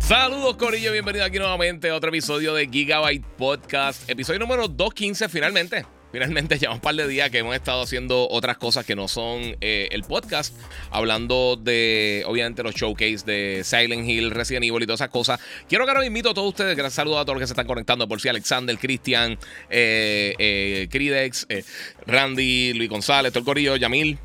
[0.00, 5.86] Saludos Corillo, bienvenido aquí nuevamente a otro episodio de Gigabyte Podcast, episodio número 215 finalmente.
[6.14, 9.56] Finalmente llevamos un par de días que hemos estado haciendo otras cosas que no son
[9.60, 10.54] eh, el podcast,
[10.90, 15.40] hablando de, obviamente, los showcase de Silent Hill, Resident Evil y todas esas cosas.
[15.68, 17.66] Quiero que ahora invito a todos ustedes, gracias saludos a todos los que se están
[17.66, 19.38] conectando, por si Alexander, Cristian,
[19.70, 21.48] eh, eh, Cridex,
[22.06, 24.16] Randy, Luis González, todo el Corillo, Yamil.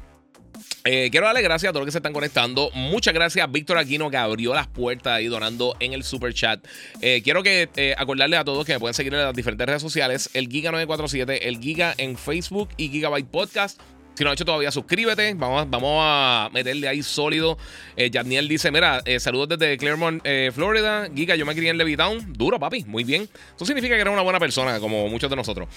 [0.85, 2.71] Eh, quiero darle gracias a todos los que se están conectando.
[2.73, 6.65] Muchas gracias a Víctor Aquino que abrió las puertas ahí donando en el super chat.
[7.01, 9.81] Eh, quiero que eh, acordarle a todos que me pueden seguir en las diferentes redes
[9.81, 13.79] sociales: el Giga947, el Giga en Facebook y Gigabyte Podcast.
[14.19, 15.33] Si no has hecho todavía, suscríbete.
[15.35, 17.57] Vamos, vamos a meterle ahí sólido.
[17.95, 18.11] Eh,
[18.49, 21.07] dice: Mira, eh, saludos desde Claremont, eh, Florida.
[21.15, 22.33] Giga, yo me crié en Levittown.
[22.33, 22.83] Duro, papi.
[22.83, 23.29] Muy bien.
[23.55, 25.69] Eso significa que eres una buena persona, como muchos de nosotros.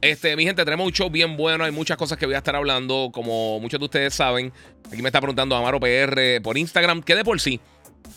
[0.00, 1.62] Este, mi gente, tenemos un bien bueno.
[1.62, 3.10] Hay muchas cosas que voy a estar hablando.
[3.12, 4.50] Como muchos de ustedes saben.
[4.90, 7.02] Aquí me está preguntando Amaro PR por Instagram.
[7.02, 7.60] Que de por sí.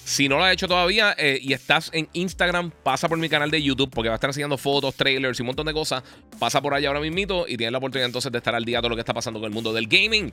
[0.05, 3.49] Si no lo has hecho todavía eh, y estás en Instagram, pasa por mi canal
[3.49, 6.03] de YouTube porque va a estar enseñando fotos, trailers y un montón de cosas.
[6.39, 8.81] Pasa por allá ahora mismito y tienes la oportunidad entonces de estar al día de
[8.81, 10.29] todo lo que está pasando con el mundo del gaming.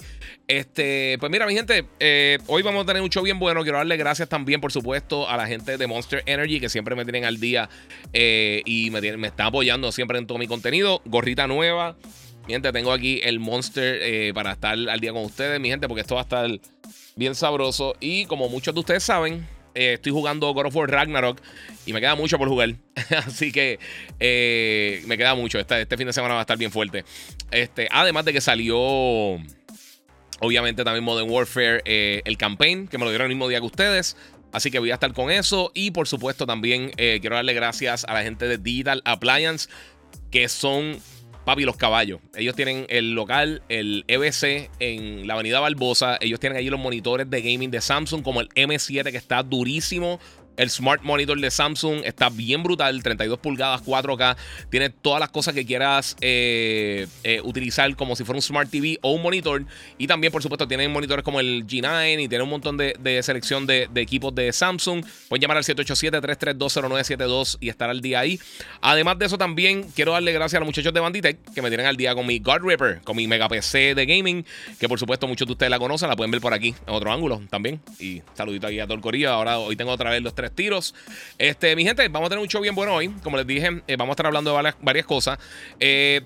[0.49, 3.63] Este, pues mira, mi gente, eh, hoy vamos a tener un show bien bueno.
[3.63, 7.05] Quiero darle gracias también, por supuesto, a la gente de Monster Energy que siempre me
[7.05, 7.69] tienen al día
[8.13, 11.01] eh, y me, están apoyando siempre en todo mi contenido.
[11.05, 11.97] Gorrita nueva.
[12.49, 16.01] Mi gente, tengo aquí el Monster para estar al día con ustedes, mi gente, porque
[16.01, 16.51] esto va a estar
[17.15, 17.95] bien sabroso.
[18.01, 21.41] Y como muchos de ustedes saben, eh, estoy jugando God of War Ragnarok
[21.87, 22.75] y me queda mucho por jugar.
[23.27, 23.79] Así que
[24.19, 25.59] eh, me queda mucho.
[25.59, 27.05] Este, este, fin de semana va a estar bien fuerte.
[27.51, 28.79] Este, además de que salió,
[30.41, 33.67] obviamente, también Modern Warfare, eh, el campaign, que me lo dieron el mismo día que
[33.67, 34.17] ustedes.
[34.53, 35.71] Así que voy a estar con eso.
[35.75, 39.69] Y por supuesto, también quiero darle gracias a la gente de Digital Appliance,
[40.33, 40.99] que son
[41.51, 42.21] Papi, los caballos.
[42.37, 46.17] Ellos tienen el local, el EBC en la avenida Barbosa.
[46.21, 50.21] Ellos tienen allí los monitores de gaming de Samsung, como el M7 que está durísimo.
[50.57, 54.37] El Smart Monitor de Samsung está bien brutal, 32 pulgadas, 4K.
[54.69, 58.99] Tiene todas las cosas que quieras eh, eh, utilizar como si fuera un Smart TV
[59.03, 59.65] o un monitor.
[59.99, 63.67] Y también, por supuesto, tienen monitores como el G9 y tiene un montón de, selección
[63.67, 65.05] de, equipos de Samsung.
[65.29, 68.39] Pueden llamar al 787-3320972 y estar al día ahí.
[68.81, 71.87] Además de eso, también quiero darle gracias a los muchachos de Banditech que me tienen
[71.87, 74.45] al día con mi God Ripper, con mi Mega PC de gaming,
[74.79, 77.13] que por supuesto muchos de ustedes la conocen, la pueden ver por aquí en otro
[77.13, 77.81] ángulo también.
[77.99, 79.31] Y saludito aquí a corillo.
[79.31, 80.95] Ahora hoy tengo otra vez los tres tiros.
[81.39, 83.09] Este, mi gente, vamos a tener un show bien bueno hoy.
[83.23, 85.39] Como les dije, eh, vamos a estar hablando de varias, cosas.
[85.79, 86.23] Eh,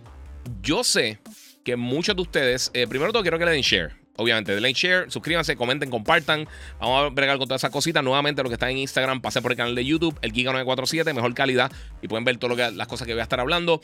[0.62, 1.18] yo sé
[1.64, 3.92] que muchos de ustedes, eh, primero todo quiero que le den share.
[4.16, 6.46] Obviamente, denle share, suscríbanse, comenten, compartan.
[6.78, 8.04] Vamos a bregar con todas esas cositas.
[8.04, 11.34] Nuevamente, lo que está en Instagram, pase por el canal de YouTube, el Giga947, mejor
[11.34, 11.72] calidad.
[12.00, 13.80] Y pueden ver todas las cosas que voy a estar hablando.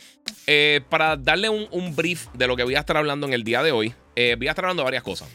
[0.89, 3.73] para darle un, brief de lo que voy a estar hablando en el día de
[3.73, 5.29] hoy, voy a estar hablando de varias cosas.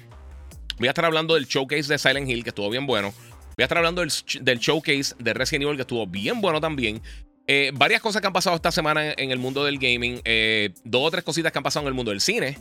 [0.77, 3.13] Voy a estar hablando del showcase de Silent Hill, que estuvo bien bueno.
[3.57, 7.01] Voy a estar hablando del, showcase de Resident Evil que estuvo bien bueno también.
[7.47, 10.19] Eh, varias cosas que han pasado esta semana en, el mundo del gaming.
[10.25, 12.57] Eh, dos o tres cositas que han pasado en el mundo del cine.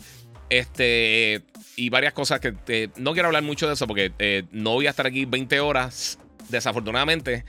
[0.50, 1.42] Este,
[1.74, 4.90] y varias cosas que eh, no quiero hablar mucho de eso porque no voy a
[4.90, 6.18] estar aquí 20 horas,
[6.48, 7.44] desafortunadamente.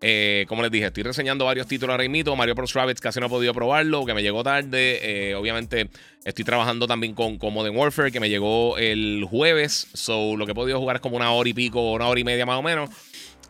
[0.00, 2.36] Eh, como les dije, estoy reseñando varios títulos ahora mismo.
[2.36, 2.72] Mario Bros.
[2.74, 5.00] Rabbids casi no he podido probarlo, que me llegó tarde.
[5.02, 5.88] Eh, obviamente,
[6.24, 9.88] estoy trabajando también con, Modern Warfare, que me llegó el jueves.
[9.94, 12.24] So, lo que he podido jugar es como una hora y pico, una hora y
[12.24, 12.90] media más o menos.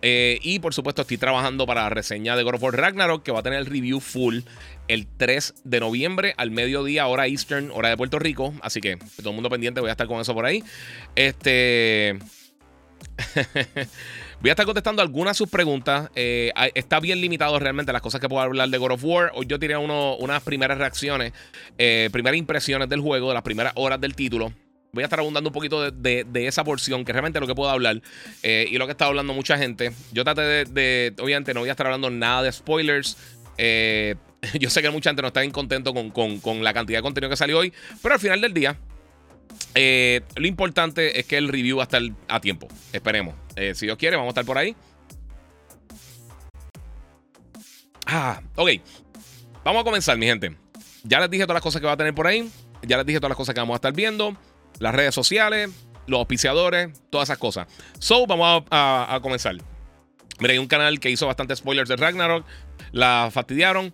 [0.03, 3.33] Eh, y por supuesto, estoy trabajando para la reseña de God of War Ragnarok, que
[3.33, 4.41] va a tener el review full
[4.89, 8.55] el 3 de noviembre al mediodía, hora Eastern, hora de Puerto Rico.
[8.61, 10.63] Así que todo el mundo pendiente, voy a estar con eso por ahí.
[11.17, 12.19] Este.
[14.41, 16.11] Voy a estar contestando algunas de sus preguntas.
[16.15, 19.33] Eh, está bien limitado realmente las cosas que puedo hablar de God of War.
[19.35, 21.33] Hoy yo tiré unas primeras reacciones,
[21.79, 24.53] eh, primeras impresiones del juego, de las primeras horas del título.
[24.93, 27.71] Voy a estar abundando un poquito de, esa porción, que realmente es lo que puedo
[27.71, 28.01] hablar
[28.43, 29.93] eh, y lo que está hablando mucha gente.
[30.13, 33.17] Yo traté de, obviamente, no voy a estar hablando nada de spoilers.
[34.61, 37.31] yo sé que mucha gente no está bien contento con, con la cantidad de contenido
[37.31, 37.73] que salió hoy,
[38.03, 38.79] pero al final del día,
[39.75, 42.69] eh, lo importante es que el review va a estar a tiempo.
[42.93, 43.35] Esperemos.
[43.57, 44.75] Eh, si Dios quiere, vamos a estar por ahí.
[48.07, 48.71] Ah, ok.
[49.65, 50.57] Vamos a comenzar, mi gente.
[51.03, 52.49] Ya les dije todas las cosas que va a tener por ahí.
[52.83, 54.37] Ya les dije todas las cosas que vamos a estar viendo.
[54.79, 55.71] Las redes sociales.
[56.07, 57.67] los auspiciadores, todas esas cosas.
[57.99, 59.57] So, vamos a, comenzar.
[60.39, 62.47] Mira, hay un canal que hizo bastantes spoilers de Ragnarok.
[62.93, 63.93] La fastidiaron.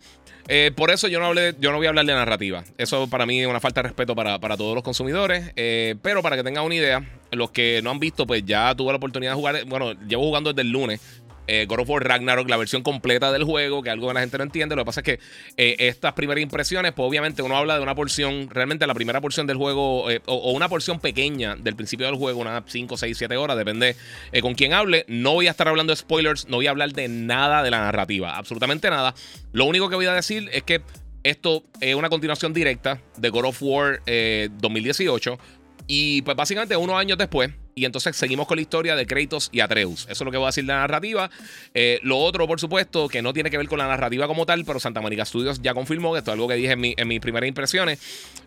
[0.49, 2.65] Eh, por eso yo no, hablé, yo no voy a hablar de narrativa.
[2.79, 5.53] Eso para mí es una falta de respeto para, todos los consumidores.
[5.57, 8.93] Eh, pero para que tengan una idea, los que no han visto, pues ya tuve
[8.93, 9.65] la oportunidad de jugar.
[9.67, 11.01] Bueno, llevo jugando desde el lunes
[11.47, 14.39] eh, God of War Ragnarok, la versión completa del juego, que algo que la gente
[14.39, 14.77] no entiende.
[14.77, 15.21] Lo que pasa es que
[15.57, 19.47] eh, estas primeras impresiones, pues obviamente uno habla de una porción, realmente la primera porción
[19.47, 23.37] del juego, eh, o, una porción pequeña del principio del juego, unas 5, 6, 7
[23.37, 23.97] horas, depende
[24.41, 25.05] con quién hable.
[25.09, 27.81] No voy a estar hablando de spoilers, no voy a hablar de nada de la
[27.81, 29.15] narrativa, absolutamente nada.
[29.53, 30.83] Lo único que voy a decir es que
[31.25, 35.39] esto es una continuación directa de God of War 2018.
[35.87, 39.61] Y pues básicamente unos años después, y entonces seguimos con la historia de Kratos y
[39.61, 40.03] Atreus.
[40.03, 41.31] Eso es lo que voy a decir de la narrativa.
[41.75, 44.65] Eh, lo otro, por supuesto, que no tiene que ver con la narrativa como tal,
[44.65, 47.99] pero Santa Mónica Studios ya confirmó, esto es algo que dije en, mis primeras impresiones,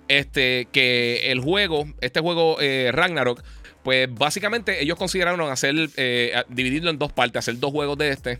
[0.07, 3.43] este, que el juego, este juego eh, Ragnarok,
[3.83, 8.39] pues básicamente ellos consideraron hacer, eh, dividirlo en dos partes, hacer dos juegos de este.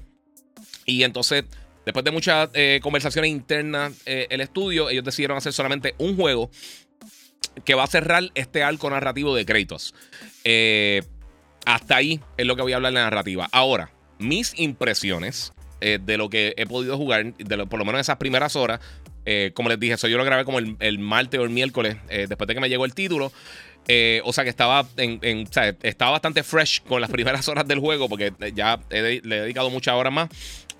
[0.85, 1.45] Y entonces,
[1.85, 2.49] después de muchas
[2.81, 6.51] conversaciones internas, el estudio, ellos decidieron hacer solamente un juego
[7.63, 9.93] que va a cerrar este arco narrativo de Kratos.
[10.43, 11.03] Eh,
[11.65, 13.49] hasta ahí es lo que voy a hablar de la narrativa.
[13.51, 18.17] Ahora, mis impresiones eh, de lo que he podido jugar, de por lo menos esas
[18.17, 18.79] primeras horas,
[19.25, 22.47] eh, como les dije, eso yo lo grabé como el, martes o el miércoles, después
[22.47, 23.31] de que me llegó el título.
[24.23, 25.47] o sea que estaba, en,
[25.81, 29.95] estaba bastante fresh con las primeras horas del juego, porque ya le he dedicado muchas
[29.95, 30.29] horas más.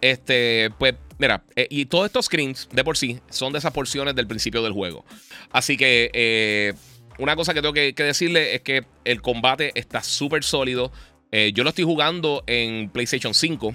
[0.02, 4.16] Este, pues, mira, eh, y todos estos screens de por sí son de esas porciones
[4.16, 5.06] del principio del juego.
[5.52, 6.74] Así que, eh,
[7.18, 10.92] una cosa que tengo que, decirle es que el combate está súper sólido.
[11.32, 13.74] Eh, yo lo estoy jugando en PlayStation 5.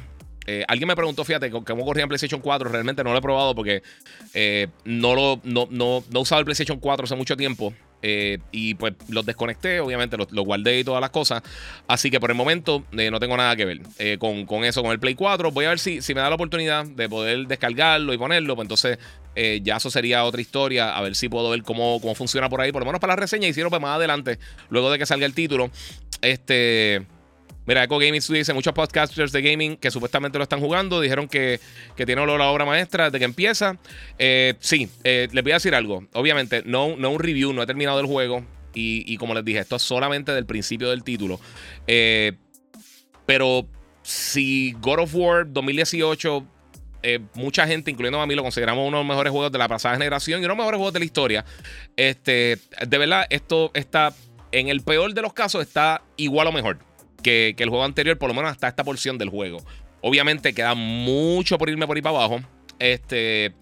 [0.66, 2.70] alguien me preguntó, fíjate, cómo corría en PlayStation 4.
[2.70, 3.82] Realmente no lo he probado porque
[4.84, 7.72] no, lo, no, no, no usado el PlayStation 4 hace mucho tiempo.
[8.02, 11.42] Eh, y pues los desconecté, obviamente los, guardé y todas las cosas.
[11.86, 14.92] Así que por el momento eh, no tengo nada que ver eh, con, eso, con
[14.92, 15.50] el Play 4.
[15.50, 18.56] Voy a ver si, si me da la oportunidad de poder descargarlo y ponerlo.
[18.56, 18.98] Pues entonces
[19.62, 20.96] ya eso sería otra historia.
[20.96, 22.72] A ver si puedo ver cómo, cómo funciona por ahí.
[22.72, 23.48] Por lo menos para la reseña.
[23.50, 24.38] No, pues más adelante,
[24.70, 25.70] luego de que salga el título.
[26.22, 27.06] Este.
[27.70, 31.60] Mira, Gaming Studio dice: muchos podcasters de gaming que supuestamente lo están jugando dijeron que,
[31.94, 33.78] que tiene olor a obra maestra desde que empieza.
[34.18, 36.04] Eh, sí, eh, les voy a decir algo.
[36.14, 38.44] Obviamente, no, no un review, no he terminado el juego.
[38.74, 41.38] Y, como les dije, esto es solamente del principio del título.
[41.86, 42.32] Eh,
[43.24, 43.68] pero
[44.02, 46.44] si God of War 2018
[47.34, 49.94] mucha gente, incluyendo a mí, lo consideramos uno de los mejores juegos de la pasada
[49.94, 51.44] generación y uno de los mejores juegos de la historia.
[51.96, 54.12] Este, de verdad, esto está,
[54.50, 56.89] en el peor de los casos, está igual o mejor
[57.20, 59.58] que, el juego anterior, por lo menos hasta esta porción del juego.
[60.00, 62.40] Obviamente queda mucho por irme por ahí para abajo.
[62.78, 63.52] Este.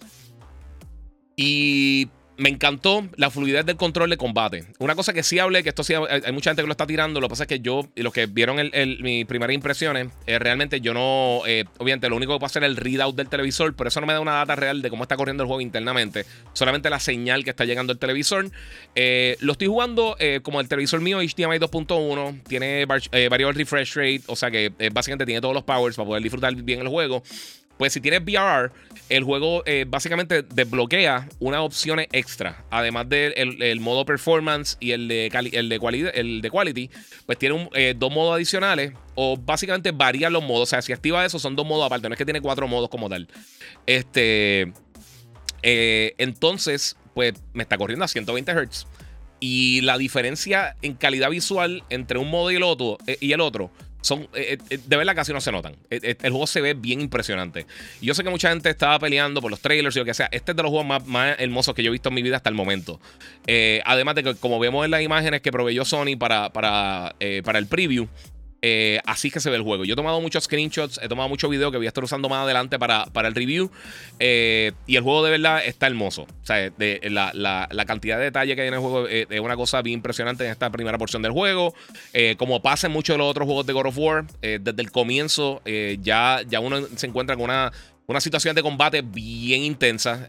[1.37, 2.09] Y
[2.39, 4.65] me encantó la fluidez del control de combate.
[4.79, 7.21] Una cosa que sí hablé, que esto sí hay mucha gente que lo está tirando.
[7.21, 10.39] Lo que pasa es que yo, y los que vieron el, mis primeras impresiones, eh,
[10.39, 11.43] realmente yo no.
[11.47, 14.07] Eh, obviamente, lo único que puedo hacer es el readout del televisor, pero eso no
[14.07, 16.25] me da una data real de cómo está corriendo el juego internamente.
[16.53, 18.51] Solamente la señal que está llegando el televisor.
[18.95, 22.43] Eh, lo estoy jugando como el televisor mío HDMI 2.1.
[22.45, 26.55] Tiene variable refresh rate, o sea que básicamente tiene todos los powers para poder disfrutar
[26.55, 27.23] bien el juego.
[27.79, 28.73] Pues si tienes VR,
[29.09, 32.65] el juego eh, básicamente desbloquea unas opciones extra.
[32.71, 36.91] Además del el modo performance y el de, el de, el de quality,
[37.25, 38.93] pues tiene eh, dos modos adicionales.
[39.15, 40.65] O básicamente varían los modos.
[40.65, 42.09] O sea, si activa eso, son dos modos aparte.
[42.09, 43.29] No es que tiene cuatro modos como tal.
[43.87, 44.73] Este.
[45.63, 48.87] Eh, entonces, pues me está corriendo a 120 Hz.
[49.41, 53.71] Y la diferencia en calidad visual entre un modo y el otro, y el otro
[54.01, 55.77] son, eh, eh, de verdad casi no se notan.
[55.91, 57.67] Eh, el juego se ve bien impresionante.
[58.01, 60.29] Yo sé que mucha gente estaba peleando por los trailers y lo que sea.
[60.31, 62.49] Este es de los juegos más, hermosos que yo he visto en mi vida hasta
[62.49, 63.01] el momento.
[63.85, 67.15] además de que, como vemos en las imágenes que proveyó Sony para, para,
[67.45, 68.09] para el preview,
[68.61, 69.85] eh, así que se ve el juego.
[69.85, 72.43] Yo he tomado muchos screenshots, he tomado muchos videos que voy a estar usando más
[72.43, 73.71] adelante para, para el review.
[74.19, 76.23] Eh, y el juego de verdad está hermoso.
[76.23, 79.57] O sea, de, la, cantidad de detalle que hay en el juego eh, es una
[79.57, 81.75] cosa bien impresionante en esta primera porción del juego.
[82.37, 85.63] como pasa en muchos de los otros juegos de God of War, desde el comienzo
[86.01, 87.73] ya, ya uno se encuentra con una,
[88.07, 90.29] una situación de combate bien intensa.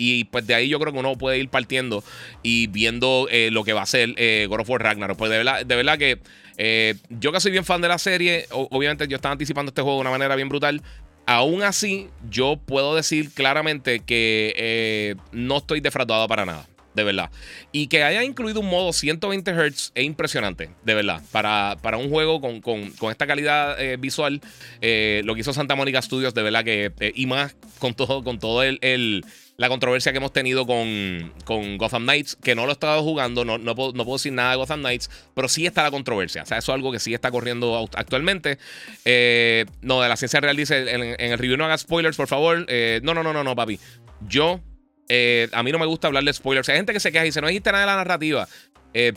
[0.00, 2.04] Y pues de ahí yo creo que uno puede ir partiendo
[2.42, 4.14] y viendo lo que va a ser
[4.48, 5.16] God of War Ragnarok.
[5.16, 6.20] Pues de verdad, de verdad que
[6.58, 9.96] eh, yo que soy bien fan de la serie, obviamente yo estaba anticipando este juego
[9.98, 10.82] de una manera bien brutal.
[11.24, 16.66] Aún así, yo puedo decir claramente que eh, no estoy defraudado para nada.
[16.94, 17.30] De verdad.
[17.70, 21.22] Y que haya incluido un modo 120 Hz es impresionante, de verdad.
[21.30, 24.40] Para, para un juego con, esta calidad eh, visual,
[24.80, 27.12] lo que hizo Santa Mónica Studios, de verdad que.
[27.14, 29.22] y más con todo, con todo el
[29.58, 33.44] la controversia que hemos tenido con, con Gotham Knights, que no lo he estado jugando,
[33.44, 36.44] no, no, puedo, no puedo decir nada de Gotham Knights, pero sí está la controversia.
[36.44, 38.58] O sea, eso es algo que sí está corriendo actualmente.
[39.04, 42.66] Eh, no, de la ciencia real dice, en, el review no hagas spoilers, por favor.
[42.68, 43.80] Eh, no, no, no, no, no, papi.
[44.28, 44.60] Yo,
[45.08, 46.68] eh, a mí no me gusta hablar de spoilers.
[46.68, 48.46] Hay gente que se queja y dice, no dijiste nada de la narrativa.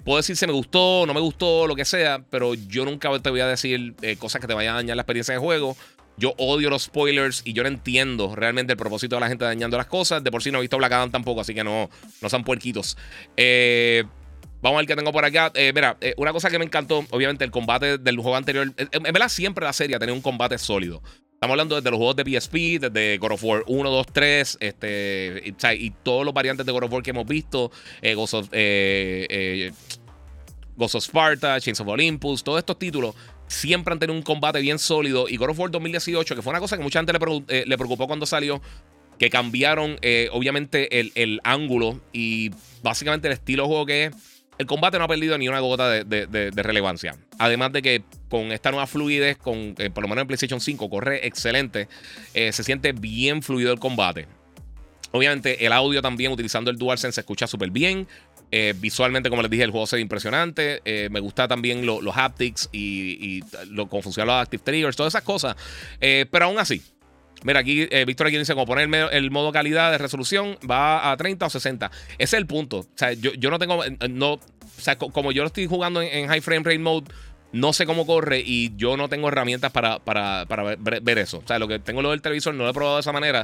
[0.04, 3.30] puedo decir si me gustó, no me gustó, lo que sea, pero yo nunca te
[3.30, 5.78] voy a decir cosas que te vayan a dañar la experiencia de juego.
[6.22, 9.76] Yo odio los spoilers y yo no entiendo realmente el propósito de la gente dañando
[9.76, 10.24] las cosas.
[10.24, 11.90] De por sí no he visto Black Adam tampoco, así que no,
[12.22, 12.96] no son puerquitos.
[13.36, 14.04] Eh,
[14.62, 15.52] vamos a ver qué tengo por acá.
[15.56, 18.72] Eh, mira, eh, una cosa que me encantó, obviamente, el combate del juego anterior.
[18.78, 21.02] En, verdad, siempre la serie ha un combate sólido.
[21.34, 25.56] Estamos hablando desde los juegos de PSP, desde God of War 1, 2, 3, este,
[25.80, 27.72] y, todos los variantes de God of War que hemos visto.
[28.16, 28.50] Of,
[30.78, 33.16] Ghost of Sparta, Chains of Olympus, todos estos títulos
[33.52, 35.28] siempre han tenido un combate bien sólido.
[35.28, 38.08] Y God of War 2018, que fue una cosa que mucha gente le, eh, preocupó
[38.08, 38.62] cuando salió,
[39.20, 44.12] que cambiaron eh, obviamente el, ángulo y básicamente el estilo de juego que es.
[44.58, 47.16] El combate no ha perdido ni una gota de, relevancia.
[47.40, 50.90] Además de que con esta nueva fluidez, con, eh, por lo menos en PlayStation 5,
[50.90, 51.88] corre excelente.
[52.34, 54.28] se siente bien fluido el combate.
[55.12, 58.08] Obviamente el audio también utilizando el DualSense se escucha súper bien.
[58.52, 60.82] Eh, visualmente, como les dije, el juego se ve impresionante.
[60.84, 65.12] Eh, me gusta también los haptics y, y lo, cómo funcionan los active triggers, todas
[65.12, 65.56] esas cosas.
[66.00, 66.82] Eh, pero aún así,
[67.44, 71.48] Mira, aquí Víctor aquí dice, como poner el, modo calidad de resolución va a 30
[71.48, 71.90] o 60.
[72.20, 72.82] Ese es el punto.
[72.82, 74.40] O sea, yo, no tengo, no, o
[74.78, 77.12] sea, como yo lo estoy jugando en, high frame rate mode,
[77.52, 81.40] no sé cómo corre y yo no tengo herramientas para, para, ver, eso.
[81.40, 83.44] O sea, lo que tengo lo del televisor no lo he probado de esa manera.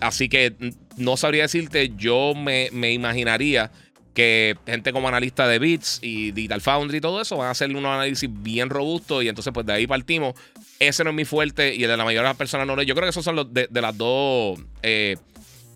[0.00, 0.54] así que
[0.96, 3.70] no sabría decirte, yo me, imaginaría
[4.14, 7.68] que gente como analista de bits y Digital Foundry y todo eso van a hacer
[7.70, 10.34] unos análisis bien robustos y entonces pues de ahí partimos.
[10.78, 12.82] Ese no es mi fuerte y el de la mayoría de las personas no lo
[12.82, 14.58] Yo creo que esos son los de, las dos...
[14.82, 15.16] Eh,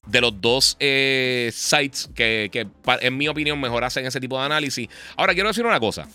[0.06, 2.50] de los dos eh, sites que,
[3.00, 4.88] en mi opinión mejor hacen ese tipo de análisis.
[5.16, 6.08] Ahora quiero decir una cosa.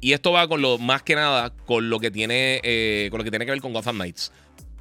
[0.00, 3.24] Y esto va con lo más que nada con lo que tiene, eh, con lo
[3.24, 4.32] que, tiene que ver con Gotham Knights.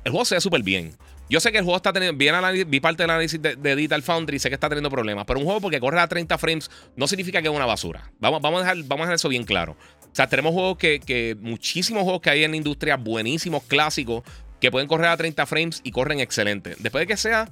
[0.04, 0.94] El juego se ve súper bien.
[1.30, 2.18] Yo sé que el juego está teniendo.
[2.18, 2.36] Bien
[2.70, 5.26] vi parte del análisis de, Digital Foundry sé que está teniendo problemas.
[5.26, 8.12] Pero un juego porque corre a 30 frames no significa que es una basura.
[8.20, 9.78] Vamos, vamos, a, dejar, vamos a dejar eso bien claro.
[10.02, 11.36] O sea, tenemos juegos que, que.
[11.40, 14.24] Muchísimos juegos que hay en la industria, buenísimos, clásicos,
[14.60, 16.76] que pueden correr a 30 frames y corren excelente.
[16.80, 17.50] Después de que sea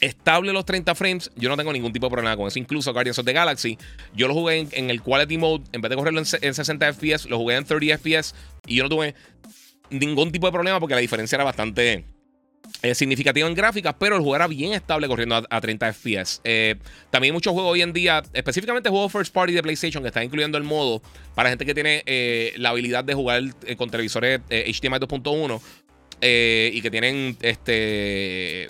[0.00, 2.58] estable los 30 frames, yo no tengo ningún tipo de problema con eso.
[2.58, 3.78] Incluso Guardians of the Galaxy,
[4.14, 7.38] yo lo jugué en, el Quality Mode, en vez de correrlo en, 60 FPS, lo
[7.38, 8.34] jugué en 30 FPS
[8.66, 9.14] y yo no tuve
[9.90, 12.04] ningún tipo de problema porque la diferencia era bastante
[12.82, 16.40] eh, significativo en gráficas, pero el juego era bien estable corriendo a, 30 FPS.
[16.44, 16.76] Eh,
[17.10, 20.24] también hay muchos juegos hoy en día, específicamente juegos first party de PlayStation, que están
[20.24, 21.02] incluyendo el modo
[21.34, 23.42] para gente que tiene eh, la habilidad de jugar
[23.76, 25.60] con televisores HDMI 2.1
[26.72, 28.68] y que tienen este.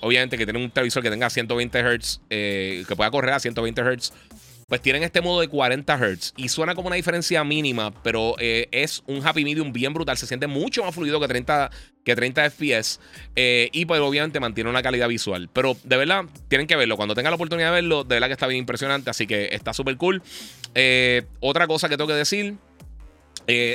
[0.00, 4.12] Obviamente que tienen un televisor que tenga 120 Hz, que pueda correr a 120 Hz
[4.68, 8.68] pues tienen este modo de 40 Hz y suena como una diferencia mínima, pero eh,
[8.70, 10.18] es un happy medium bien brutal.
[10.18, 11.70] Se siente mucho más fluido que 30,
[12.04, 13.00] que 30 FPS
[13.34, 15.48] eh, y pues obviamente mantiene una calidad visual.
[15.54, 16.98] Pero de verdad, tienen que verlo.
[16.98, 19.72] Cuando tengan la oportunidad de verlo, de verdad que está bien impresionante, así que está
[19.72, 20.22] súper cool.
[20.74, 22.56] Eh, otra cosa que tengo que decir,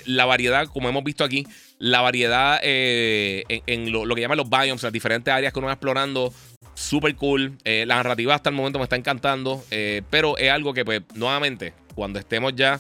[0.06, 1.48] la variedad, como hemos visto aquí,
[1.80, 5.74] la variedad en, lo, lo, que llaman los biomes, las diferentes áreas que uno va
[5.74, 6.32] explorando
[6.94, 7.58] Súper cool.
[7.64, 9.66] Eh, la narrativa hasta el momento me está encantando.
[9.72, 12.80] Eh, pero es algo que, pues, nuevamente, cuando estemos ya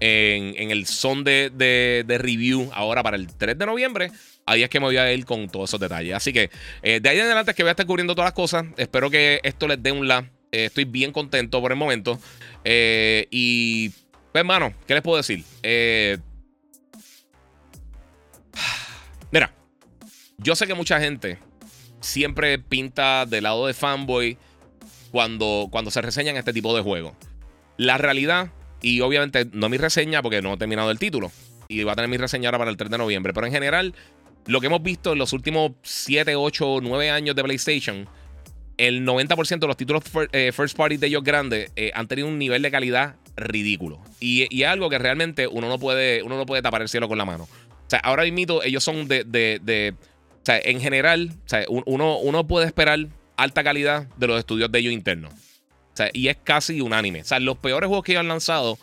[0.00, 4.10] en, el son de, review ahora para el 3 de noviembre,
[4.46, 6.14] ahí es que me voy a ir con todos esos detalles.
[6.14, 6.48] Así que
[6.82, 8.64] eh, de ahí en adelante es que voy a estar cubriendo todas las cosas.
[8.78, 10.24] Espero que esto les dé un la.
[10.50, 12.18] estoy bien contento por el momento.
[12.64, 15.44] y, pues, hermano, ¿qué les puedo decir?
[19.30, 19.52] mira,
[20.38, 21.51] yo sé que mucha gente
[22.02, 24.36] siempre pinta del lado de fanboy
[25.10, 27.14] cuando, cuando se reseñan este tipo de juegos.
[27.78, 28.50] La realidad,
[28.82, 31.32] y obviamente no mi reseña porque no he terminado el título,
[31.68, 33.94] y va a tener mi reseña ahora para el 3 de noviembre, pero en general,
[34.46, 38.08] lo que hemos visto en los últimos 7, 8, 9 años de PlayStation,
[38.76, 42.38] el 90% de los títulos eh, first party de ellos grandes eh, han tenido un
[42.38, 44.00] nivel de calidad ridículo.
[44.18, 47.18] Y, y, algo que realmente uno no, puede, uno no puede tapar el cielo con
[47.18, 47.44] la mano.
[47.44, 49.94] O sea, ahora mismo ellos son de, de
[50.42, 53.06] o sea, en general, o sea, uno, uno puede esperar
[53.36, 55.32] alta calidad de los estudios de ellos internos.
[55.32, 57.20] O sea, y es casi unánime.
[57.20, 58.76] O sea, los peores juegos que ellos han lanzado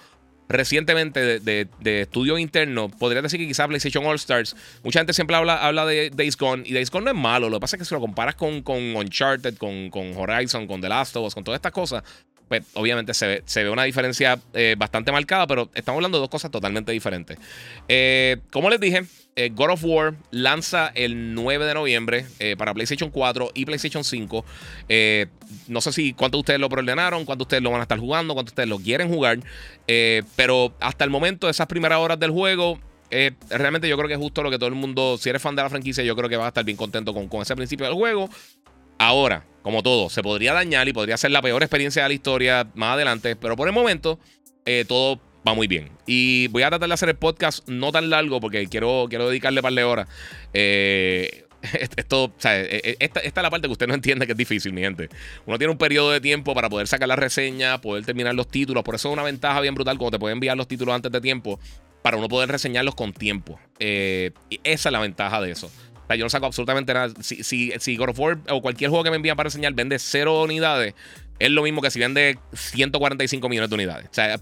[0.47, 4.55] recientemente de, de, estudios internos, podría decir que quizás PlayStation All Stars.
[4.83, 7.49] Mucha gente siempre habla, habla de Days Gone y Days Gone no es malo.
[7.49, 10.81] Lo que pasa es que si lo comparas con, con Uncharted, con, con Horizon, con
[10.81, 12.03] The Last of Us, con todas estas cosas,
[12.49, 16.23] pues obviamente se ve, se ve una diferencia eh, bastante marcada, pero estamos hablando de
[16.23, 17.37] dos cosas totalmente diferentes.
[17.87, 22.25] Eh, como les dije, eh, God of War lanza el 9 de noviembre
[22.57, 24.43] para PlayStation 4 y PlayStation 5.
[25.67, 27.99] no sé si cuántos de ustedes lo preordenaron, cuántos de ustedes lo van a estar
[27.99, 29.39] jugando, cuántos de ustedes lo quieren jugar,
[30.35, 32.79] pero hasta el momento, esas primeras horas del juego,
[33.49, 35.61] realmente yo creo que es justo lo que todo el mundo, si eres fan de
[35.61, 37.95] la franquicia, yo creo que va a estar bien contento con, con ese principio del
[37.95, 38.27] juego.
[38.97, 42.67] Ahora, como todo, se podría dañar y podría ser la peor experiencia de la historia
[42.73, 44.17] más adelante, pero por el momento
[44.65, 45.91] eh, todo va muy bien.
[46.07, 49.59] Y voy a tratar de hacer el podcast no tan largo porque quiero, quiero dedicarle
[49.59, 50.07] un par de horas.
[50.55, 51.45] Eh,
[51.97, 54.73] esto, sea, eh, esta, esta, es la parte que usted no entiende que es difícil,
[54.73, 55.07] mi gente.
[55.45, 58.83] Uno tiene un periodo de tiempo para poder sacar la reseña, poder terminar los títulos.
[58.83, 61.21] Por eso es una ventaja bien brutal cuando te pueden enviar los títulos antes de
[61.21, 61.59] tiempo
[62.01, 63.59] para uno poder reseñarlos con tiempo.
[63.79, 64.31] y
[64.63, 65.69] esa es la ventaja de eso
[66.17, 67.13] yo no saco absolutamente nada.
[67.21, 69.99] Si, si, si God of War o cualquier juego que me envían para enseñar vende
[69.99, 70.93] cero unidades,
[71.39, 74.07] es lo mismo que si vende 145 millones de unidades.
[74.11, 74.37] O sea,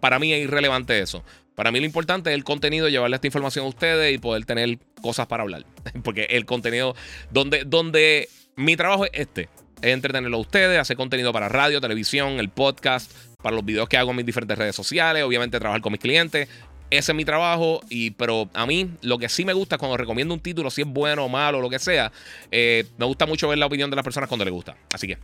[0.00, 1.24] para mí es irrelevante eso.
[1.54, 4.78] Para mí lo importante es el contenido, llevarle esta información a ustedes y poder tener
[5.00, 5.64] cosas para hablar.
[6.04, 6.94] Porque el contenido,
[7.30, 9.48] donde, donde mi trabajo es este,
[9.80, 13.10] es entretenerlo a ustedes, hacer contenido para radio, televisión, el podcast,
[13.42, 16.48] para los videos que hago en mis diferentes redes sociales, obviamente trabajar con mis clientes
[16.90, 20.34] ese es mi trabajo, y, pero a mí lo que sí me gusta cuando recomiendo
[20.34, 22.12] un título, si es bueno o malo, lo que sea,
[22.50, 24.76] eh, me gusta mucho ver la opinión de las personas cuando les gusta.
[24.92, 25.18] Así que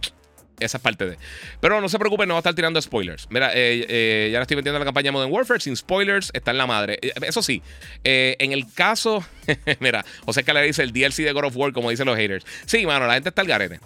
[0.58, 1.18] esa es parte de.
[1.60, 3.28] Pero no se preocupen, no va a estar tirando spoilers.
[3.30, 6.58] Mira, eh, eh, ya le estoy metiendo la campaña Modern Warfare sin spoilers, está en
[6.58, 6.98] la madre.
[7.00, 7.62] Eso sí,
[8.04, 9.24] en el caso,
[9.80, 12.44] mira, José le dice el DLC de God of War, como dicen los haters.
[12.66, 13.80] Sí, mano, la gente está al garete.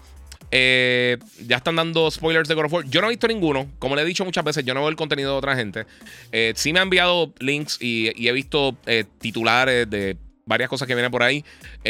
[0.51, 2.85] Eh, ya están dando spoilers de God of War.
[2.89, 3.71] Yo no he visto ninguno.
[3.79, 5.87] Como le he dicho muchas veces, yo no veo el contenido de otra gente.
[6.33, 10.95] Eh, sí me han enviado links y, he visto eh, titulares de varias cosas que
[10.95, 11.45] vienen por ahí.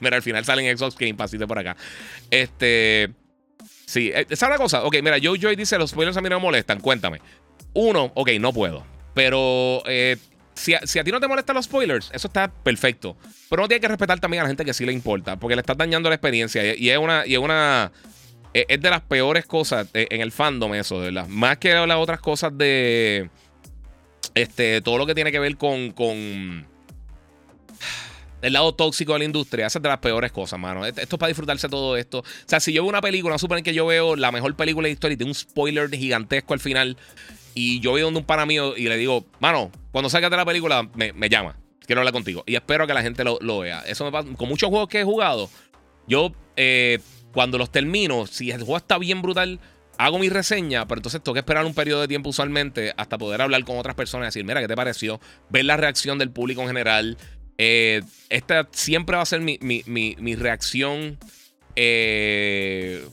[0.00, 1.76] mira, al final salen Xbox Game Pass, por acá.
[2.30, 3.10] Este.
[3.86, 4.84] Sí, esa es una cosa.
[4.84, 6.80] Ok, mira, Joe Joy dice: Los spoilers a mí no me molestan.
[6.80, 7.20] Cuéntame.
[7.74, 8.84] Uno, ok, no puedo.
[9.14, 9.82] Pero
[10.60, 13.16] si a, ti no te molestan los spoilers, eso está perfecto.
[13.48, 15.60] Pero no tiene que respetar también a la gente que sí le importa, porque le
[15.60, 16.74] estás dañando la experiencia.
[16.76, 17.26] Y, es una.
[17.26, 17.90] Y es una
[18.52, 21.26] es de las peores cosas en el fandom, eso, verdad.
[21.28, 23.30] Más que las otras cosas de.
[24.34, 25.92] Este, todo lo que tiene que ver con.
[25.92, 26.66] con
[28.42, 30.86] el lado tóxico de la industria, esa es de las peores cosas, mano.
[30.86, 32.20] Esto es para disfrutarse todo esto.
[32.20, 34.92] O sea, si yo veo una película, suponen que yo veo la mejor película de
[34.92, 36.96] historia y tiene un spoiler gigantesco al final,
[37.60, 40.88] y yo voy donde un pana mío y le digo, mano, cuando salgas la película,
[40.94, 41.56] me, llama.
[41.84, 42.42] Quiero hablar contigo.
[42.46, 43.82] Y espero que la gente lo, vea.
[43.86, 45.50] Eso me pasa con muchos juegos que he jugado.
[46.06, 47.00] Yo, eh,
[47.34, 49.60] cuando los termino, si el juego está bien brutal,
[49.98, 53.42] hago mi reseña, pero entonces tengo que esperar un periodo de tiempo usualmente hasta poder
[53.42, 55.20] hablar con otras personas y decir, mira, ¿qué te pareció?
[55.50, 57.18] Ver la reacción del público en general.
[57.58, 61.18] Eh, esta siempre va a ser mi, reacción.
[61.76, 63.04] Eh,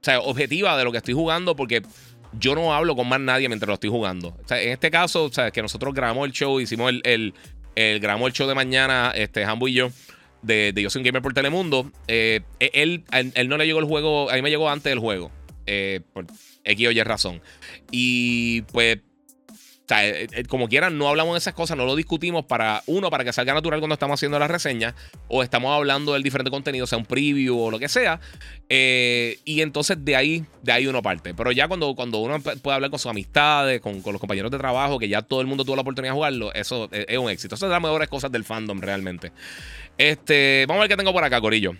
[0.00, 1.82] o sea, objetiva de lo que estoy jugando, porque
[2.32, 4.36] yo no hablo con más nadie mientras lo estoy jugando.
[4.50, 7.34] En este caso, o sea, que nosotros grabamos el show, hicimos el, el,
[7.74, 9.90] el grabamos el show de mañana, este, Hambo y yo,
[10.42, 11.90] de, de Yo soy un gamer por Telemundo.
[12.06, 14.98] Eh, e, él, él, no le llegó el juego, a mí me llegó antes del
[14.98, 15.30] juego.
[15.66, 16.26] Eh, por
[16.64, 17.42] X o Y razón.
[17.90, 18.98] Y pues
[19.88, 22.82] o sea, eh, eh, como quieran, no hablamos de esas cosas, no lo discutimos para,
[22.84, 24.94] uno, para que salga natural cuando estamos haciendo la reseña,
[25.28, 28.20] o estamos hablando del diferente contenido, sea un preview o lo que sea.
[28.68, 31.32] Eh, y entonces de ahí, de ahí uno parte.
[31.32, 34.98] Pero ya cuando, cuando uno puede hablar con sus amistades, con, los compañeros de trabajo,
[34.98, 37.54] que ya todo el mundo tuvo la oportunidad de jugarlo, eso es, un éxito.
[37.54, 39.32] Eso es de las mejores cosas del fandom realmente.
[39.96, 41.72] Este, vamos a ver qué tengo por acá, Corillo.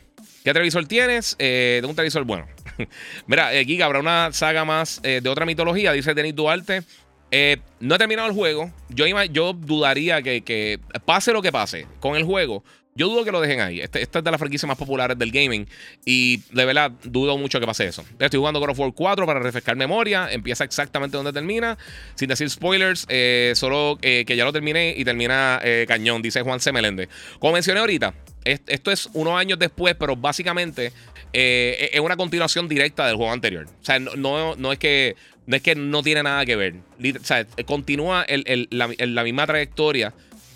[0.44, 1.36] ¿Qué televisor tienes?
[1.38, 2.46] Eh, un televisor bueno.
[3.26, 6.84] Mira, Giga, habrá una saga más de otra mitología, dice Denis Duarte.
[7.30, 8.72] Eh, no he terminado el juego.
[8.88, 12.64] Yo, dudaría que, pase lo que pase con el juego.
[12.94, 13.80] Yo dudo que lo dejen ahí.
[13.80, 15.68] Este, esta es de las franquicias más populares del gaming.
[16.04, 18.04] Y de verdad, dudo mucho que pase eso.
[18.18, 20.28] Estoy jugando God War 4 para refrescar memoria.
[20.32, 21.78] Empieza exactamente donde termina.
[22.16, 26.58] Sin decir spoilers, eh, solo eh, que ya lo terminé y termina cañón, dice Juan
[26.58, 26.72] C.
[26.72, 27.08] Meléndez.
[27.38, 28.14] Como mencioné ahorita,
[28.44, 30.92] esto es unos años después, pero básicamente
[31.32, 33.66] es una continuación directa del juego anterior.
[33.66, 35.14] O sea, no, no es que
[35.48, 36.74] no es que no tiene nada que ver.
[37.18, 38.26] O sea, continúa
[38.70, 40.12] la, misma trayectoria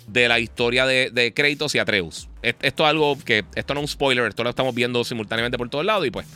[0.07, 2.29] de la historia de, de Kratos y Atreus.
[2.43, 3.43] Esto es algo que.
[3.55, 6.27] Esto no es un spoiler, esto lo estamos viendo simultáneamente por todos lados y pues.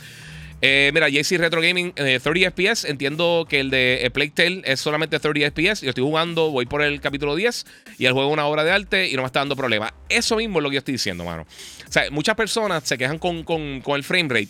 [0.60, 2.84] Eh, mira, JC Retro Gaming 30 eh, FPS.
[2.84, 5.82] Entiendo que el de eh, Plague Tale es solamente 30 FPS.
[5.82, 7.64] Yo estoy jugando, voy por el capítulo 10
[7.96, 9.94] y el juego es una obra de arte y no me está dando problema.
[10.08, 11.46] Eso mismo es lo que yo estoy diciendo, mano.
[11.88, 14.48] O sea, muchas personas se quejan con, con, con el frame rate.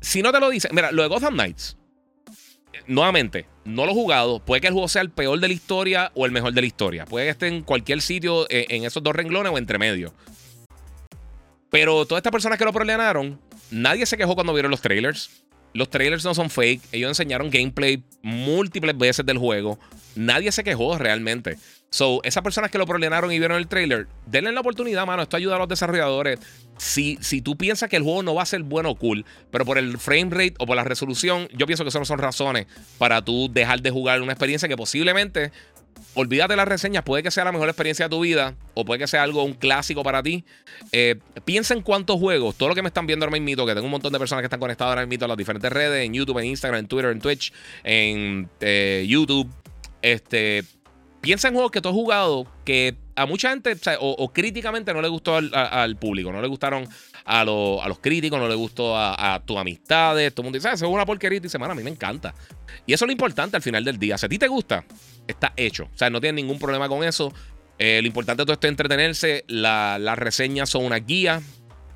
[0.00, 1.78] Si no te lo dicen, mira, lo de Gotham Knights
[2.86, 4.40] nuevamente, no lo he jugado.
[4.40, 6.66] Puede que el juego sea el peor de la historia o el mejor de la
[6.66, 7.04] historia.
[7.04, 10.12] Puede que esté en cualquier sitio eh, en esos dos renglones o entre medio.
[11.70, 15.44] Pero todas estas personas que lo problemaron, nadie se quejó cuando vieron los trailers.
[15.72, 16.82] Los trailers no son fake.
[16.92, 19.78] Ellos enseñaron gameplay múltiples veces del juego.
[20.14, 21.58] Nadie se quejó realmente.
[21.94, 25.22] So, esas personas que lo problemaron y vieron el trailer, denle la oportunidad, mano.
[25.22, 26.40] Esto ayuda a los desarrolladores.
[26.76, 29.64] Si, si tú piensas que el juego no va a ser bueno o cool, pero
[29.64, 32.66] por el frame rate o por la resolución, yo pienso que eso no son razones
[32.98, 35.52] para tú dejar de jugar una experiencia que posiblemente
[36.14, 39.06] olvídate las reseñas, puede que sea la mejor experiencia de tu vida o puede que
[39.06, 40.44] sea algo, un clásico para ti.
[40.90, 43.84] Eh, piensa en cuántos juegos, todo lo que me están viendo ahora mismo, que tengo
[43.84, 46.40] un montón de personas que están conectadas ahora mismo a las diferentes redes, en YouTube,
[46.40, 47.52] en Instagram, en Twitter, en Twitch,
[47.84, 49.48] en eh, YouTube.
[50.02, 50.64] Este,
[51.24, 55.08] piensa en juegos que tú has jugado que a mucha gente, o, críticamente no le
[55.08, 56.88] gustó al, público, no le gustaron
[57.24, 60.32] a, a, los críticos, no le gustó a, tus amistades.
[60.34, 61.38] Todo el mundo dice, ah, eso es una porquería.
[61.38, 62.34] Y dice, a mí me encanta.
[62.86, 64.18] Y eso es lo importante al final del día.
[64.18, 64.84] Si a ti te gusta,
[65.26, 65.84] está hecho.
[65.84, 67.32] O sea, no tienes ningún problema con eso.
[67.78, 69.44] Eh, lo importante de todo esto es entretenerse.
[69.48, 71.40] las reseñas son una guía.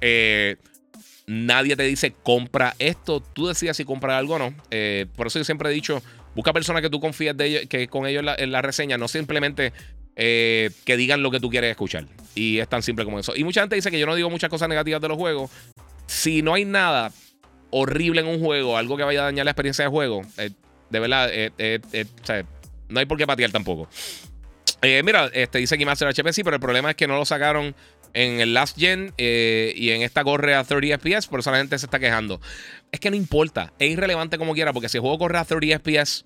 [0.01, 0.57] Eh,
[1.27, 3.21] nadie te dice compra esto.
[3.21, 4.55] Tú decides si comprar algo o no.
[4.71, 6.03] Eh, por eso yo siempre he dicho
[6.35, 9.73] Busca personas que tú confíes de ellos, que con ellos en la, reseña, no simplemente
[10.17, 12.07] eh, que digan lo que tú quieres escuchar.
[12.35, 13.35] Y es tan simple como eso.
[13.35, 15.51] Y mucha gente dice que yo no digo muchas cosas negativas de los juegos.
[16.07, 17.13] Si no hay nada
[17.71, 20.51] horrible en un juego, algo que vaya a dañar la experiencia de juego, eh,
[20.91, 21.81] de verdad, eh,
[22.89, 23.89] no hay por qué patear tampoco.
[24.83, 27.75] mira, este dice Master HP, sí, pero el problema es que no lo sacaron
[28.15, 31.59] en el last gen eh, y en esta corre a 30 FPS, por eso la
[31.59, 32.41] gente se está quejando.
[32.93, 35.79] Es que no importa, es irrelevante como quiera, porque si el juego corre a 30
[35.79, 36.25] FPS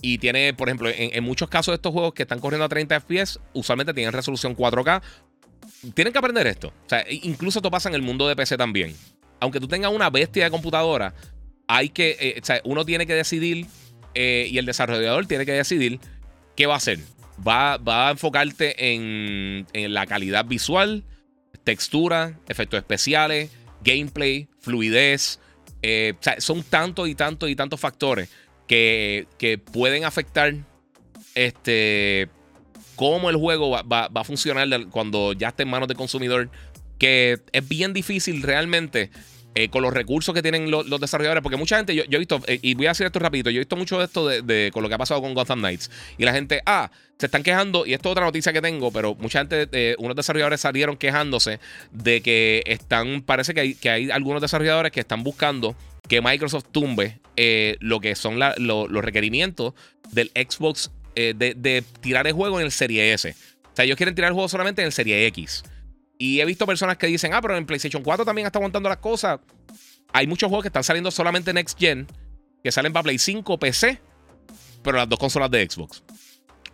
[0.00, 3.00] y tiene, por ejemplo, en, muchos casos de estos juegos que están corriendo a 30
[3.00, 5.02] FPS, usualmente tienen resolución 4K.
[5.94, 6.68] Tienen que aprender esto.
[6.68, 8.94] O sea, incluso esto pasa en el mundo de PC también.
[9.40, 11.14] Aunque tú tengas una bestia de computadora,
[11.66, 13.66] hay que, eh, o sea, uno tiene que decidir
[14.14, 16.00] eh, y el desarrollador tiene que decidir
[16.56, 16.98] qué va a hacer
[17.46, 21.04] va, a enfocarte en, la calidad visual,
[21.64, 23.50] textura, efectos especiales,
[23.82, 25.40] gameplay, fluidez.
[25.82, 28.28] Eh, son tantos y tantos y tantos factores
[28.66, 29.26] que,
[29.72, 30.54] pueden afectar
[31.34, 32.28] este,
[32.96, 36.50] cómo el juego va, a funcionar cuando ya esté en manos del consumidor.
[36.98, 39.10] Que es bien difícil realmente
[39.54, 42.60] eh, con los recursos que tienen los, desarrolladores, porque mucha gente, yo, he visto, eh,
[42.62, 44.88] y voy a decir esto rapidito, yo he visto mucho de esto de, con lo
[44.88, 48.08] que ha pasado con Gotham Knights, y la gente, ah, se están quejando, y esto
[48.08, 51.58] es otra noticia que tengo, pero mucha gente, eh, unos desarrolladores salieron quejándose
[51.90, 55.76] de que están, parece que hay, que hay algunos desarrolladores que están buscando
[56.08, 57.20] que Microsoft tumbe
[57.80, 59.74] lo que son los requerimientos
[60.10, 63.34] del Xbox de, de tirar el juego en el Serie S.
[63.64, 65.62] O sea, ellos quieren tirar el juego solamente en el Serie X.
[66.18, 68.98] Y he visto personas que dicen, ah, pero en PlayStation 4 también está aguantando las
[68.98, 69.38] cosas.
[70.12, 72.06] Hay muchos juegos que están saliendo solamente Next Gen,
[72.62, 74.00] que salen para Play 5, PC,
[74.82, 76.02] pero las dos consolas de Xbox.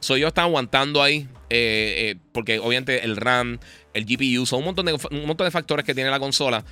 [0.05, 3.59] So, ellos están aguantando ahí, eh, eh, porque obviamente el RAM,
[3.95, 6.63] el GPU, son un montón, de, un montón de factores que tiene la consola.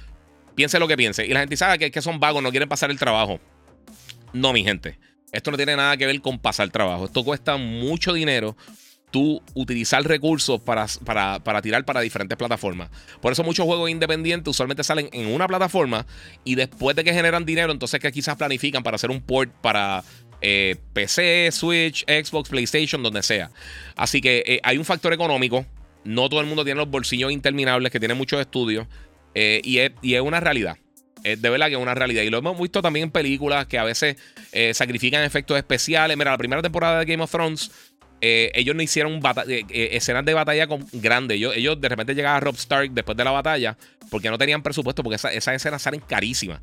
[0.55, 1.25] Piense lo que piense.
[1.25, 3.41] Y la gente sabe ah, que, que son vagos, no quieren pasar el trabajo.
[4.35, 4.99] No, mi gente.
[5.33, 7.07] Esto no tiene nada que ver con pasar trabajo.
[7.07, 8.55] Esto cuesta mucho dinero
[9.13, 10.87] tú utilizar recursos para,
[11.45, 12.91] para, tirar para diferentes plataformas.
[13.21, 16.05] Por eso muchos juegos independientes usualmente salen en una plataforma
[16.43, 20.03] y después de que generan dinero, entonces que quizás planifican para hacer un port para
[20.43, 23.51] eh, PC, Switch, Xbox, PlayStation, donde sea.
[23.97, 25.65] Así que eh, hay un factor económico.
[26.05, 28.87] No todo el mundo tiene los bolsillos interminables que tiene muchos estudios.
[29.35, 30.77] Eh, y, es, una realidad.
[31.23, 32.23] De verdad que es una realidad.
[32.23, 34.17] Y lo hemos visto también en películas que a veces
[34.73, 36.17] sacrifican efectos especiales.
[36.17, 37.71] Mira, la primera temporada de Game of Thrones
[38.21, 39.21] ellos no hicieron
[39.69, 41.37] escenas de batalla con, grandes.
[41.37, 43.77] Ellos, de repente llegaban a Rob Stark después de la batalla
[44.11, 46.61] porque no tenían presupuesto, porque esas escenas salen carísimas.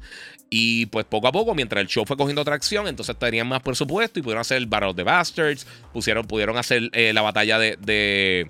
[0.50, 4.20] Y pues poco a poco, mientras el show fue cogiendo tracción, entonces tenían más presupuesto
[4.20, 8.50] y pudieron hacer el Battle of the Bastards, pusieron, pudieron hacer la batalla de.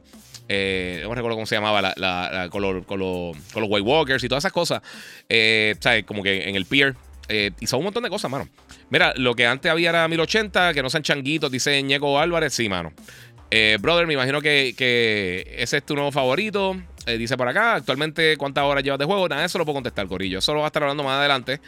[1.03, 4.53] no recuerdo cómo se llamaba, la, con, los, con, los, White Walkers y todas esas
[4.53, 4.81] cosas.
[5.79, 6.05] ¿sabes?
[6.05, 6.95] Como que en el pier.
[7.59, 8.47] y son un montón de cosas, mano.
[8.89, 12.53] Mira, lo que antes había era 1080, que no sean changuitos, dice Ñeco Álvarez.
[12.53, 12.91] Sí, mano.
[13.51, 16.75] Eh, brother, me imagino que, ese es tu nuevo favorito.
[17.05, 19.27] Eh, dice por acá, actualmente, ¿cuántas horas llevas de juego?
[19.27, 20.39] Nada, eso lo puedo contestar, Corillo.
[20.39, 21.59] Eso lo va a estar hablando más adelante.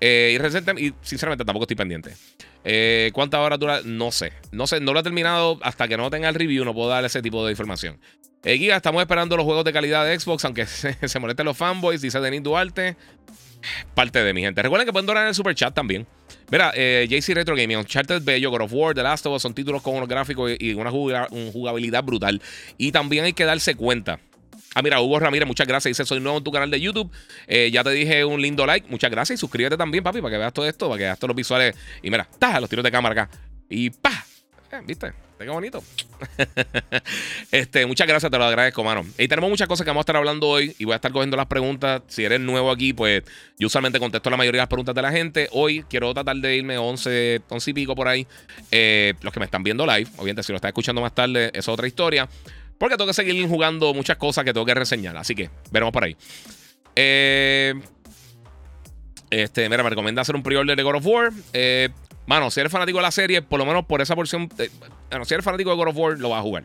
[0.00, 2.14] Eh, y, y sinceramente tampoco estoy pendiente.
[3.12, 3.80] ¿Cuántas horas dura?
[3.84, 4.32] No sé.
[4.52, 6.64] No sé, no lo he terminado hasta que no tenga el review.
[6.64, 7.98] No puedo dar ese tipo de información.
[8.42, 12.00] Giga, estamos esperando los juegos de calidad de Xbox, aunque se, se molesten los fanboys,
[12.00, 12.96] dice Denis Duarte.
[13.94, 14.62] Parte de mi gente.
[14.62, 16.06] Recuerden que pueden donar en el super chat también.
[16.50, 19.54] Mira, eh, JC Retro Gaming, Uncharted Bello, God of War, The Last of Us son
[19.54, 22.40] títulos con unos gráficos y una jugabilidad brutal.
[22.78, 24.18] Y también hay que darse cuenta.
[24.74, 25.90] Ah, mira, Hugo Ramírez, muchas gracias.
[25.90, 27.10] Dice, soy nuevo en tu canal de YouTube.
[27.48, 28.88] Eh, ya te dije un lindo like.
[28.88, 29.38] Muchas gracias.
[29.38, 31.74] Y suscríbete también, papi, para que veas todo esto, para que veas todos los visuales.
[32.02, 33.38] Y mira, ta, los tiros de cámara acá.
[33.68, 34.24] Y pa.
[34.70, 35.12] Eh, ¿Viste?
[35.40, 35.82] Qué bonito.
[37.50, 39.06] este, muchas gracias, te lo agradezco, mano.
[39.16, 41.34] Y tenemos muchas cosas que vamos a estar hablando hoy y voy a estar cogiendo
[41.36, 42.02] las preguntas.
[42.08, 43.22] Si eres nuevo aquí, pues
[43.58, 45.48] yo usualmente contesto la mayoría de las preguntas de la gente.
[45.52, 48.26] Hoy quiero tratar de irme 11, 11 y pico por ahí.
[48.70, 51.66] Eh, los que me están viendo live, obviamente si lo estás escuchando más tarde, es
[51.68, 52.28] otra historia.
[52.80, 55.14] Porque tengo que seguir jugando muchas cosas que tengo que reseñar.
[55.18, 56.16] Así que veremos por ahí.
[56.96, 57.74] Eh,
[59.28, 61.30] este, mira, me recomienda hacer un pre-order de God of War.
[61.52, 61.90] Eh,
[62.26, 64.48] mano, si eres fanático de la serie, por lo menos por esa porción.
[65.10, 66.64] bueno, si eres fanático de God of War, lo vas a jugar.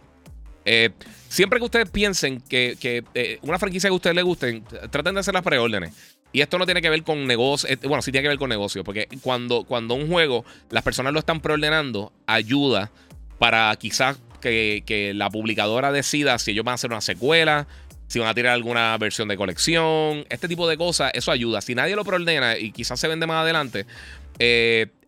[0.63, 0.89] Eh,
[1.27, 2.77] siempre que ustedes piensen que,
[3.13, 6.15] eh, una franquicia que a ustedes les guste, traten de hacer las preórdenes.
[6.31, 7.69] Y esto no tiene que ver con negocio.
[7.69, 8.85] Eh, bueno, sí tiene que ver con negocio.
[8.85, 12.89] Porque cuando, cuando un juego las personas lo están preordenando, ayuda
[13.37, 14.17] para quizás
[14.49, 17.67] que, la publicadora decida si ellos van a hacer una secuela,
[18.07, 21.11] si van a tirar alguna versión de colección, este tipo de cosas.
[21.13, 21.61] Eso ayuda.
[21.61, 23.85] Si nadie lo preordena y quizás se vende más adelante,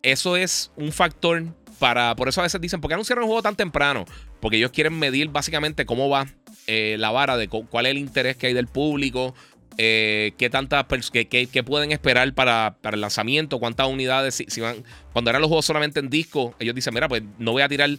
[0.01, 1.43] eso es un factor
[1.79, 2.15] para.
[2.15, 4.05] Por eso a veces dicen, ¿por qué anunciaron un juego tan temprano?
[4.39, 6.27] porque ellos quieren medir básicamente cómo va
[6.67, 9.33] eh, la vara de cuál es el interés que hay del público,
[9.77, 15.41] eh, qué tantas qué, pueden esperar para, el lanzamiento, cuántas unidades, si, van, cuando eran
[15.41, 17.89] los juegos solamente en disco, ellos dicen, mira, pues no voy a tirar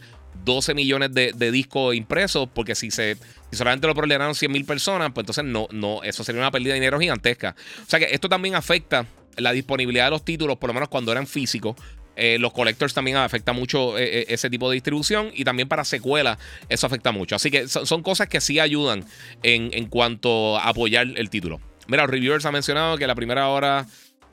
[0.44, 3.16] 12 millones de, discos impresos, porque si se
[3.50, 6.74] si solamente lo proliferaron 100 mil personas, pues entonces no, no, eso sería una pérdida
[6.74, 7.56] de dinero gigantesca.
[7.86, 11.12] O sea que esto también afecta la disponibilidad de los títulos, por lo menos cuando
[11.12, 11.76] eran físicos,
[12.20, 15.84] eh, los collectors también afecta mucho eh, eh, ese tipo de distribución y también para
[15.84, 16.36] secuelas
[16.68, 17.36] eso afecta mucho.
[17.36, 19.04] Así que son, cosas que sí ayudan
[19.44, 21.60] en, cuanto a apoyar el título.
[21.86, 23.86] Mira, los reviewers han mencionado que la primera hora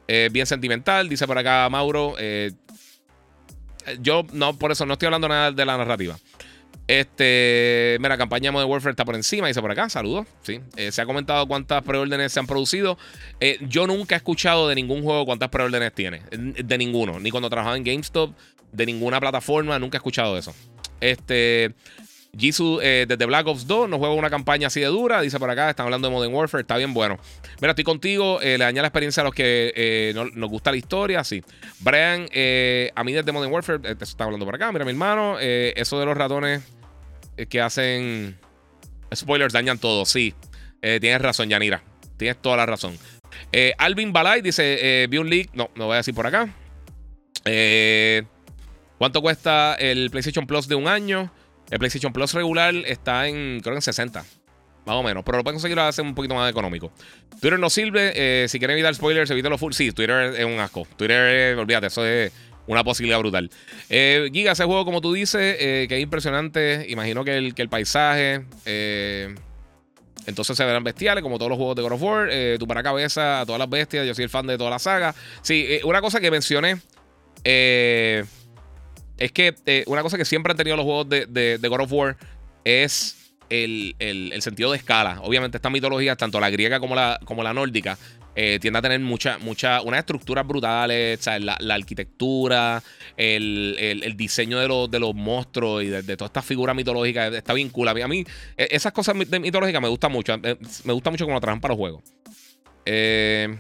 [0.08, 2.16] es bien sentimental, dice por acá Mauro.
[4.02, 6.18] Yo no, por eso no estoy hablando nada de la narrativa.
[6.88, 10.28] Este, mira, campaña Modern Warfare está por encima, dice por acá, saludos.
[10.44, 12.98] Sí, eh, se ha comentado cuántas preórdenes se han producido.
[13.40, 17.50] Eh, yo nunca he escuchado de ningún juego cuántas preórdenes tiene, de ninguno, ni cuando
[17.50, 18.36] trabajaba en GameStop,
[18.72, 20.54] de ninguna plataforma, nunca he escuchado eso.
[21.02, 21.74] Este,
[22.38, 25.50] Jisoo eh, desde Black Ops 2 nos juega una campaña así de dura, dice por
[25.50, 27.18] acá, están hablando de Modern Warfare, está bien bueno.
[27.62, 31.44] Mira, estoy contigo, le daña la experiencia a los que nos gusta la historia, sí.
[31.80, 32.28] Brian,
[32.96, 36.06] a mí desde Modern Warfare, te está hablando por acá, mira mi hermano, eso de
[36.06, 36.62] los ratones
[37.38, 38.38] eh, que hacen
[39.14, 40.06] spoilers dañan todo.
[40.06, 40.34] Sí,
[40.82, 41.84] eh, tienes razón, Yanira.
[42.18, 42.98] Tienes toda la razón.
[43.52, 45.50] Eh, Alvin Balay dice: Vi un leak.
[45.54, 46.50] No, no voy a decir por acá.
[48.98, 51.32] ¿Cuánto cuesta el PlayStation Plus de un año?
[51.70, 54.24] El PlayStation Plus regular está en, creo que en 60.
[54.86, 55.24] Más o menos.
[55.26, 56.92] Pero lo pueden conseguir a un poquito más económico.
[57.42, 58.48] Twitter no sirve.
[58.48, 59.74] si quieren evitar spoilers, evítalo full.
[59.74, 60.88] Sí, Twitter es un asco.
[60.96, 62.32] Twitter, olvídate, eso es
[62.68, 63.50] una posibilidad brutal.
[63.90, 66.86] Eh, Giga, ese juego, como tú dices, eh, que es impresionante.
[66.90, 68.46] Imagino que el, paisaje.
[68.66, 69.36] Eh,
[70.26, 72.30] entonces se verán bestiales, como todos los juegos de God of War.
[72.32, 74.08] Eh, tú para cabeza a todas las bestias.
[74.08, 75.14] Yo soy el fan de toda la saga.
[75.42, 76.78] Sí, una cosa que mencioné.
[79.18, 82.18] Es que una cosa que siempre han tenido los juegos de, God of War
[82.64, 83.96] es el,
[84.40, 85.20] sentido de escala.
[85.22, 87.98] Obviamente, estas mitologías, tanto la griega como la, como nórdica,
[88.38, 92.84] eh, tiende a tener mucha, mucha, unas estructuras brutales, La, arquitectura,
[93.16, 97.88] el, diseño de, los, monstruos y de, todas estas figuras mitológicas está bien cool.
[97.88, 98.26] A mí,
[98.58, 100.34] e, esas cosas mitológicas me gustan mucho.
[100.44, 102.04] Eh, me gusta mucho cómo lo trabajan para los juegos.
[102.86, 103.58] Eh,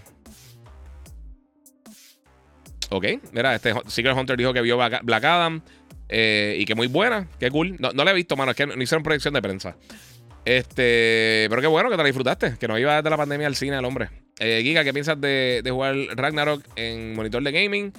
[2.89, 5.61] ok, mira, este Secret Hunter dijo que vio Black Adam
[6.09, 7.75] y que muy buena, qué cool.
[7.79, 9.75] No, no la he visto, mano, es que no hicieron proyección de prensa.
[10.45, 13.55] Este, pero qué bueno que te la disfrutaste, que no iba desde la pandemia al
[13.55, 14.09] cine el hombre.
[14.39, 17.91] Eh, Giga, ¿qué piensas de, jugar Ragnarok en monitor de gaming?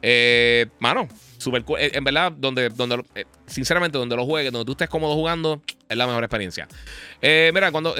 [0.00, 1.08] Eh, mano,
[1.40, 1.64] super.
[1.78, 3.04] Eh, en verdad, donde, donde
[3.46, 6.68] sinceramente, donde lo juegues, donde tú estés cómodo jugando, es la mejor experiencia.
[7.20, 7.94] mira, cuando,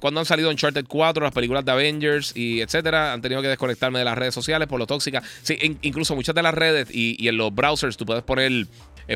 [0.00, 3.98] cuando han salido Uncharted 4, las películas de Avengers y etcétera, han tenido que desconectarme
[3.98, 5.22] de las redes sociales por lo tóxica.
[5.42, 8.66] Sí, incluso muchas de las redes y, en los browsers tú puedes poner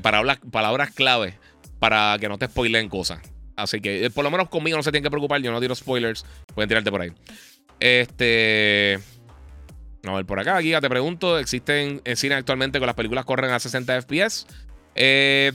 [0.02, 1.38] palabras, palabras clave
[1.78, 3.20] para que no te spoilen cosas.
[3.56, 5.40] Así que por lo menos conmigo no se tienen que preocupar.
[5.40, 6.24] Yo no tiro spoilers.
[6.54, 7.12] Pueden tirarte por ahí.
[7.80, 8.98] Este.
[10.12, 13.50] A ver, por acá, Giga, te pregunto: ¿existen en cine actualmente con las películas corren
[13.50, 14.46] a 60 FPS?
[14.94, 15.52] Eh,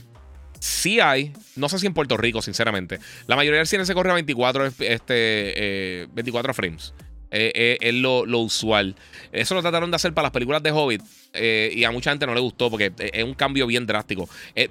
[0.62, 1.32] sí hay.
[1.56, 3.00] No sé si en Puerto Rico, sinceramente.
[3.26, 6.94] La mayoría del cine se corre a 24, este, 24 eh, frames.
[7.32, 8.94] Eh, eh, es lo, usual.
[9.32, 11.02] Eso lo trataron de hacer para las películas de Hobbit
[11.34, 14.28] y a mucha gente no le gustó porque es un cambio bien drástico.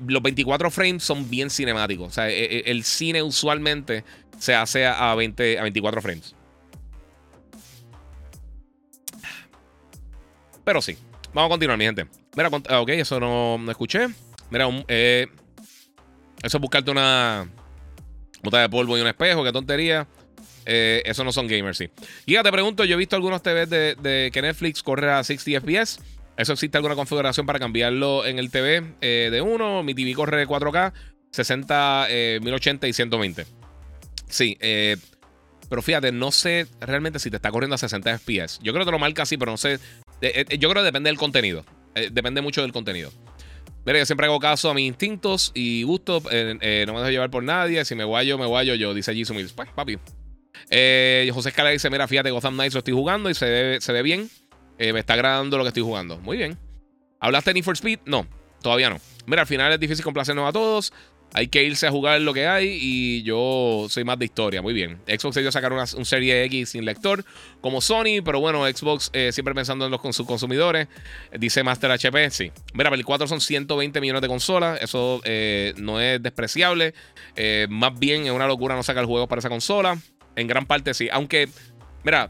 [0.07, 2.07] los 24 frames son bien cinemáticos.
[2.07, 4.03] O sea, el cine usualmente
[4.37, 6.35] se hace a, 20, a 24 frames.
[10.63, 10.97] Pero sí.
[11.33, 12.07] Vamos a continuar, mi gente.
[12.35, 14.07] Mira, ah, ok, eso no, escuché.
[14.49, 15.27] Mira, eh,
[16.43, 17.49] eso es buscarte una
[18.43, 20.07] bota de polvo y un espejo, qué tontería.
[20.65, 21.89] Eh, eso no son gamers, sí.
[22.27, 25.99] Ya te pregunto, yo he visto algunos TVs de, que Netflix corre a 60 FPS.
[26.37, 29.83] ¿Eso existe alguna configuración para cambiarlo en el TV eh, de uno?
[29.83, 30.93] Mi TV corre 4K.
[31.31, 32.07] 60,
[32.41, 33.45] 1080 y 120.
[34.27, 34.97] Sí, eh,
[35.69, 38.59] pero fíjate, no sé realmente si te está corriendo a 60 FPS.
[38.61, 39.79] Yo creo que te lo marca así, pero no sé.
[40.21, 41.65] Eh, eh, yo creo que depende del contenido.
[42.11, 43.11] depende mucho del contenido.
[43.85, 46.23] Mira, yo siempre hago caso a mis instintos y gustos.
[46.23, 47.83] no me dejo llevar por nadie.
[47.85, 49.53] Si me guayo, me guayo yo, dice Jisoo Mills.
[49.53, 49.97] Pues, papi.
[51.33, 54.03] José Escala dice: Mira, fíjate, Gotham Knights lo estoy jugando y se ve, se ve
[54.03, 54.29] bien.
[54.77, 56.19] me está agradando lo que estoy jugando.
[56.19, 56.57] Muy bien.
[57.19, 57.99] ¿Hablaste de Need for Speed?
[58.05, 58.27] No,
[58.61, 58.99] todavía no.
[59.25, 60.93] Mira, al final es difícil complacernos a todos.
[61.33, 64.61] Hay que irse a jugar lo que hay y yo soy más de historia.
[64.61, 65.01] Muy bien.
[65.07, 67.23] Xbox se dio sacar una, un Serie X sin lector
[67.61, 70.87] como Sony, pero bueno, Xbox eh, siempre pensando en los sus consumidores.
[71.39, 72.51] Dice Master HP, sí.
[72.73, 74.81] Mira, el 4 son 120 millones de consolas.
[74.81, 76.93] Eso eh, no es despreciable.
[77.35, 79.97] Eh, más bien es una locura no sacar juegos para esa consola.
[80.35, 81.07] En gran parte sí.
[81.13, 81.47] Aunque,
[82.03, 82.29] mira,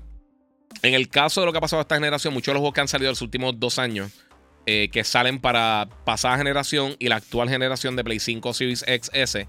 [0.84, 2.76] en el caso de lo que ha pasado a esta generación, muchos de los juegos
[2.76, 4.12] que han salido en los últimos dos años
[4.68, 9.48] eh, que salen para pasada generación y la actual generación de Play 5 Series XS,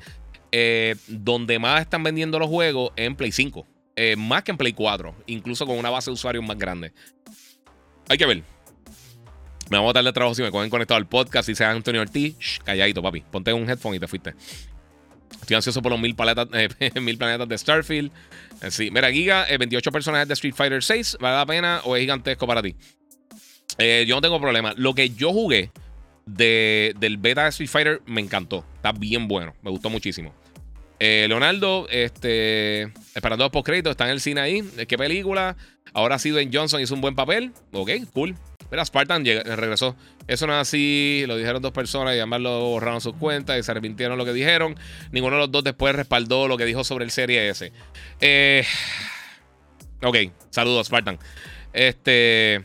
[0.53, 4.73] eh, donde más están vendiendo los juegos en Play 5, eh, más que en Play
[4.73, 6.93] 4, incluso con una base de usuarios más grande.
[8.09, 8.43] Hay que ver.
[9.71, 12.01] Me vamos a dar de trabajo si me cogen conectado al podcast y sea Antonio
[12.01, 12.61] Ortiz.
[12.65, 13.21] calladito, papi.
[13.31, 14.35] Ponte un headphone y te fuiste.
[15.41, 16.49] Estoy ansioso por los mil, paletas,
[17.03, 18.11] mil planetas de Starfield.
[18.71, 21.19] sí, mira, Giga, 28 personajes de Street Fighter 6.
[21.21, 22.75] ¿Vale la pena o es gigantesco para ti?
[23.79, 24.75] Eh, yo no tengo problema.
[24.77, 25.71] Lo que yo jugué
[26.27, 28.65] del beta de Street Fighter me encantó.
[28.77, 29.55] Está bien bueno.
[29.63, 30.33] Me gustó muchísimo.
[31.01, 32.83] Eh, Leonardo, este,
[33.15, 34.63] esperando los créditos está en el cine ahí.
[34.87, 35.57] ¿Qué película?
[35.95, 37.53] Ahora sí, Ben Johnson hizo un buen papel.
[37.73, 38.37] Ok, cool.
[38.71, 39.97] Mira, Spartan regresó.
[40.29, 41.25] Eso no es así.
[41.27, 44.33] Lo dijeron dos personas y además lo borraron sus cuentas y se arrepintieron lo que
[44.33, 44.77] dijeron.
[45.11, 47.71] Ninguno de los dos después respaldó lo que dijo sobre el Serie S.
[48.21, 48.65] Eh,
[50.03, 50.17] ok,
[50.51, 51.19] saludos, Spartan.
[51.73, 52.63] Este.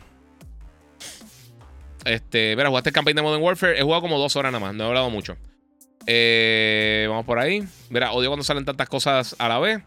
[2.08, 3.78] Este, mira, jugaste el campaign de Modern Warfare.
[3.78, 5.36] He jugado como dos horas nada más, no he hablado mucho.
[6.06, 7.62] Eh, vamos por ahí.
[7.90, 9.82] Mira, odio cuando salen tantas cosas a la vez.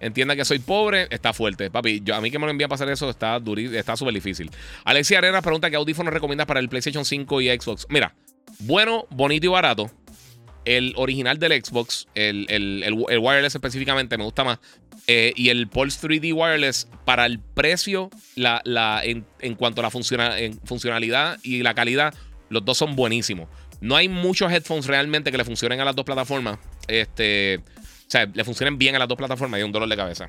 [0.00, 1.70] Entienda que soy pobre, está fuerte.
[1.70, 3.40] Papi, yo, a mí que me lo envía a pasar eso está
[3.72, 4.50] está súper difícil.
[4.84, 7.86] Alexia Arena pregunta qué audífono recomiendas para el PlayStation 5 y Xbox.
[7.90, 8.14] Mira,
[8.60, 9.90] bueno, bonito y barato.
[10.64, 14.58] El original del Xbox, el, el wireless específicamente, me gusta más.
[15.06, 19.24] Eh, y el Pulse 3D Wireless, para el precio, la, la, en,
[19.56, 22.14] cuanto a la funcionalidad y la calidad,
[22.48, 23.48] los dos son buenísimos.
[23.80, 26.58] No hay muchos headphones realmente que le funcionen a las dos plataformas.
[26.86, 30.28] Este, o sea, le funcionen bien a las dos plataformas y un dolor de cabeza.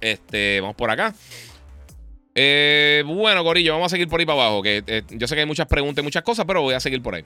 [0.00, 1.14] Este, vamos por acá.
[2.34, 4.62] Eh, bueno, Corillo, vamos a seguir por ahí para abajo.
[4.62, 7.02] Que eh, yo sé que hay muchas preguntas y muchas cosas, pero voy a seguir
[7.02, 7.24] por ahí.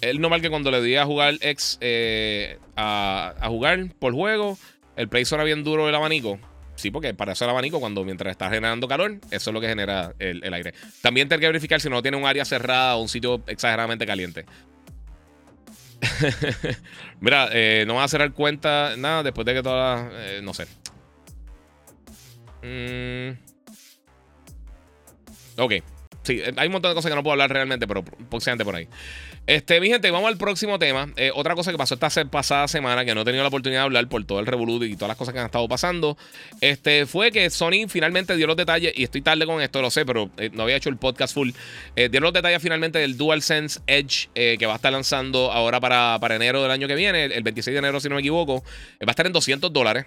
[0.00, 1.78] Es normal que cuando le di a jugar X
[2.76, 4.58] a, a, jugar por juego,
[4.98, 6.40] el play suena bien duro el abanico.
[6.74, 9.68] Sí, porque para eso el abanico, cuando mientras está generando calor, eso es lo que
[9.68, 10.74] genera el, aire.
[11.00, 14.44] También tiene que verificar si no tiene un área cerrada o un sitio exageradamente caliente.
[17.20, 20.66] Mira, eh, no va a cerrar cuenta nada después de que todas eh, no sé.
[22.62, 23.38] Mm.
[25.60, 25.74] Ok.
[26.24, 28.88] Sí, hay un montón de cosas que no puedo hablar realmente, pero posiblemente por ahí.
[29.48, 31.08] Este, mi gente, vamos al próximo tema.
[31.16, 33.84] Eh, otra cosa que pasó esta pasada semana, que no he tenido la oportunidad de
[33.84, 36.18] hablar por todo el revolú y todas las cosas que han estado pasando,
[36.60, 40.04] este, fue que Sony finalmente dio los detalles, y estoy tarde con esto, lo sé,
[40.04, 41.52] pero eh, no había hecho el podcast full.
[41.96, 46.18] Eh, dio los detalles finalmente del DualSense Edge, que va a estar lanzando ahora para,
[46.20, 48.62] para, enero del año que viene, el 26 de enero, si no me equivoco.
[49.00, 50.04] va a estar en 200 dólares.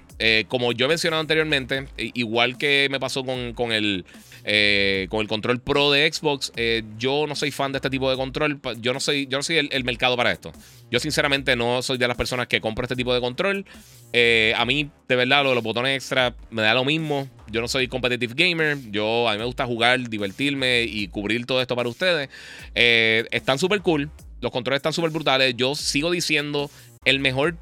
[0.49, 4.05] como yo he mencionado anteriormente, igual que me pasó con, con el
[4.43, 6.51] eh, con el control pro de Xbox.
[6.55, 8.59] Eh, yo no soy fan de este tipo de control.
[8.79, 10.51] Yo no soy, yo no soy el, mercado para esto.
[10.91, 13.65] Yo sinceramente no soy de las personas que compro este tipo de control.
[14.11, 17.29] Eh, a mí, de verdad, los botones extra me da lo mismo.
[17.49, 18.77] Yo no soy competitive gamer.
[18.91, 22.29] Yo, a mí me gusta jugar, divertirme y cubrir todo esto para ustedes.
[22.75, 24.11] están súper cool.
[24.41, 25.55] Los controles están súper brutales.
[25.55, 26.69] Yo sigo diciendo
[27.05, 27.55] el mejor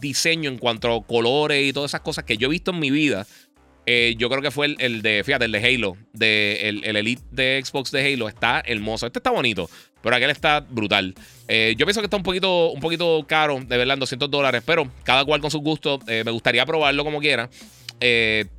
[0.00, 2.90] diseño en cuanto a colores y todas esas cosas que yo he visto en mi
[2.90, 3.26] vida
[3.86, 7.62] eh, yo creo que fue el, de, fíjate, el de Halo, de, el, Elite de
[7.64, 8.28] Xbox de Halo.
[8.28, 9.06] Está hermoso.
[9.06, 9.68] Este está bonito,
[10.02, 11.14] pero aquel está brutal.
[11.48, 14.62] Eh, yo pienso que está un poquito, un poquito caro, de verdad, en 200 dólares,
[14.64, 16.00] pero cada cual con sus gustos.
[16.06, 17.50] Eh, me gustaría probarlo como quiera.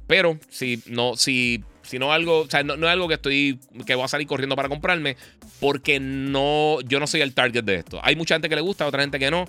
[0.08, 3.96] pero si no, si, si no algo, o sea, no, es algo que estoy, que
[3.96, 5.18] voy a salir corriendo para comprarme,
[5.60, 8.00] porque no, yo no soy el target de esto.
[8.04, 9.46] Hay mucha gente que le gusta, otra gente que no.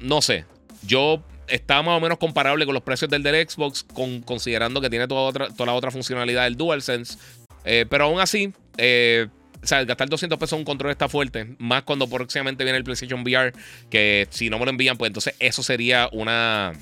[0.00, 0.46] no sé.
[0.86, 4.90] Yo está más o menos comparable con los precios del del Xbox, con, considerando que
[4.90, 7.18] tiene toda, otra, toda la otra funcionalidad del DualSense.
[7.64, 9.26] Eh, pero aún así, eh,
[9.62, 11.56] o sea, gastar 200 pesos en un control está fuerte.
[11.58, 13.52] Más cuando próximamente viene el PlayStation VR,
[13.90, 16.72] que si no me lo envían, pues entonces eso sería una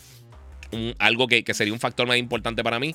[0.98, 2.94] algo que, sería un factor más importante para mí.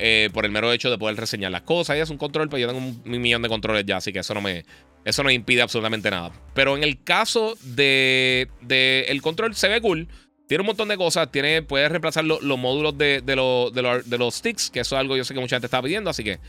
[0.00, 1.96] eh, por el mero hecho de poder reseñar las cosas.
[1.96, 4.32] Y es un control, pero yo tengo un, millón de controles ya, así que eso
[4.32, 4.64] no me,
[5.04, 6.30] eso no impide absolutamente nada.
[6.54, 10.08] Pero en el caso de, de el control se ve cool.
[10.48, 11.30] Tiene un montón de cosas.
[11.30, 15.22] Tiene, puedes reemplazar los módulos de, de, de, los sticks, que eso es algo yo
[15.22, 16.40] sé que mucha gente está pidiendo, así que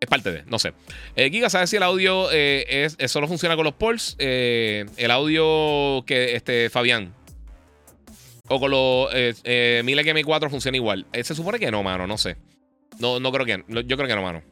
[0.00, 0.72] es parte de, no sé.
[1.16, 4.14] Eh, Giga, ¿sabes si el audio eh, es, solo funciona con los ports?
[4.18, 7.14] Eh, el audio que este Fabián.
[8.48, 11.06] O con los eh, Miele m 4 funciona igual.
[11.12, 12.36] se supone que no, mano, no sé.
[13.00, 13.64] No, no creo que.
[13.68, 14.42] yo creo que no, mano.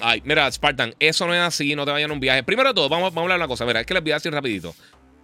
[0.00, 2.42] Ay, mira, Spartan, eso no es así, no te vayan a un viaje.
[2.42, 3.66] Primero de todo, vamos, vamos a hablar de una cosa.
[3.66, 4.74] Mira, es que les voy a decir rapidito.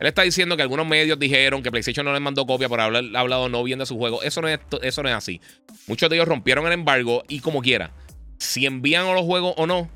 [0.01, 3.17] Él está diciendo que algunos medios dijeron que PlayStation no les mandó copia por haber
[3.17, 4.23] hablado no bien de su juego.
[4.23, 5.41] Eso no, es, eso no es así.
[5.87, 7.93] Muchos de ellos rompieron el embargo y como quiera,
[8.39, 9.89] si envían los juegos o no,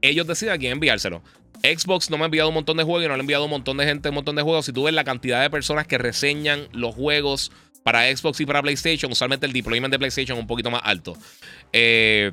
[0.00, 1.22] ellos deciden a quién enviárselo.
[1.62, 3.50] Xbox no me ha enviado un montón de juegos y no le ha enviado un
[3.50, 4.66] montón de gente un montón de juegos.
[4.66, 8.62] Si tú ves la cantidad de personas que reseñan los juegos para Xbox y para
[8.62, 11.16] PlayStation, usualmente el deployment de PlayStation es un poquito más alto.
[11.72, 12.32] Eh,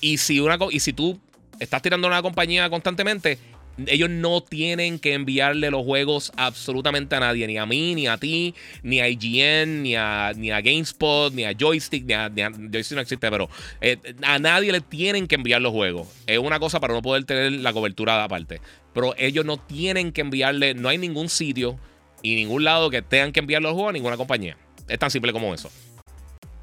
[0.00, 1.18] y, si una, y si tú
[1.58, 3.38] estás tirando a una compañía constantemente,
[3.86, 8.16] ellos no tienen que enviarle los juegos absolutamente a nadie, ni a mí, ni a
[8.16, 12.96] ti, ni a IGN, ni a, ni a GameSpot, ni a Joystick, ni a, Joystick
[12.96, 13.48] no existe, pero
[13.80, 16.08] eh, a nadie le tienen que enviar los juegos.
[16.26, 18.60] Es una cosa para no poder tener la cobertura aparte.
[18.94, 21.78] Pero ellos no tienen que enviarle, no hay ningún sitio
[22.22, 24.56] y ningún lado que tengan que enviar los juegos a ninguna compañía.
[24.88, 25.70] Es tan simple como eso.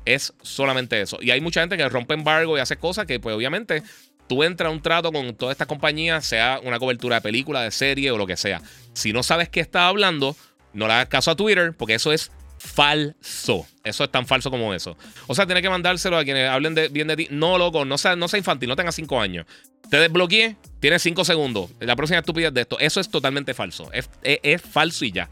[0.06, 1.20] Es solamente eso.
[1.22, 3.84] Y hay mucha gente que rompe embargo y hace cosas que, pues, obviamente,
[4.28, 7.72] tú entras a un trato con todas estas compañías, sea una cobertura de película, de
[7.72, 8.62] serie o lo que sea.
[8.94, 10.36] Si no sabes qué está hablando,
[10.74, 12.32] no le hagas caso a Twitter, porque eso es
[12.64, 13.66] falso.
[13.84, 14.98] Eso es tan falso como eso.
[15.28, 17.28] O sea, tienes que mandárselo a quienes hablen bien de ti.
[17.30, 19.46] No, loco, no sea, no sea infantil, no tengas cinco años.
[19.90, 21.70] Te desbloqueé, tienes cinco segundos.
[21.80, 22.80] La próxima estupidez de esto.
[22.80, 23.92] Eso es totalmente falso.
[23.92, 25.30] Es, es, falso y ya.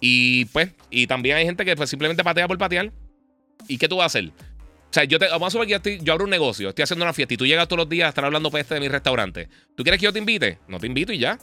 [0.00, 2.90] Y pues, y también hay gente que pues, simplemente patea por patear.
[3.68, 4.32] ¿Y qué tú vas a hacer?
[4.94, 7.12] O sea, yo te, vamos a ver que yo, abro un negocio, estoy haciendo una
[7.12, 9.48] fiesta y tú llegas todos los días a estar hablando peste de mi restaurante.
[9.74, 10.60] ¿Tú quieres que yo te invite?
[10.68, 11.36] No te invito y ya.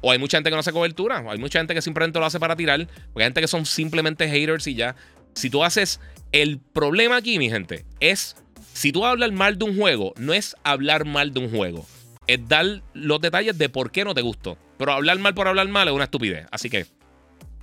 [0.00, 1.20] O hay mucha gente que no hace cobertura.
[1.20, 2.84] O hay mucha gente que simplemente lo hace para tirar.
[3.12, 4.96] Porque hay gente que son simplemente haters y ya.
[5.36, 6.00] Si tú haces.
[6.32, 8.34] El problema aquí, mi gente, es.
[8.74, 11.86] Si tú hablas mal de un juego, no es hablar mal de un juego.
[12.26, 14.58] Es dar los detalles de por qué no te gustó.
[14.78, 16.48] Pero hablar mal por hablar mal es una estupidez.
[16.50, 16.86] Así que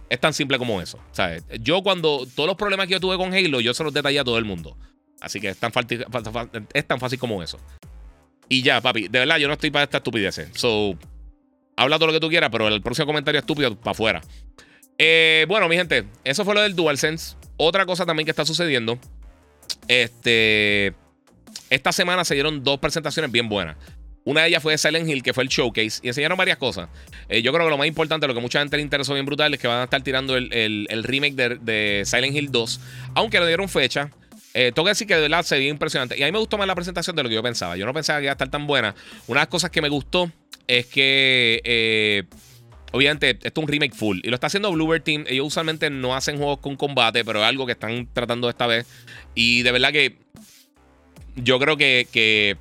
[0.10, 1.00] es tan simple como eso.
[1.12, 1.44] ¿sabes?
[1.60, 4.24] Yo cuando todos los problemas que yo tuve con Halo, yo se los detallé a
[4.24, 4.78] todo el mundo.
[5.22, 6.06] Así que es tan, fácil,
[6.74, 7.58] es tan fácil como eso.
[8.50, 10.50] Y ya, papi, de verdad, yo no estoy para esta estupidez.
[10.54, 10.96] So,
[11.76, 14.22] habla todo lo que tú quieras, pero el próximo comentario estúpido para afuera.
[14.98, 17.36] Eh, bueno, mi gente, eso fue lo del DualSense.
[17.58, 19.00] Otra cosa también que está sucediendo.
[19.88, 20.94] Este.
[21.70, 23.78] Esta semana se dieron dos presentaciones bien buenas.
[24.26, 26.88] Una de ellas fue Silent Hill, que fue el showcase, y enseñaron varias cosas.
[27.28, 29.54] Eh, yo creo que lo más importante, lo que mucha gente le interesó bien brutal,
[29.54, 32.80] es que van a estar tirando el, remake de, Silent Hill 2,
[33.16, 34.10] aunque le dieron fecha.
[34.54, 36.18] Eh, tengo que decir que de verdad se vio impresionante.
[36.18, 37.76] Y a mí me gustó más la presentación de lo que yo pensaba.
[37.76, 38.96] Yo no pensaba que iba a estar tan buena.
[39.28, 40.32] Una de las cosas que me gustó
[40.68, 42.24] es que, eh,
[42.92, 44.20] obviamente, esto es un remake full.
[44.24, 45.26] Y lo está haciendo Bluebird Team.
[45.28, 48.86] Ellos usualmente no hacen juegos con combate, pero es algo que están tratando esta vez.
[49.34, 50.18] Y de verdad que
[51.36, 52.58] yo creo que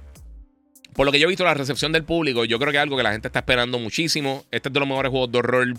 [0.95, 2.97] por lo que yo he visto, la recepción del público, yo creo que es algo
[2.97, 4.45] que la gente está esperando muchísimo.
[4.51, 5.75] Este es de los mejores juegos de horror,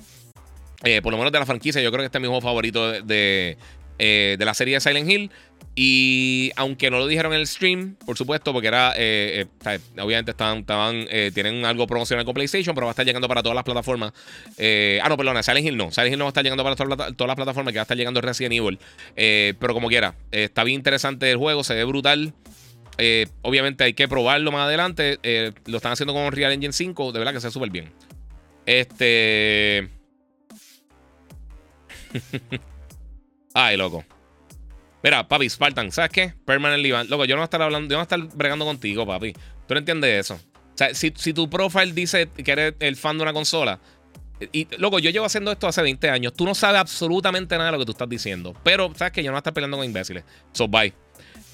[0.84, 1.82] eh, por lo menos de la franquicia.
[1.82, 3.58] Yo creo que este es mi juego favorito de,
[4.00, 5.32] eh, de, la serie de Silent Hill.
[5.76, 8.94] Y aunque no lo dijeron en el stream, por supuesto, porque era.
[8.96, 9.46] Eh,
[10.00, 13.56] obviamente estaban, estaban tienen algo promocional con PlayStation, pero va a estar llegando para todas
[13.56, 14.14] las plataformas.
[14.60, 15.92] ah, no, perdona, Silent Hill no.
[15.92, 17.98] Silent Hill no va a estar llegando para todas, las plataformas, que va a estar
[17.98, 18.80] llegando Resident Evil.
[19.16, 22.34] pero como quiera, está bien interesante el juego, se ve brutal.
[22.98, 25.20] Eh, obviamente hay que probarlo más adelante.
[25.24, 27.12] Eh, lo están haciendo con Real Engine 5.
[27.12, 27.92] De verdad que se súper bien.
[28.66, 29.90] Este.
[33.54, 34.04] Ay, loco.
[35.04, 36.34] Mira, papi, Spartan, ¿sabes qué?
[36.46, 37.10] Permanent Van.
[37.10, 39.34] Loco, yo no voy a estar hablando, yo no voy a estar bregando contigo, papi.
[39.68, 40.36] Tú no entiendes eso.
[40.36, 43.80] O sea, si, tu profile dice que eres el fan de una consola,
[44.52, 46.34] y loco, yo llevo haciendo esto hace 20 años.
[46.34, 48.56] Tú no sabes absolutamente nada de lo que tú estás diciendo.
[48.64, 50.24] Pero, ¿sabes que Yo no voy a estar peleando con imbéciles.
[50.52, 50.94] So, bye.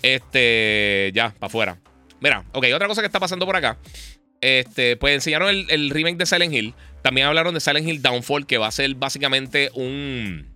[0.01, 1.77] Este, ya, para afuera.
[2.19, 3.77] Mira, ok, otra cosa que está pasando por acá.
[4.41, 6.73] Este, pues enseñaron el, remake de Silent Hill.
[7.01, 10.47] También hablaron de Silent Hill Downfall, que va a ser básicamente un.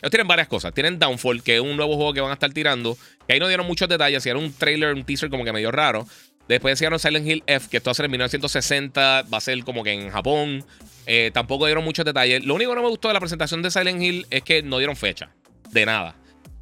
[0.00, 0.72] Ellos tienen varias cosas.
[0.74, 2.96] Tienen Downfall, que es un nuevo juego que van a estar tirando.
[3.26, 4.18] Que ahí no dieron muchos detalles.
[4.18, 6.06] Hicieron un trailer, un teaser como que medio raro.
[6.48, 9.22] Después enseñaron Silent Hill F, que esto va a ser en 1960.
[9.22, 10.64] Va a ser como que en Japón.
[11.06, 12.44] Eh, tampoco dieron muchos detalles.
[12.44, 14.78] Lo único que no me gustó de la presentación de Silent Hill es que no
[14.78, 15.30] dieron fecha.
[15.72, 16.14] De nada.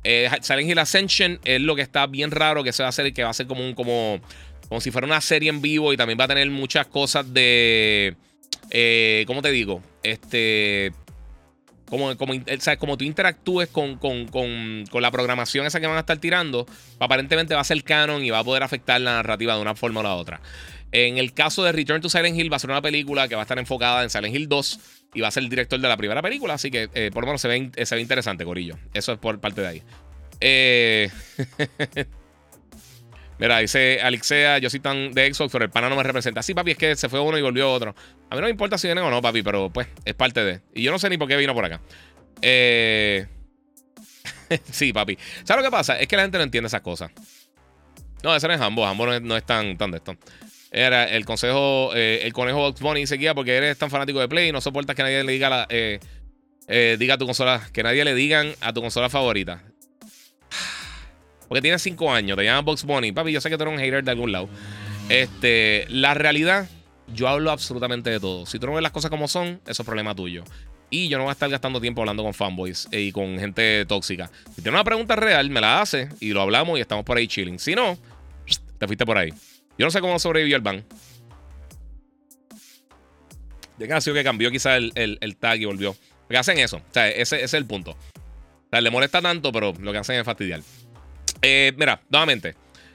[0.05, 3.13] Eh, Silent Hill Ascension es lo que está bien raro que se va a hacer,
[3.13, 4.21] que va a ser como un, como,
[4.69, 8.15] como si fuera una serie en vivo y también va a tener muchas cosas de,
[8.71, 9.83] eh, ¿cómo te digo?
[10.03, 10.93] Este,
[11.89, 12.35] como, como,
[12.79, 16.67] como tú interactúes con, con, la programación esa que van a estar tirando,
[16.99, 20.01] aparentemente va a ser canon y va a poder afectar la narrativa de una forma
[20.01, 20.41] o la otra.
[20.97, 23.41] En el caso de Return to Silent Hill, va a ser una película que va
[23.41, 24.81] a estar enfocada en Silent Hill 2
[25.15, 27.27] y va a ser el director de la primera película, así que eh, por lo
[27.27, 28.79] menos se ve, se ve interesante, Corillo.
[28.95, 29.83] Eso es por parte de ahí.
[30.41, 31.11] Eh.
[33.41, 36.45] Mira, dice Alixea, yo soy tan de Xbox, pero el pana no me representa.
[36.45, 37.93] Sí, papi, es que se fue uno y volvió otro.
[38.31, 40.61] A mí no me importa si viene o no, papi, pero pues es parte de.
[40.75, 41.81] Y yo no sé ni por qué vino por acá.
[42.41, 43.27] Eh...
[44.71, 45.19] sí, papi.
[45.43, 45.99] ¿Sabes lo que pasa?
[45.99, 47.11] Es que la gente no entiende esas cosas.
[48.23, 48.87] No, ese no es Hambo.
[48.87, 50.17] Hambo no es, tan, tan de esto.
[50.77, 54.49] Era el consejo, eh, el conejo Box Bunny seguía porque eres tan fanático de Play
[54.49, 56.01] y no soportas que nadie le diga la, eh,
[56.67, 59.63] eh, diga a tu consola, que nadie le digan a tu consola favorita.
[61.47, 63.13] Porque tienes 5 años, te llaman Box Bunny.
[63.13, 64.49] Papi, yo sé que tú eres un hater de algún lado.
[65.09, 66.69] Este, la realidad,
[67.07, 68.45] yo hablo absolutamente de todo.
[68.45, 70.43] Si tú no ves las cosas como son, eso es problema tuyo.
[70.91, 74.29] Y yo no voy a estar gastando tiempo hablando con fanboys y con gente tóxica.
[74.49, 77.29] Si tienes una pregunta real, me la hace y lo hablamos y estamos por ahí
[77.29, 77.61] chilling.
[77.61, 77.97] Si no,
[78.79, 79.33] te fuiste por ahí.
[79.79, 80.85] Yo no sé cómo sobrevivió el ban.
[83.93, 85.97] Ha sido que cambió quizás el, tag y volvió.
[86.23, 86.77] Porque hacen eso.
[86.77, 87.93] O sea, ese, ese es el punto.
[87.93, 90.61] O sea, le molesta tanto, pero lo que hacen es fastidiar.
[91.43, 92.55] Eh, mira, nuevamente.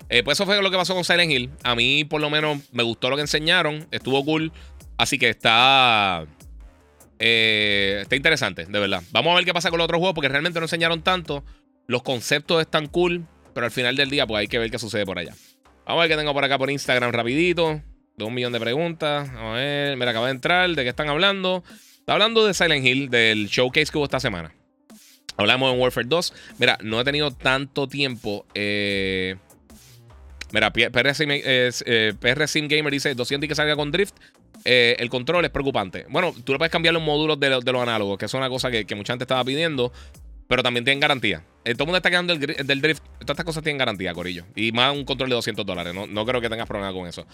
[0.10, 1.52] Eh, pues eso fue lo que pasó con Silent Hill.
[1.64, 3.88] A mí, por lo menos, me gustó lo que enseñaron.
[3.92, 4.52] Estuvo cool.
[4.98, 6.26] Así que está.
[7.20, 9.04] Eh, está interesante, de verdad.
[9.12, 11.44] Vamos a ver qué pasa con los otros juegos, porque realmente no enseñaron tanto.
[11.86, 15.06] Los conceptos están cool, pero al final del día, pues hay que ver qué sucede
[15.06, 15.36] por allá.
[15.90, 17.82] Vamos a ver qué tengo por acá por Instagram rapidito.
[18.16, 19.28] De un millón de preguntas.
[19.34, 19.98] Vamos a ver.
[19.98, 20.70] Me acaba de entrar.
[20.70, 21.64] ¿De qué están hablando?
[21.98, 24.54] Está hablando de Silent Hill, del showcase que hubo esta semana.
[25.36, 26.34] Hablamos en Warfare 2.
[26.60, 28.46] Mira, no he tenido tanto tiempo.
[28.54, 29.38] Eh,
[30.52, 31.72] mira, PR Sim, eh,
[32.70, 34.14] Gamer dice 200 y que salga con Drift.
[34.66, 36.06] Eh, el control es preocupante.
[36.10, 38.86] Bueno, tú le puedes cambiar los módulos de, los análogos, que es una cosa que,
[38.94, 39.92] mucha gente estaba pidiendo,
[40.50, 41.44] pero también tienen garantía.
[41.64, 43.04] todo el mundo está quedando del, drift.
[43.20, 44.46] Todas estas cosas tienen garantía, Corillo.
[44.56, 45.94] Y más un control de 200 dólares.
[45.94, 47.28] No, creo que tengas problema con eso.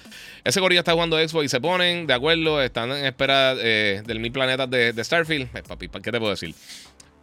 [0.43, 2.61] Ese Corillo está jugando Xbox y se ponen de acuerdo.
[2.61, 5.47] Están en espera del mil planetas de, Starfield.
[5.66, 6.53] papi, ¿qué te puedo decir?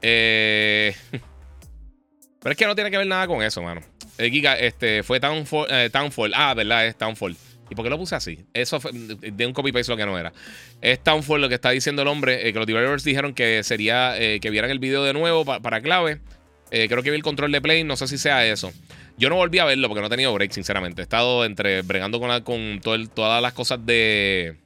[0.00, 0.96] Eh,
[2.40, 3.82] pero es que no tiene que ver nada con eso, mano.
[4.18, 6.32] Giga, este, fue Townfall, eh, Townfall.
[6.34, 6.86] Ah, ¿verdad?
[6.86, 7.36] Es Townfall.
[7.72, 8.38] ¿Y por qué lo puse así?
[8.54, 10.32] Eso fue de un copy-paste lo que no era.
[10.80, 12.48] Es Townfall lo que está diciendo el hombre.
[12.48, 16.20] Eh, que los developers dijeron que sería que vieran el video de nuevo para clave.
[16.70, 17.82] creo que vi el control de play.
[17.82, 18.72] No sé si sea eso.
[19.16, 21.02] Yo no volví a verlo porque no he tenido break, sinceramente.
[21.02, 24.56] He estado entre bregando con, con todas las cosas de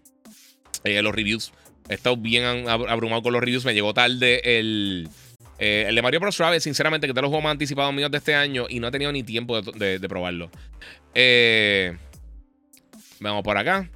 [0.85, 1.53] los reviews.
[1.89, 3.65] He estado bien abrumado con los reviews.
[3.65, 5.09] Me llegó tarde el.
[5.59, 6.37] Eh, el de Mario Bros.
[6.39, 8.91] Rabbids, sinceramente, que te los juegos más anticipados míos de este año y no he
[8.91, 10.51] tenido ni tiempo de, probarlo.
[11.15, 11.97] Eh,
[13.21, 13.91] vamos por acá.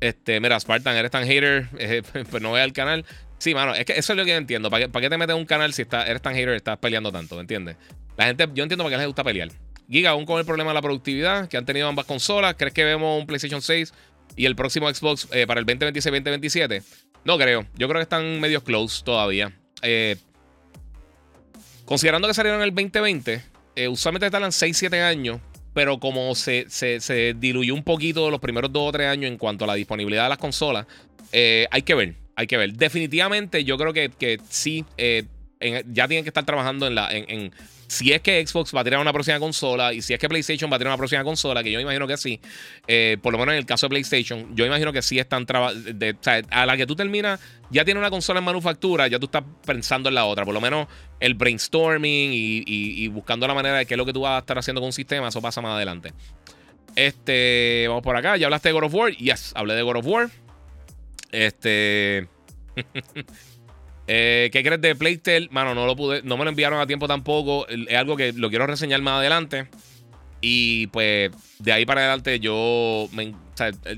[0.00, 3.04] Este, mira, Spartan, eres tan hater, eh, pues no ve al canal.
[3.38, 4.70] Sí, mano, es que eso es lo que yo entiendo.
[4.70, 7.36] ¿Para qué, te metes un canal si eres tan hater y estás peleando tanto?
[7.36, 7.76] ¿Me entiendes?
[8.16, 9.50] La gente, yo entiendo para qué les gusta pelear.
[9.88, 12.84] Giga, aún con el problema de la productividad que han tenido ambas consolas, ¿crees que
[12.84, 13.94] vemos un PlayStation 6
[14.36, 16.82] y el próximo Xbox para el 2026-2027?
[17.24, 17.66] No creo.
[17.76, 19.52] Yo creo que están medio close todavía.
[19.82, 20.16] Eh,
[21.84, 23.42] considerando que salieron en el 2020,
[23.76, 25.40] eh, usualmente tardan 6-7 años,
[25.74, 29.64] pero como se, se, diluyó un poquito los primeros 2 o 3 años en cuanto
[29.64, 30.86] a la disponibilidad de las consolas,
[31.32, 32.72] eh, hay que ver, hay que ver.
[32.72, 37.52] Definitivamente yo creo que, que sí, ya tienen que estar trabajando en, la, en
[37.88, 40.70] si es que Xbox va a tirar una próxima consola y si es que PlayStation
[40.70, 42.38] va a tirar una próxima consola, que yo imagino que sí,
[42.86, 45.90] eh, por lo menos en el caso de PlayStation, yo imagino que sí están trabajando.
[45.90, 49.26] O sea, a la que tú terminas, ya tiene una consola en manufactura, ya tú
[49.26, 50.44] estás pensando en la otra.
[50.44, 50.86] Por lo menos
[51.18, 54.58] el brainstorming y, buscando la manera de qué es lo que tú vas a estar
[54.58, 56.12] haciendo con un sistema, eso pasa más adelante.
[56.94, 58.36] Este, vamos por acá.
[58.36, 59.12] Ya hablaste de God of War.
[59.12, 60.30] Yes, hablé de God of War.
[61.32, 62.28] Este.
[64.10, 65.48] Eh, ¿Qué crees de Playtel?
[65.50, 67.68] Mano, no lo pude, no me lo enviaron a tiempo tampoco.
[67.68, 69.68] Es algo que lo quiero reseñar más adelante.
[70.40, 73.08] Y pues de ahí para adelante yo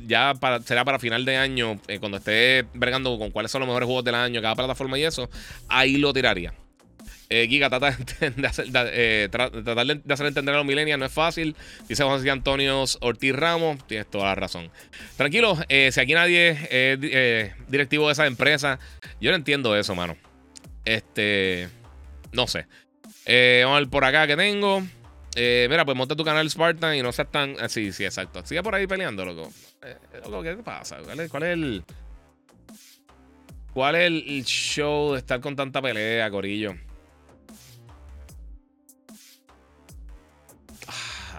[0.07, 0.33] ya
[0.65, 4.05] será para final de año, eh, cuando esté bregando con cuáles son los mejores juegos
[4.05, 5.29] del año, cada plataforma y eso,
[5.69, 6.55] ahí lo tiraría.
[7.33, 7.95] Eh, Giga, de,
[8.93, 11.55] eh, tratar de hacer entender a los millennials no es fácil.
[11.89, 13.87] Dice José Antonio Ortiz Ramos.
[13.87, 14.69] Tienes toda la razón.
[15.17, 17.01] Tranquilo, eh, si aquí nadie es
[17.69, 18.81] directivo de esa empresa,
[19.21, 20.17] yo no entiendo eso, mano.
[20.85, 21.69] Este.
[22.33, 22.67] No sé.
[23.63, 24.83] vamos a ver por acá que tengo.
[25.37, 27.57] mira, pues monta tu canal Spartan y no seas tan.
[27.69, 28.45] sí, sí, exacto.
[28.45, 29.53] Sigue por ahí peleando, loco.
[30.43, 30.99] ¿qué pasa?
[31.05, 31.85] ¿Cuál es, el.
[33.73, 36.75] ¿Cuál es el show de estar con tanta pelea, Corillo?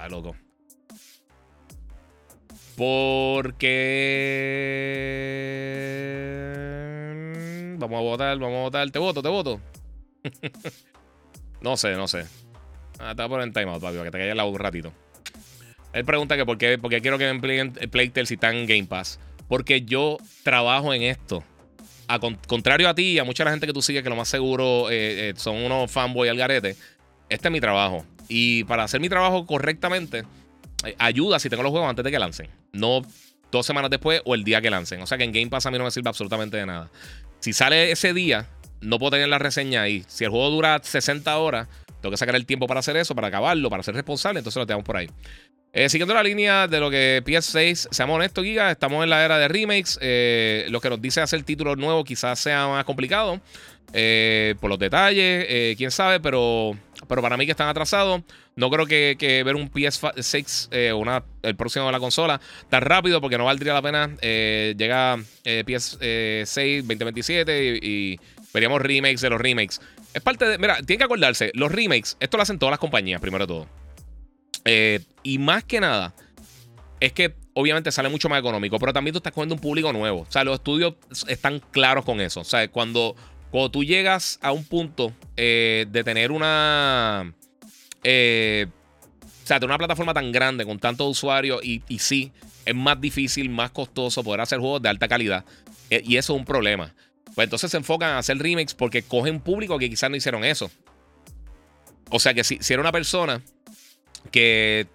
[0.10, 0.36] Loco.
[2.76, 3.38] Porque...
[7.78, 8.90] Vamos a votar, vamos a votar.
[8.92, 9.60] Te voto, te voto.
[11.62, 12.26] no sé, no sé.
[13.00, 14.92] Ah, te voy a poner en timeout, papi, para que te caiga la un ratito.
[15.94, 18.68] Él pregunta que por qué, por qué quiero que me empleen Playtel si están en
[18.68, 19.20] Game Pass.
[19.48, 21.44] Porque yo trabajo en esto.
[22.08, 24.28] A contrario a ti y a mucha la gente que tú sigues, que lo más
[24.28, 26.76] seguro eh, eh, son unos fanboy al garete.
[27.30, 28.06] Este es mi trabajo.
[28.34, 30.24] Y para hacer mi trabajo correctamente,
[30.86, 32.48] eh, ayuda si tengo los juegos antes de que lancen.
[32.72, 33.02] No
[33.52, 35.02] dos semanas después o el día que lancen.
[35.02, 36.90] O sea que en Game Pass a mí no me sirve absolutamente de nada.
[37.42, 38.48] Si sale ese día,
[38.80, 40.06] no puedo tener la reseña ahí.
[40.08, 41.68] Si el juego dura 60 horas,
[42.02, 44.66] tengo que sacar el tiempo para hacer eso, para acabarlo, para ser responsable, entonces lo
[44.66, 45.08] tenemos por ahí.
[45.74, 49.38] Eh, siguiendo la línea de lo que PS6, seamos honestos, Giga, estamos en la era
[49.38, 49.98] de remakes.
[50.02, 53.40] Eh, lo que nos dice hacer títulos nuevos quizás sea más complicado
[53.94, 56.78] eh, por los detalles, quién sabe, pero,
[57.08, 58.22] pero para mí que están atrasados.
[58.58, 63.38] No creo que, ver un PS6 una, el próximo de la consola tan rápido porque
[63.38, 64.10] no valdría la pena.
[64.22, 68.20] llega PS6 2027 y, y
[68.54, 69.80] veríamos remakes de los remakes.
[70.14, 70.58] Es parte de.
[70.58, 73.68] Mira, tienen que acordarse, los remakes, esto lo hacen todas las compañías, primero de todo.
[74.66, 76.14] Eh, y más que nada,
[77.00, 80.22] es que obviamente sale mucho más económico, pero también tú estás cogiendo un público nuevo.
[80.22, 80.96] O sea, los estudios
[81.28, 82.42] están claros con eso.
[82.42, 83.16] O sea, cuando,
[83.50, 87.34] cuando tú llegas a un punto eh, de tener una.
[88.04, 88.68] Eh,
[89.44, 92.32] o sea, de una plataforma tan grande con tantos usuarios y, y, sí,
[92.66, 95.46] es más difícil, más costoso poder hacer juegos de alta calidad.
[95.90, 96.94] y eso es un problema.
[97.36, 100.70] Pues entonces se enfocan a hacer remakes porque cogen público que quizás no hicieron eso.
[102.10, 103.42] O sea que si, si era una persona
[104.32, 104.88] que,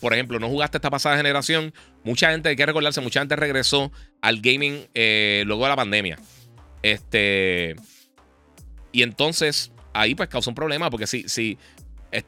[0.00, 1.72] por ejemplo, no jugaste esta pasada generación,
[2.02, 6.18] mucha gente, hay que recordarse, mucha gente regresó al gaming eh, luego de la pandemia.
[6.82, 7.76] Este.
[8.92, 11.58] Y entonces, ahí pues causó un problema, porque si, si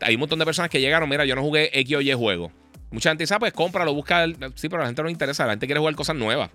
[0.00, 2.50] hay un montón de personas que llegaron, mira, yo no jugué X o Y juego.
[2.90, 4.26] Mucha gente dice, ah, pues cómpralo, busca.
[4.54, 6.50] Sí, pero a la gente no le interesa, la gente quiere jugar cosas nuevas.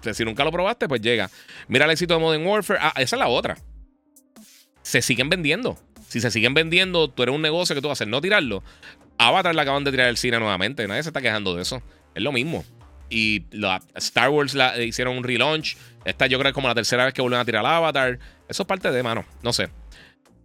[0.00, 1.30] Sea, si nunca lo probaste, pues llega.
[1.66, 2.78] Mira el éxito de Modern Warfare.
[2.82, 3.58] Ah, esa es la otra.
[4.82, 5.78] Se siguen vendiendo.
[6.08, 8.62] Si se siguen vendiendo, tú eres un negocio que tú vas a hacer, no tirarlo.
[9.18, 10.86] Avatar la acaban de tirar el cine nuevamente.
[10.86, 11.82] Nadie se está quejando de eso.
[12.14, 12.64] Es lo mismo.
[13.10, 13.44] Y
[13.96, 15.76] Star Wars la, hicieron un relaunch.
[16.04, 18.18] Esta yo creo es como la tercera vez que vuelven a tirar Avatar.
[18.48, 19.24] Eso es parte de, mano.
[19.42, 19.68] No sé.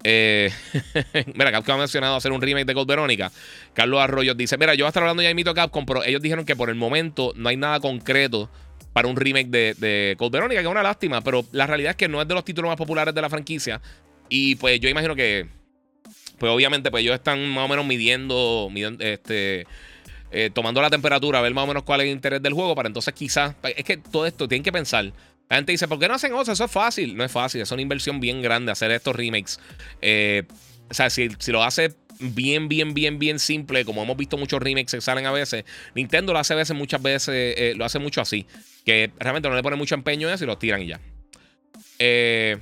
[0.03, 0.51] Eh,
[1.35, 3.31] mira, Capcom ha mencionado hacer un remake de Gold Verónica.
[3.73, 6.21] Carlos Arroyo dice: Mira, yo voy a estar hablando ya de Mito Capcom, pero ellos
[6.21, 8.49] dijeron que por el momento no hay nada concreto
[8.93, 11.95] para un remake de, de Code Verónica, que es una lástima, pero la realidad es
[11.97, 13.81] que no es de los títulos más populares de la franquicia.
[14.29, 15.47] Y pues yo imagino que,
[16.37, 19.65] pues obviamente, pues ellos están más o menos midiendo, este,
[20.31, 22.75] eh, tomando la temperatura, a ver más o menos cuál es el interés del juego,
[22.75, 25.11] para entonces quizás, es que todo esto tienen que pensar.
[25.49, 26.53] La gente dice, ¿por qué no hacen cosas?
[26.53, 27.15] Eso es fácil.
[27.15, 29.59] No es fácil, es una inversión bien grande hacer estos remakes.
[30.01, 30.43] Eh,
[30.89, 34.61] o sea, si, si lo hace bien, bien, bien, bien simple, como hemos visto muchos
[34.61, 35.65] remakes que salen a veces,
[35.95, 38.45] Nintendo lo hace a veces, muchas veces, eh, lo hace mucho así,
[38.85, 40.99] que realmente no le pone mucho empeño en eso y lo tiran y ya.
[41.99, 42.57] Eh,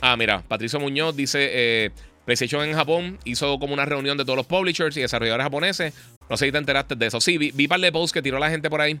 [0.00, 1.90] ah, mira, Patricio Muñoz dice, eh,
[2.24, 5.94] PlayStation en Japón hizo como una reunión de todos los publishers y desarrolladores japoneses.
[6.28, 7.20] No sé si te enteraste de eso.
[7.20, 9.00] Sí, vi, vi par de posts que tiró la gente por ahí.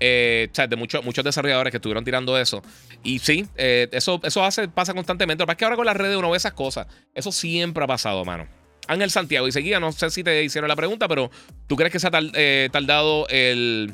[0.00, 2.62] Eh, de muchos, muchos desarrolladores que estuvieron tirando eso.
[3.02, 4.42] Y sí, eh, eso, eso
[4.74, 5.42] pasa constantemente.
[5.42, 6.86] Lo que es que ahora con las redes uno ve esas cosas.
[7.14, 8.46] Eso siempre ha pasado, mano.
[8.86, 11.30] Ángel Santiago y seguía, no sé si te hicieron la pregunta, pero
[11.66, 13.92] ¿tú crees que se ha eh, tardado el.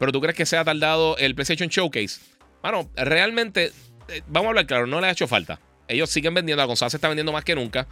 [0.00, 2.20] Pero tú crees que se ha tardado el PlayStation Showcase?
[2.62, 3.70] Mano, realmente,
[4.26, 5.60] vamos a hablar claro, no le ha hecho falta.
[5.88, 7.86] Ellos siguen vendiendo, la consola se está vendiendo más que nunca.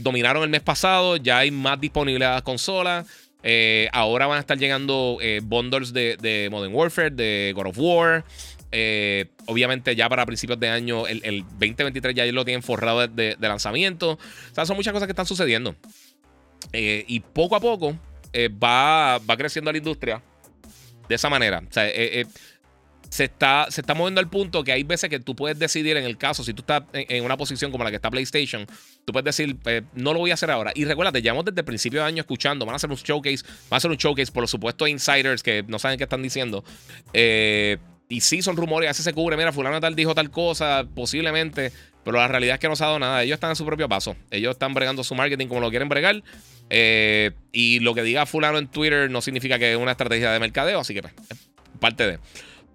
[0.00, 3.06] dominaron el mes pasado, ya hay más disponibilidad de las consolas.
[3.42, 8.24] Eh, ahora van a estar llegando eh, bundles de, Modern Warfare, de God of War.
[8.70, 14.12] Eh, obviamente ya para principios de año, el, 2023 ya lo tienen forrado de, lanzamiento.
[14.12, 15.74] O sea, son muchas cosas que están sucediendo.
[16.72, 17.98] y poco a poco
[18.62, 20.22] va, va creciendo la industria
[21.08, 21.62] de esa manera.
[21.68, 21.86] O sea,
[23.14, 26.02] se está, se está moviendo al punto que hay veces que tú puedes decidir, en
[26.04, 28.66] el caso, si tú estás en, una posición como la que está PlayStation,
[29.04, 30.72] tú puedes decir, eh, no lo voy a hacer ahora.
[30.74, 33.74] Y recuérdate, llevamos desde el principio de año escuchando, van a hacer un showcase, van
[33.74, 36.64] a hacer un showcase, por supuesto, insiders que no saben qué están diciendo.
[37.12, 37.78] Eh,
[38.08, 41.72] y sí, son rumores, a veces se cubre, mira, fulano tal dijo tal cosa, posiblemente,
[42.04, 43.22] pero la realidad es que no se ha dado nada.
[43.22, 44.14] Ellos están en su propio paso.
[44.30, 46.22] Ellos están bregando su marketing como lo quieren bregar.
[46.70, 50.40] Eh, y lo que diga fulano en Twitter no significa que es una estrategia de
[50.40, 51.14] mercadeo, así que pues,
[51.80, 52.18] parte de...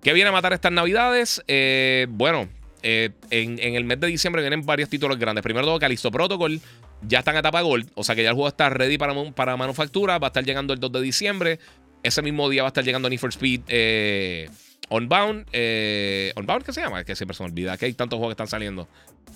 [0.01, 1.43] ¿Qué viene a matar estas navidades?
[1.47, 2.47] Eh, bueno,
[2.81, 5.43] eh, en, el mes de diciembre vienen varios títulos grandes.
[5.43, 6.61] Primero todo, Callisto Protocol.
[7.01, 7.91] Ya está en etapa Gold.
[7.95, 10.17] O sea que ya el juego está ready para, para manufactura.
[10.17, 11.59] Va a estar llegando el 2 de diciembre.
[12.01, 14.49] Ese mismo día va a estar llegando Need for Speed eh,
[14.89, 15.47] Unbound.
[15.51, 16.99] Eh, ¿Unbound qué se llama?
[16.99, 17.77] Es que siempre se me olvida.
[17.77, 18.87] Que hay tantos juegos que están saliendo.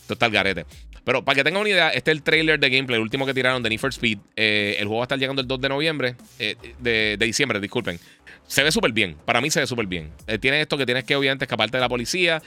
[0.08, 0.66] Total garete.
[1.04, 3.34] Pero para que tengan una idea, este es el trailer de gameplay, el último que
[3.34, 4.20] tiraron de Need Speed.
[4.36, 6.16] el juego va a estar llegando el 2 de noviembre.
[6.38, 8.00] de, de diciembre, disculpen.
[8.48, 9.16] Se ve súper bien.
[9.26, 10.12] Para mí se ve súper bien.
[10.28, 12.42] Eh, tiene esto que tienes que obviamente escaparte de la policía.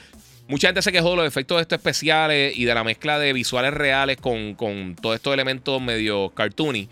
[0.47, 3.33] Mucha gente se quejó de los efectos de estos especiales y de la mezcla de
[3.33, 6.87] visuales reales con, con todos estos elementos medio cartoony.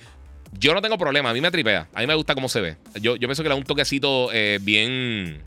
[0.58, 1.88] Yo no tengo problema, a mí me tripea.
[1.94, 2.78] A mí me gusta cómo se ve.
[2.96, 5.42] Yo, yo pienso que le da un toquecito eh, bien,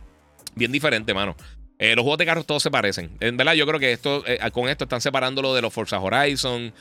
[0.55, 1.37] bien diferente, mano.
[1.79, 3.11] Eh, los juegos de carros todos se parecen.
[3.21, 6.73] En verdad, yo creo que esto, eh, con esto están separándolo de los Forza Horizon,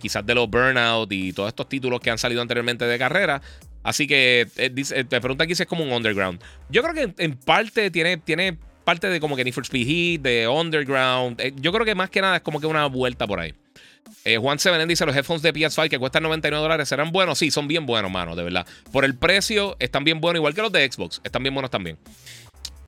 [0.00, 3.40] quizás de los Burnout y todos estos títulos que han salido anteriormente de carrera.
[3.82, 6.42] Así que te pregunta aquí si es como un underground.
[6.68, 10.20] Yo creo que en parte tiene, tiene parte de como que Need for Speed Heat,
[10.22, 11.40] de underground.
[11.60, 13.54] yo creo que más que nada es como que una vuelta por ahí.
[14.24, 17.38] Eh, Juan Seven dice: Los headphones de PS5 que cuestan 99 dólares serán buenos.
[17.38, 18.66] Sí, son bien buenos, mano, de verdad.
[18.92, 21.20] Por el precio, están bien buenos, igual que los de Xbox.
[21.24, 21.98] Están bien buenos también.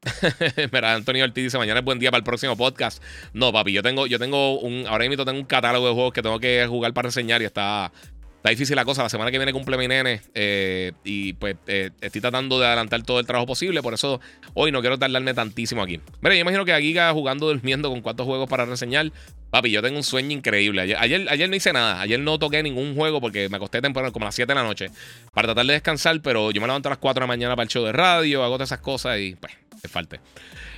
[0.72, 3.02] Mira, Antonio Ortiz dice: Mañana es buen día para el próximo podcast.
[3.32, 4.86] No, papi, yo tengo, yo tengo un.
[4.86, 7.92] Ahora mismo tengo un catálogo de juegos que tengo que jugar para reseñar y está.
[8.38, 9.02] Está difícil la cosa.
[9.02, 10.20] La semana que viene cumple mi nene.
[10.32, 13.82] Eh, y pues eh, estoy tratando de adelantar todo el trabajo posible.
[13.82, 14.20] Por eso
[14.54, 16.00] hoy no quiero tardarme tantísimo aquí.
[16.20, 19.10] Mira, yo imagino que Giga jugando, durmiendo con cuántos juegos para reseñar.
[19.50, 20.82] Papi, yo tengo un sueño increíble.
[20.82, 22.00] Ayer, ayer, no hice nada.
[22.00, 24.62] Ayer no toqué ningún juego porque me acosté temprano, como a las 7 de la
[24.62, 24.90] noche,
[25.34, 26.20] para tratar de descansar.
[26.22, 28.44] Pero yo me levanto a las 4 de la mañana para el show de radio,
[28.44, 30.20] hago todas esas cosas y pues, te falte.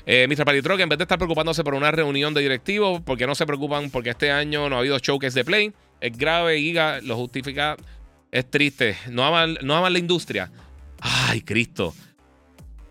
[0.07, 0.47] Eh, Mr.
[0.47, 3.45] Palitroque, en vez de estar preocupándose por una reunión de directivos, ¿por qué no se
[3.45, 3.91] preocupan?
[3.91, 5.73] Porque este año no ha habido showcase de play.
[6.01, 7.77] Es grave, Giga, lo justifica.
[8.31, 8.97] Es triste.
[9.09, 10.51] No aman, no aman la industria.
[11.01, 11.95] Ay, Cristo.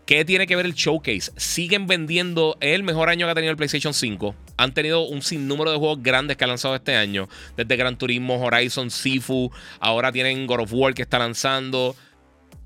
[0.05, 1.32] ¿Qué tiene que ver el showcase?
[1.38, 4.36] Siguen vendiendo el mejor año que ha tenido el PlayStation 5.
[4.57, 7.30] Han tenido un sinnúmero de juegos grandes que han lanzado este año.
[7.55, 9.51] Desde Gran Turismo, Horizon, Sifu.
[9.80, 11.95] Ahora tienen God of War que está lanzando.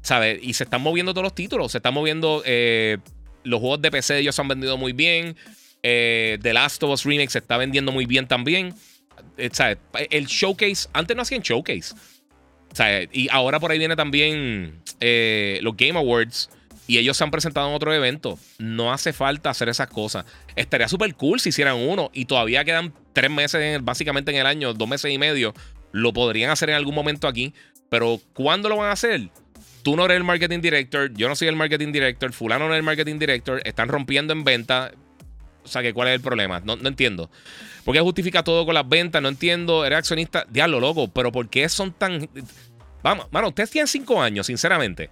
[0.02, 0.40] ¿Sabes?
[0.42, 1.74] Y se están moviendo todos los títulos.
[1.74, 2.44] Se están moviendo.
[2.46, 2.98] Eh,
[3.44, 5.36] los juegos de PC ellos han vendido muy bien.
[5.84, 8.74] Eh, The Last of Us Remake se está vendiendo muy bien también.
[9.38, 9.76] Eh.
[10.10, 10.88] El showcase.
[10.94, 11.96] Antes no hacían showcase.
[13.12, 16.50] Y ahora por ahí viene también los Game Awards
[16.88, 18.38] y ellos se han presentado en otro evento.
[18.58, 20.26] No hace falta hacer esas cosas.
[20.56, 24.74] Estaría súper cool si hicieran uno y todavía quedan tres meses básicamente en el año,
[24.74, 25.54] dos meses y medio.
[25.92, 27.54] Lo podrían hacer en algún momento aquí.
[27.90, 29.30] Pero ¿cuándo lo van a hacer?
[29.84, 32.78] Tú no eres el marketing director, yo no soy el marketing director, fulano no es
[32.78, 34.94] el marketing director, están rompiendo en venta.
[35.64, 36.62] O sea, ¿cuál es el problema?
[36.64, 37.30] No, no entiendo.
[37.84, 39.22] ¿Por qué justifica todo con las ventas?
[39.22, 39.86] No entiendo.
[39.86, 40.46] Eres accionista.
[40.50, 41.08] Diablo, loco.
[41.10, 42.30] Pero ¿por qué son tan.
[43.02, 45.10] Vamos, mano, ustedes tienen cinco años, sinceramente.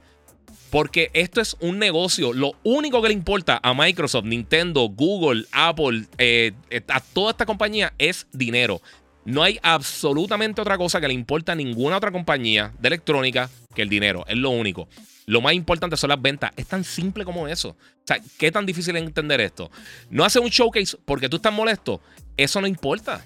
[0.70, 2.32] Porque esto es un negocio.
[2.32, 7.46] Lo único que le importa a Microsoft, Nintendo, Google, Apple, eh, eh, a toda esta
[7.46, 8.82] compañía es dinero.
[9.26, 13.82] No hay absolutamente otra cosa que le importa a ninguna otra compañía de electrónica que
[13.82, 14.26] el dinero.
[14.28, 14.88] Es lo único.
[15.26, 16.52] Lo más importante son las ventas.
[16.58, 17.70] Es tan simple como eso.
[17.70, 19.70] O sea, ¿qué tan difícil es entender esto?
[20.10, 22.02] No hace un showcase porque tú estás molesto.
[22.36, 23.24] Eso no importa.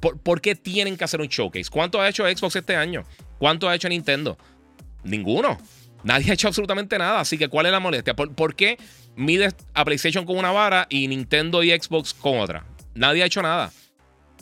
[0.00, 1.70] ¿Por, ¿Por, qué tienen que hacer un showcase?
[1.70, 3.04] ¿Cuánto ha hecho Xbox este año?
[3.38, 4.36] ¿Cuánto ha hecho Nintendo?
[5.04, 5.58] Ninguno.
[6.02, 7.20] Nadie ha hecho absolutamente nada.
[7.20, 8.14] Así que, ¿cuál es la molestia?
[8.14, 8.78] ¿Por, qué
[9.16, 12.64] mides a PlayStation con una vara y Nintendo y Xbox con otra?
[12.94, 13.72] Nadie ha hecho nada.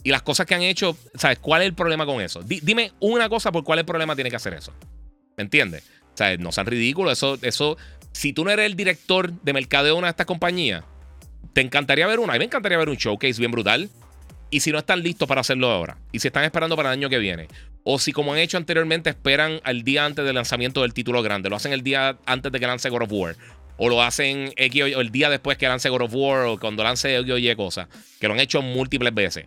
[0.06, 1.40] Y las cosas que han hecho, ¿sabes?
[1.40, 2.40] ¿Cuál es el problema con eso?
[2.44, 4.72] dime una cosa por cuál el problema tiene que hacer eso.
[5.36, 5.82] ¿Me entiendes?
[6.14, 7.14] Sea, no sean ridículos.
[7.14, 7.76] Eso, eso,
[8.12, 10.84] si tú no eres el director de mercadeo de una de estas compañías,
[11.54, 12.34] te encantaría ver una.
[12.34, 13.90] A mí me encantaría ver un showcase bien brutal.
[14.48, 17.08] Y si no están listos para hacerlo ahora, y si están esperando para el año
[17.08, 17.48] que viene,
[17.82, 21.50] o si como han hecho anteriormente esperan al día antes del lanzamiento del título grande,
[21.50, 23.36] lo hacen el día antes de que lance God of War,
[23.76, 27.28] o lo hacen el día después que lance God of War, o cuando lance X
[27.32, 27.56] o Y
[28.20, 29.46] que lo han hecho múltiples veces.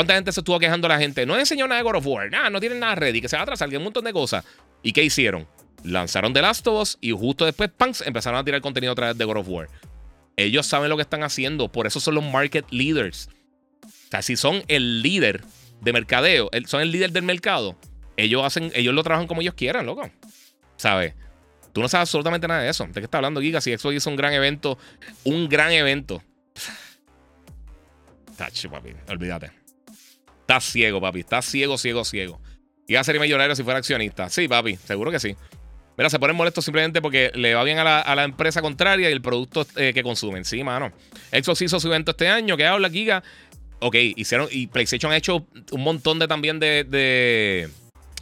[0.00, 1.26] ¿Cuánta gente se estuvo quejando la gente?
[1.26, 3.40] No enseñó nada de God of War, nada, no tienen nada ready, que se va
[3.40, 4.46] a atrasar, un montón de cosas.
[4.82, 5.46] ¿Y qué hicieron?
[5.84, 9.18] Lanzaron The Last of Us y justo después, punks, empezaron a tirar contenido otra vez
[9.18, 9.68] de God of War.
[10.38, 13.28] Ellos saben lo que están haciendo, por eso son los market leaders.
[13.84, 15.42] O sea, si son el líder
[15.82, 17.76] de mercadeo, son el líder del mercado,
[18.16, 20.10] ellos hacen, ellos lo trabajan como ellos quieran, loco.
[20.78, 21.12] ¿Sabes?
[21.74, 22.86] Tú no sabes absolutamente nada de eso.
[22.86, 23.60] ¿De qué está hablando, Giga?
[23.60, 24.78] Si Xbox hizo un gran evento,
[25.24, 26.22] un gran evento.
[28.38, 29.59] Tacho, papi, olvídate.
[30.50, 31.20] Estás ciego, papi.
[31.20, 32.40] Estás ciego, ciego, ciego.
[32.88, 34.28] Iba a ser millonario si fuera accionista.
[34.30, 35.36] Sí, papi, seguro que sí.
[35.96, 39.22] Mira, se ponen molestos simplemente porque le va bien a la, empresa contraria y el
[39.22, 40.44] producto eh, que consumen.
[40.44, 40.90] Sí, mano.
[41.30, 42.56] Xbox hizo su evento este año.
[42.56, 43.22] ¿Qué habla, Giga?
[43.78, 44.48] ok, hicieron.
[44.50, 47.68] Y PlayStation ha hecho un montón de también de, de,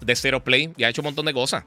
[0.03, 1.65] de Zero Play y ha hecho un montón de cosas.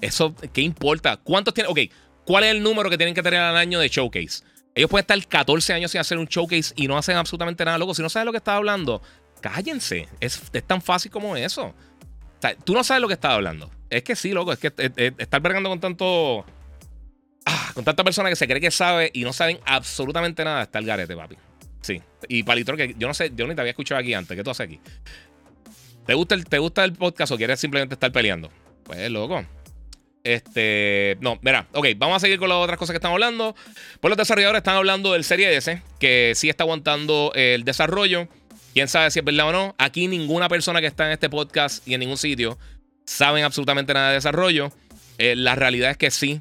[0.00, 1.16] Eso, ¿qué importa?
[1.16, 1.70] ¿Cuántos tienen?
[1.70, 1.78] Ok,
[2.24, 4.42] ¿cuál es el número que tienen que tener al año de showcase?
[4.74, 7.94] Ellos pueden estar 14 años sin hacer un showcase y no hacen absolutamente nada, loco.
[7.94, 9.02] Si no sabes lo que estás hablando,
[9.40, 10.08] cállense.
[10.20, 11.66] Es, tan fácil como eso.
[11.66, 13.70] O sea, tú no sabes lo que estás hablando.
[13.88, 14.52] Es que sí, loco.
[14.52, 14.72] Es que
[15.18, 16.44] estar vergando con tanto.
[17.46, 20.78] Ah, con tanta persona que se cree que sabe y no saben absolutamente nada, está
[20.78, 21.36] el garete, papi.
[21.80, 22.02] Sí.
[22.28, 24.36] Y Palitro, que yo no sé, yo ni te había escuchado aquí antes.
[24.36, 24.80] ¿Qué tú haces aquí?
[26.06, 28.50] ¿Te gusta, el, ¿Te gusta el podcast o quieres simplemente estar peleando?
[28.84, 29.44] Pues, loco.
[30.22, 33.54] Este, no, mira, ok, vamos a seguir con las otras cosas que están hablando.
[34.00, 38.28] Pues los desarrolladores están hablando del Serie S, que sí está aguantando el desarrollo.
[38.72, 39.74] Quién sabe si es verdad o no.
[39.78, 42.58] Aquí ninguna persona que está en este podcast y en ningún sitio
[43.04, 44.72] saben absolutamente nada de desarrollo.
[45.18, 46.40] Eh, la realidad es que sí.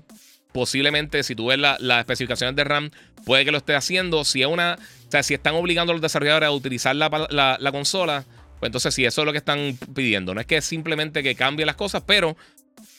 [0.52, 2.92] Posiblemente, si tú ves las especificaciones de RAM,
[3.26, 4.24] puede que lo esté haciendo.
[4.24, 4.78] Si es una.
[5.08, 8.26] O sea, si están obligando a los desarrolladores a utilizar la, la consola,
[8.60, 10.34] pues entonces sí, eso es lo que están pidiendo.
[10.34, 12.36] No es que simplemente que cambie las cosas, pero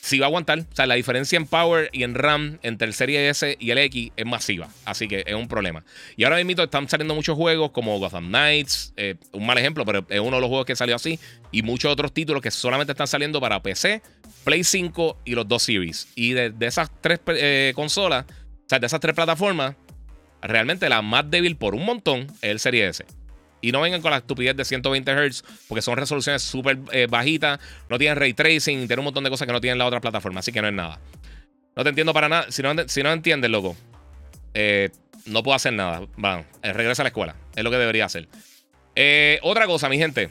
[0.01, 0.59] si va a aguantar.
[0.59, 3.77] O sea, la diferencia en power y en RAM entre el Serie S y el
[3.77, 4.69] X es masiva.
[4.85, 5.83] Así que es un problema.
[6.17, 8.93] Y ahora mismo están saliendo muchos juegos como Gotham Knights.
[8.97, 11.19] Eh, un mal ejemplo, pero es uno de los juegos que salió así.
[11.51, 14.01] Y muchos otros títulos que solamente están saliendo para PC,
[14.43, 16.07] Play 5 y los dos Series.
[16.15, 19.75] Y de, esas tres eh, consolas, o sea, de esas tres plataformas,
[20.41, 23.05] realmente la más débil por un montón es el Serie S.
[23.61, 27.59] Y no vengan con la estupidez de 120 Hz, porque son resoluciones súper eh, bajitas,
[27.89, 30.39] no tienen ray tracing, tienen un montón de cosas que no tienen la otra plataforma,
[30.39, 30.99] así que no es nada.
[31.75, 32.51] No te entiendo para nada.
[32.51, 33.75] Si no, si no entiendes, loco,
[34.53, 34.89] eh,
[35.25, 36.01] no puedo hacer nada.
[36.23, 37.35] Va, eh, regresa a la escuela.
[37.55, 38.27] Es lo que debería hacer.
[39.41, 40.29] otra cosa, mi gente.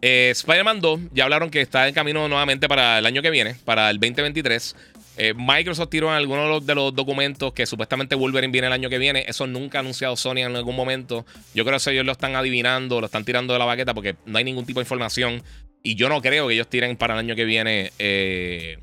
[0.00, 3.90] Spider-Man 2, ya hablaron que está en camino nuevamente para el año que viene, para
[3.90, 4.76] el 2023.
[5.20, 8.98] Eh, Microsoft tiró en algunos de los, documentos que supuestamente Wolverine viene el año que
[8.98, 9.24] viene.
[9.26, 11.26] Eso nunca ha anunciado Sony en algún momento.
[11.54, 14.38] Yo creo que ellos lo están adivinando, lo están tirando de la baqueta porque no
[14.38, 15.42] hay ningún tipo de información.
[15.82, 18.78] Y yo no creo que ellos tiren para el año que viene eh,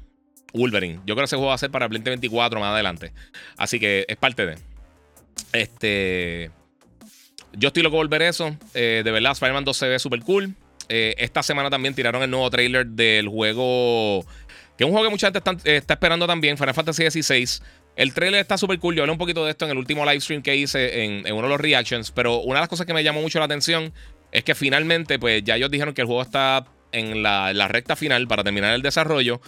[0.54, 0.96] Wolverine.
[1.06, 3.14] Yo creo que ese juego va a ser para el 2024 más adelante.
[3.56, 4.56] Así que es parte de.
[5.54, 6.52] Este.
[7.54, 8.58] Yo estoy loco por ver eso.
[8.74, 10.54] Eh, de verdad, Spider-Man 2 se ve súper cool.
[10.90, 14.26] esta semana también tiraron el nuevo trailer del juego
[14.78, 17.64] que es un juego que mucha gente está, esperando también, Final Fantasy XVI.
[17.96, 18.96] El trailer está súper cool.
[18.96, 21.44] Yo hablé un poquito de esto en el último live stream que hice en, uno
[21.44, 22.12] de los reactions.
[22.12, 23.94] Pero una de las cosas que me llamó mucho la atención
[24.34, 28.28] es que finalmente, pues ya ellos dijeron que el juego está en la, recta final
[28.28, 29.40] para terminar el desarrollo.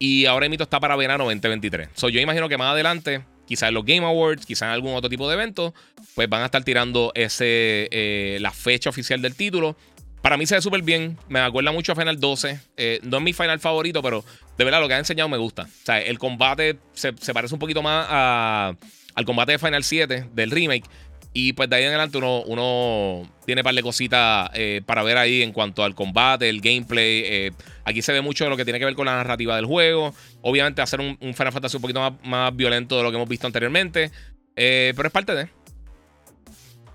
[0.00, 1.90] Y ahora mismo está para verano 2023.
[1.94, 5.08] So, yo imagino que más adelante, quizás en los Game Awards, quizás en algún otro
[5.08, 5.74] tipo de evento,
[6.16, 9.76] pues van a estar tirando ese, eh, la fecha oficial del título.
[10.22, 11.18] Para mí se ve súper bien.
[11.28, 12.60] Me acuerda mucho a Final 12.
[12.76, 14.24] Eh, no es mi final favorito, pero
[14.56, 15.64] de verdad lo que ha enseñado me gusta.
[15.64, 20.50] O sea, el combate se, parece un poquito más al combate de Final 7 del
[20.52, 20.88] remake.
[21.34, 25.16] Y pues de ahí en adelante uno, tiene un par de cositas eh, para ver
[25.16, 27.22] ahí en cuanto al combate, el gameplay.
[27.24, 27.52] Eh,
[27.84, 30.14] aquí se ve mucho de lo que tiene que ver con la narrativa del juego.
[30.42, 34.12] Obviamente hacer un, Final Fantasy un poquito más, violento de lo que hemos visto anteriormente.
[34.54, 35.48] pero es parte de.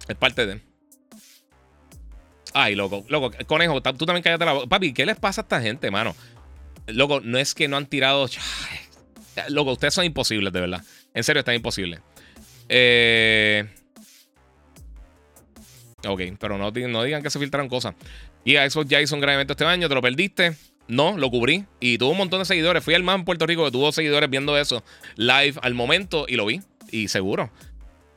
[0.08, 0.67] Es parte de.
[2.60, 4.68] Ay, loco, loco, conejo, tú también cállate la boca.
[4.68, 6.16] Papi, ¿qué les pasa a esta gente, mano?
[6.88, 8.28] Loco, no es que no han tirado.
[9.50, 10.84] Loco, ustedes son imposibles, de verdad.
[11.14, 12.00] En serio, están imposibles.
[12.68, 13.64] Eh.
[16.08, 17.94] Ok, pero no, digan que se filtraron cosas.
[18.44, 20.56] Y a Xbox ya hizo un este año, ¿te lo perdiste?
[20.88, 21.64] No, lo cubrí.
[21.80, 22.84] Y tuvo un montón de seguidores.
[22.84, 24.84] Fui al más en Puerto Rico que tuvo seguidores viendo eso
[25.16, 26.62] live al momento y lo vi.
[26.90, 27.52] Y seguro.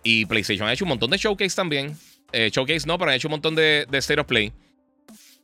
[0.02, 1.94] Y PlayStation ha hecho un montón de showcase también.
[2.32, 4.52] Eh, showcase no, pero han hecho un montón de, de State of Play.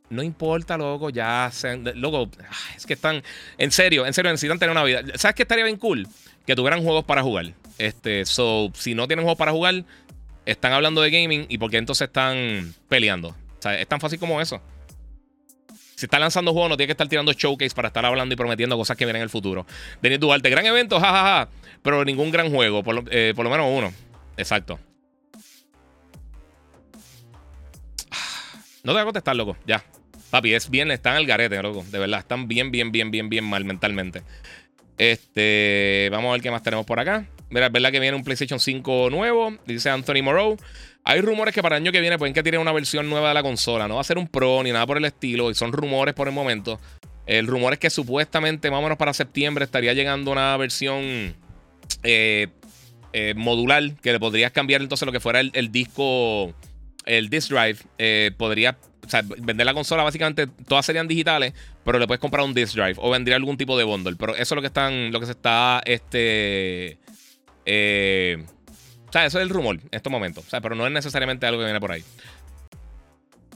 [0.08, 1.50] No importa, loco, ya.
[1.94, 2.30] loco,
[2.76, 3.22] es que están.
[3.58, 5.02] En serio, en serio, necesitan tener una vida.
[5.16, 6.06] ¿Sabes qué estaría bien cool?
[6.46, 7.52] Que tuvieran juegos para jugar.
[7.78, 9.84] Este, so, si no tienen juegos para jugar,
[10.44, 13.30] están hablando de gaming y porque entonces están peleando.
[13.30, 14.60] O sea, es tan fácil como eso.
[15.96, 18.76] Si está lanzando juegos, no tiene que estar tirando showcase para estar hablando y prometiendo
[18.76, 19.66] cosas que vienen en el futuro.
[20.02, 21.48] Denis Duarte, gran evento, jajaja.
[21.82, 23.92] pero ningún gran juego, por eh, por lo menos uno.
[24.36, 24.78] Exacto.
[28.86, 29.56] No te voy a contestar, loco.
[29.66, 29.82] Ya.
[30.30, 31.84] Papi, es bien, están al garete, loco.
[31.90, 34.22] De verdad, están bien, bien, bien, bien, bien mal mentalmente.
[34.96, 37.26] Este, vamos a ver qué más tenemos por acá.
[37.50, 40.56] Mira, es verdad que viene un PlayStation 5 nuevo, dice Anthony Moreau.
[41.02, 43.34] Hay rumores que para el año que viene pueden que tienen una versión nueva de
[43.34, 43.88] la consola.
[43.88, 45.50] No va a ser un Pro ni nada por el estilo.
[45.50, 46.78] Y son rumores por el momento.
[47.26, 51.34] El rumor es que supuestamente, más o menos para septiembre, estaría llegando una versión
[52.04, 52.46] eh,
[53.12, 56.54] eh, modular que le podrías cambiar entonces lo que fuera el disco
[57.06, 58.76] el disk drive eh, podría
[59.38, 61.54] vender la consola básicamente todas serían digitales,
[61.84, 64.16] pero le puedes comprar un disk drive o vendría algún tipo de bundle.
[64.16, 66.98] Pero eso es lo que están, lo que se está, este,
[67.64, 68.44] eh,
[69.08, 70.44] o sea, eso es el rumor en estos momentos.
[70.46, 72.04] O sea, pero no es necesariamente algo que viene por ahí.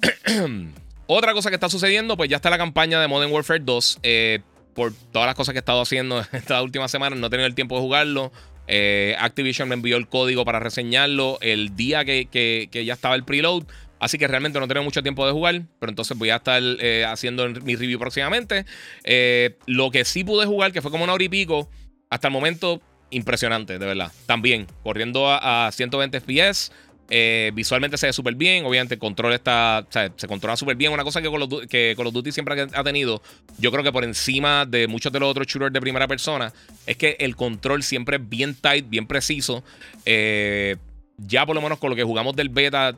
[1.06, 3.98] Otra cosa que está sucediendo, pues ya está la campaña de Modern Warfare 2.
[4.02, 4.40] Eh,
[4.74, 7.54] por todas las cosas que he estado haciendo estas últimas semanas, no he tenido el
[7.54, 8.32] tiempo de jugarlo.
[8.72, 13.64] Eh, Activision me envió el código para reseñarlo el día que, ya estaba el preload.
[13.98, 15.62] Así que realmente no tengo mucho tiempo de jugar.
[15.80, 18.64] Pero entonces voy a estar eh, haciendo mi review próximamente.
[19.02, 21.68] Eh, lo que sí pude jugar, que fue como una hora y pico,
[22.08, 24.12] hasta el momento impresionante, de verdad.
[24.26, 26.70] También, corriendo a, 120 FPS.
[27.10, 28.64] Eh, visualmente se ve súper bien.
[28.64, 29.84] Obviamente, el control está.
[29.88, 30.92] O sea, se controla súper bien.
[30.92, 33.20] Una cosa que Call, of, que Duty siempre ha tenido,
[33.58, 36.52] yo creo que por encima de muchos de los otros shooters de primera persona,
[36.86, 39.64] es que el control siempre es bien tight, bien preciso.
[40.06, 40.76] Eh,
[41.18, 42.96] ya por lo menos con lo que jugamos del beta,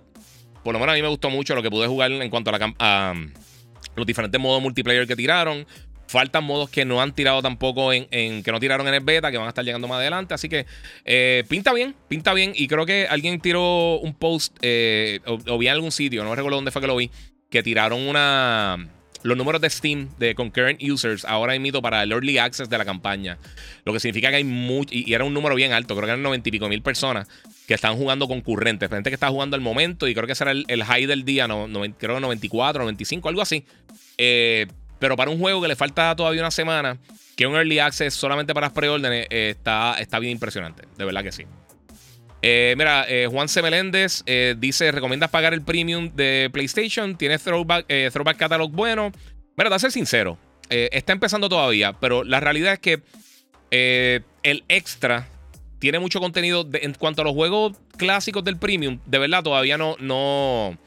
[0.62, 2.58] por lo menos a mí me gustó mucho lo que pude jugar en cuanto a,
[2.58, 3.14] la, a
[3.96, 5.66] los diferentes modos multiplayer que tiraron.
[6.12, 8.06] Faltan modos que no han tirado tampoco en,
[8.42, 10.34] que no tiraron en el beta, que van a estar llegando más adelante.
[10.34, 10.66] Así que
[11.06, 12.52] eh, pinta bien, pinta bien.
[12.54, 16.56] Y creo que alguien tiró un post, eh, o, vi en algún sitio, no recuerdo
[16.56, 17.10] dónde fue que lo vi,
[17.48, 18.90] que tiraron una
[19.22, 22.84] los números de Steam de concurrent users ahora mito para el early access de la
[22.84, 23.38] campaña.
[23.86, 26.22] Lo que significa que hay mucho, y, era un número bien alto, creo que eran
[26.22, 27.26] 90 y pico mil personas
[27.66, 28.90] que están jugando concurrentes.
[28.90, 31.66] Gente que está jugando al momento y creo que será el, high del día, no,
[31.98, 33.64] creo que 94, 95, algo así.
[34.18, 34.66] Eh,
[35.02, 36.96] pero para un juego que le falta todavía una semana,
[37.34, 40.84] que un early access solamente para las preórdenes, eh, está, está bien impresionante.
[40.96, 41.44] De verdad que sí.
[42.40, 43.62] Eh, mira, eh, Juan C.
[43.62, 44.22] Meléndez
[44.58, 47.16] dice: ¿Recomiendas pagar el premium de PlayStation?
[47.16, 49.10] ¿Tiene throwback, throwback catalog bueno?
[49.56, 50.38] Mira, te a ser sincero,
[50.68, 53.02] está empezando todavía, pero la realidad es que
[54.44, 55.26] el extra
[55.80, 59.00] tiene mucho contenido en cuanto a los juegos clásicos del premium.
[59.04, 60.78] De verdad, todavía no, no,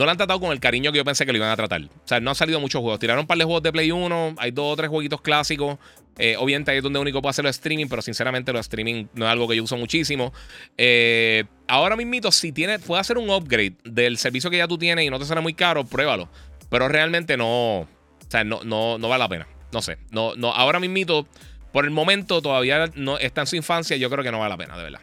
[0.00, 1.82] no lo han tratado con el cariño que yo pensé que lo iban a tratar.
[1.82, 2.98] O sea, no han salido muchos juegos.
[2.98, 5.76] Tiraron un par de juegos de Play 1, hay dos o tres jueguitos clásicos.
[6.16, 9.26] Eh, obviamente ahí es donde único puedo hacer los streaming, pero sinceramente los streaming no
[9.26, 10.32] es algo que yo uso muchísimo.
[10.78, 15.04] Eh, ahora mismito, si tiene, puede hacer un upgrade del servicio que ya tú tienes
[15.04, 16.30] y no te sale muy caro, pruébalo.
[16.70, 17.88] Pero realmente no, o
[18.26, 19.48] sea, no, no, no vale la pena.
[19.70, 21.28] No sé, no, no, ahora mismito,
[21.74, 24.56] por el momento todavía no está en su infancia, yo creo que no vale la
[24.56, 25.00] pena, de verdad.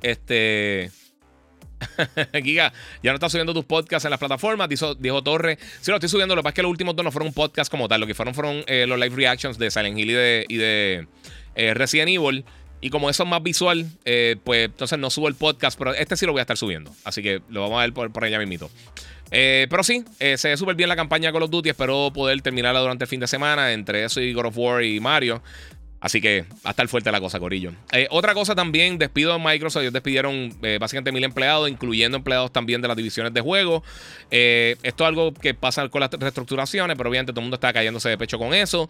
[0.00, 0.90] Este...
[2.42, 2.72] Giga,
[3.02, 5.58] ya no estás subiendo tus podcasts en las plataformas, dijo, dijo Torre.
[5.80, 7.34] Sí, lo estoy subiendo, lo que pasa es que los últimos dos no fueron un
[7.34, 10.56] podcast como tal, lo que fueron fueron eh, los live reactions de Silent Hill y
[10.56, 11.06] de,
[11.54, 12.44] eh, Resident Evil.
[12.80, 16.16] Y como eso es más visual, eh, pues entonces no subo el podcast, pero este
[16.16, 16.94] sí lo voy a estar subiendo.
[17.04, 18.70] Así que lo vamos a ver por, por allá mismito.
[19.30, 21.70] pero sí, se ve súper bien la campaña Call of Duty.
[21.70, 25.00] Espero poder terminarla durante el fin de semana entre eso y God of War y
[25.00, 25.42] Mario.
[26.00, 27.72] Así que va a estar fuerte la cosa, Corillo.
[27.92, 29.82] Eh, otra cosa también, despido de Microsoft.
[29.82, 33.82] Ellos despidieron eh, básicamente mil empleados, incluyendo empleados también de las divisiones de juego.
[34.30, 37.72] Eh, esto es algo que pasa con las reestructuraciones, pero obviamente todo el mundo está
[37.72, 38.88] cayéndose de pecho con eso.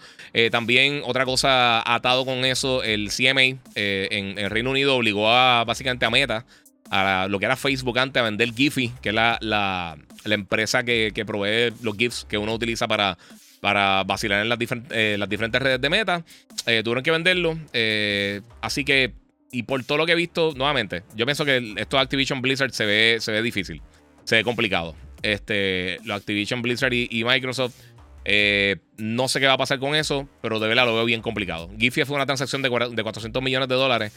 [0.51, 6.05] también otra cosa atado con eso, el CMA en, el Reino Unido obligó a básicamente
[6.07, 6.45] a Meta,
[6.91, 11.13] a lo que era Facebook antes, a vender Giphy, que es la, la, empresa que,
[11.15, 13.17] que provee los GIFs que uno utiliza para
[13.61, 14.59] para vacilar en las,
[14.91, 16.25] eh, las diferentes redes de meta.
[16.67, 17.59] Eh, tuvieron que venderlo.
[17.73, 19.13] Eh, así que,
[19.53, 22.73] y por todo lo que he visto, nuevamente, yo pienso que esto de Activision Blizzard
[22.73, 23.83] se ve, se ve difícil,
[24.25, 24.95] se ve complicado.
[25.23, 27.75] Este, lo Activision Blizzard y, Microsoft.
[28.99, 31.71] no sé qué va a pasar con eso, pero de verdad lo veo bien complicado.
[31.79, 34.13] Giphy fue una transacción de, de 400 millones de dólares.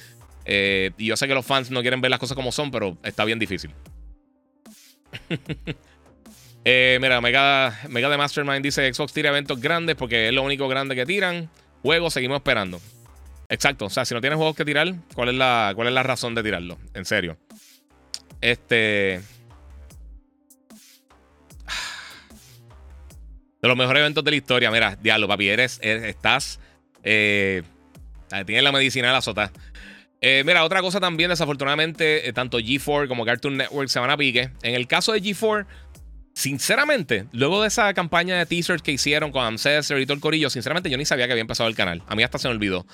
[0.46, 3.26] y yo sé que los fans no quieren ver las cosas como son, pero está
[3.26, 3.72] bien difícil.
[6.66, 10.68] Eh, mira, Mega, Mega de Mastermind dice Xbox tira eventos grandes porque es lo único
[10.68, 11.50] grande que tiran.
[11.82, 12.80] Juegos seguimos esperando.
[13.48, 13.86] Exacto.
[13.86, 16.36] O sea, si no tienes juegos que tirar, ¿cuál es la, cuál es la razón
[16.36, 16.78] de tirarlo?
[16.94, 17.38] En serio.
[18.42, 19.22] Este.
[23.62, 24.72] De los mejores eventos de la historia.
[24.72, 26.60] Mira, diablo, papi, eres, estás.
[27.04, 27.64] Eh,
[28.46, 29.52] tienes la medicina de la sota.
[30.22, 34.50] Eh, mira, otra cosa también, desafortunadamente, tanto G4 como Cartoon Network se van a pique.
[34.64, 35.66] En el caso de G4,
[36.40, 40.50] Sinceramente, luego de esa campaña de teasers que hicieron con Ancestor y todo el corillo,
[40.50, 42.02] sinceramente yo ni sabía que había empezado el canal.
[42.08, 42.86] A mí hasta se me olvidó.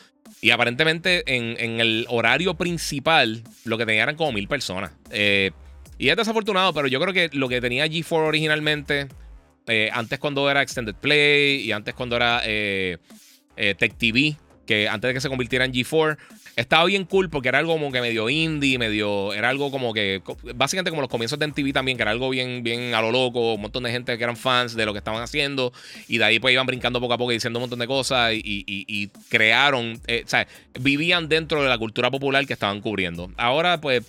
[0.42, 4.94] Y aparentemente en, el horario principal lo que tenían eran como mil personas.
[5.12, 5.52] Eh,
[6.00, 9.10] y es desafortunado, pero yo creo que lo que tenía G4 originalmente,
[9.68, 12.98] eh, antes cuando era Extended Play y antes cuando era eh,
[13.56, 16.18] Tech TV, que antes de que se convirtiera en G4,
[16.56, 19.34] estaba bien cool porque era algo como que medio indie, medio.
[19.34, 20.22] Era algo como que.
[20.56, 23.56] Básicamente como los comienzos de MTV también, que era algo bien, bien a lo loco.
[23.56, 25.74] Un montón de gente que eran fans de lo que estaban haciendo.
[26.08, 28.34] Y de ahí pues iban brincando poco a poco y diciendo un montón de cosas.
[28.34, 30.00] Y, crearon.
[30.08, 30.48] Eh, o sea,
[30.80, 33.32] vivían dentro de la cultura popular que estaban cubriendo.
[33.38, 34.04] Ahora, pues.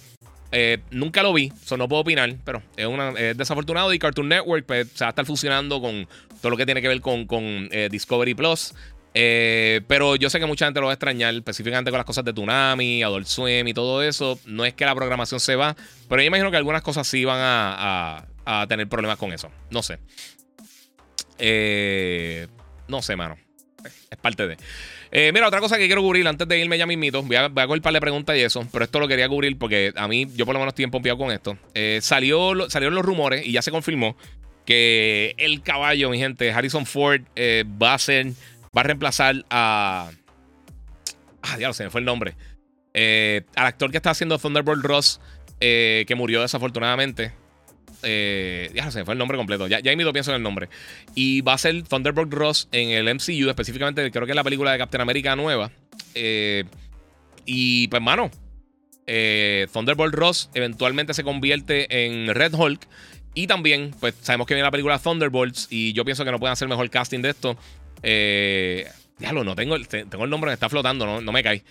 [0.52, 3.92] Eh, nunca lo vi, eso no puedo opinar, pero es, una, desafortunado.
[3.92, 6.06] Y Cartoon Network pues, se va a estar fusionando con
[6.40, 7.42] todo lo que tiene que ver con, con
[7.72, 8.72] eh, Discovery Plus.
[9.18, 12.22] Eh, pero yo sé que mucha gente lo va a extrañar, específicamente con las cosas
[12.22, 14.38] de Tsunami, Adult Swim y todo eso.
[14.44, 15.74] No es que la programación se va,
[16.06, 18.26] pero yo imagino que algunas cosas sí van a,
[18.68, 19.50] tener problemas con eso.
[19.70, 19.98] No sé.
[21.38, 22.46] Eh,
[22.88, 23.38] no sé, mano.
[24.10, 24.58] Es parte de.
[25.10, 27.22] Eh, mira, otra cosa que quiero cubrir antes de irme ya mismito.
[27.22, 28.68] Voy a, voy a coger un par de preguntas y eso.
[28.70, 31.32] Pero esto lo quería cubrir porque a mí, yo por lo menos estoy empompeado con
[31.32, 31.56] esto.
[32.02, 34.14] salió, salieron los rumores y ya se confirmó
[34.66, 37.22] que el caballo, mi gente, Harrison Ford,
[37.80, 38.34] va a ser
[38.76, 40.10] va a reemplazar a.
[41.42, 42.34] Ah, diablo, se me fue el nombre.
[42.92, 45.20] Eh, al actor que está haciendo Thunderbolt Ross
[45.58, 47.32] que murió desafortunadamente.
[48.02, 49.66] ya se me fue el nombre completo.
[49.68, 50.68] Ya, ya lo pienso en el nombre.
[51.14, 54.72] Y va a ser Thunderbolt Ross en el MCU, específicamente creo que es la película
[54.72, 55.70] de Captain America nueva.
[57.46, 58.30] y pues, mano,
[59.06, 62.86] Thunderbolt Ross eventualmente se convierte en Red Hulk.
[63.36, 66.54] Y también, pues sabemos que viene la película Thunderbolts y yo pienso que no pueden
[66.54, 67.58] hacer mejor casting de esto.
[68.02, 68.88] Eh,
[69.18, 71.62] lo no tengo, tengo el nombre que está flotando, no, no me cae.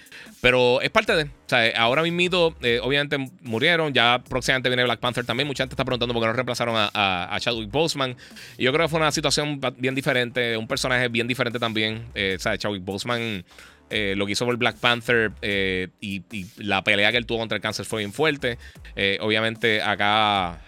[0.41, 1.23] Pero es parte de.
[1.23, 3.93] O sea, ahora mismo, eh, obviamente murieron.
[3.93, 5.47] Ya próximamente viene Black Panther también.
[5.47, 8.15] Mucha gente está preguntando por qué no reemplazaron a, Chadwick Boseman.
[8.57, 10.57] Y yo creo que fue una situación bien diferente.
[10.57, 12.05] Un personaje bien diferente también.
[12.15, 13.45] Eh, o sea, Chadwick Boseman
[13.91, 16.23] eh, lo que hizo por Black Panther eh, y,
[16.57, 18.57] la pelea que él tuvo contra el cáncer fue bien fuerte.
[18.95, 20.61] Eh, obviamente, acá.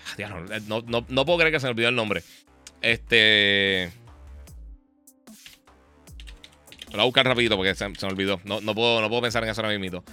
[0.68, 2.24] No, no, puedo creer que se me olvidó el nombre.
[2.82, 3.92] Este.
[6.92, 8.40] Lo voy a buscar rapidito porque se, me olvidó.
[8.46, 10.04] No, puedo, no puedo pensar en eso ahora mismo.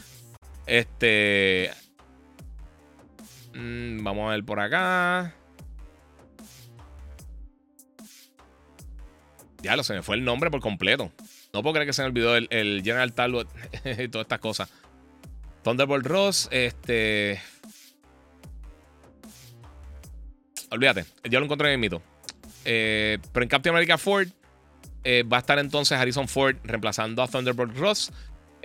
[0.66, 1.70] Este.
[3.54, 5.34] Mm, vamos a ver por acá.
[9.62, 11.12] Ya lo se me fue el nombre por completo.
[11.52, 13.48] No puedo creer que se me olvidó el, General Talbot
[13.84, 14.72] y todas estas cosas.
[15.62, 17.40] Thunderbolt Ross, este.
[20.70, 22.02] Olvídate, ya lo encontré en el mito.
[22.64, 24.28] Eh, pero en Captain America Ford
[25.04, 28.12] eh, va a estar entonces Harrison Ford reemplazando a Thunderbolt Ross.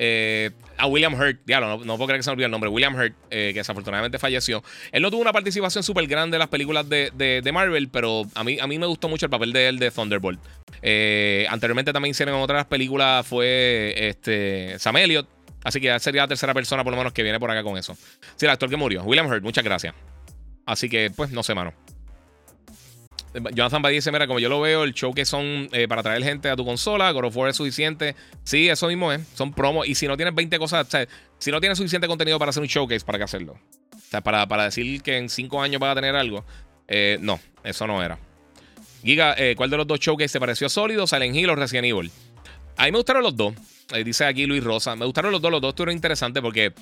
[0.01, 2.69] Eh, a William Hurt, diablo, no, puedo creer que se me olvidó el nombre.
[2.69, 4.63] William Hurt, que desafortunadamente falleció.
[4.93, 8.45] Él no tuvo una participación súper grande en las películas de, de, Marvel, pero a
[8.45, 10.39] mí, a mí me gustó mucho el papel de él de Thunderbolt.
[10.81, 15.27] Eh, anteriormente también hicieron otras películas fue este, Sam Elliott.
[15.63, 17.77] Así que ya sería la tercera persona por lo menos que viene por acá con
[17.77, 17.97] eso.
[18.37, 19.03] Sí, el actor que murió.
[19.03, 19.93] William Hurt, muchas gracias.
[20.65, 21.73] Así que, pues, no sé, mano.
[23.34, 26.23] Jonathan Badie dice, mira, como yo lo veo, el show que son eh, para traer
[26.23, 28.15] gente a tu consola, God of es suficiente.
[28.43, 29.21] Sí, eso mismo es.
[29.36, 29.88] Son promos.
[29.88, 30.88] Y si no tienes 20 cosas,
[31.38, 33.53] si no tienes suficiente contenido para hacer un showcase, ¿para qué hacerlo?
[33.93, 36.43] O sea, para, para decir que en 5 años vas a tener algo.
[36.88, 38.17] Eh, no, eso no era.
[39.03, 41.05] Giga, eh, ¿cuál de los dos showcase te pareció sólido?
[41.05, 42.11] Silent Hill o Resident Evil.
[42.77, 43.53] A mí me gustaron los dos.
[44.03, 44.95] dice aquí Luis Rosa.
[44.95, 45.51] Me gustaron los dos.
[45.51, 46.73] Los dos estuvieron interesantes porque,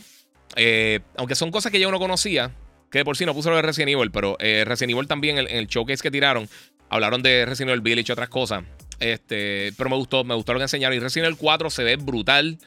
[1.17, 2.51] aunque son cosas que yo no conocía,
[2.91, 5.47] que por sí no puso lo de Resident Evil, pero eh, Resident Evil también, en
[5.49, 6.47] el, showcase que tiraron,
[6.89, 8.63] hablaron de Resident Evil Village y otras cosas.
[8.99, 10.97] Este, pero me gustó, me gustó lo que enseñaron.
[10.97, 12.57] Y Resident Evil 4 se ve brutal.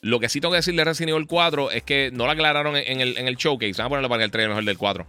[0.00, 2.76] Lo que sí tengo que decir de Resident Evil 4 es que no lo aclararon
[2.76, 3.74] en, el, en el showcase.
[3.78, 5.06] Vamos a ponerlo para el trailer mejor del 4.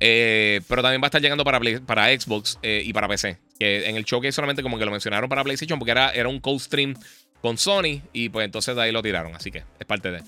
[0.00, 3.38] Eh, pero también va a estar llegando para, para Xbox eh, y para PC.
[3.58, 6.40] Que en el showcase solamente como que lo mencionaron para PlayStation porque era, era un
[6.40, 6.94] cold stream
[7.40, 9.34] con Sony y pues entonces de ahí lo tiraron.
[9.34, 10.22] Así que es parte de...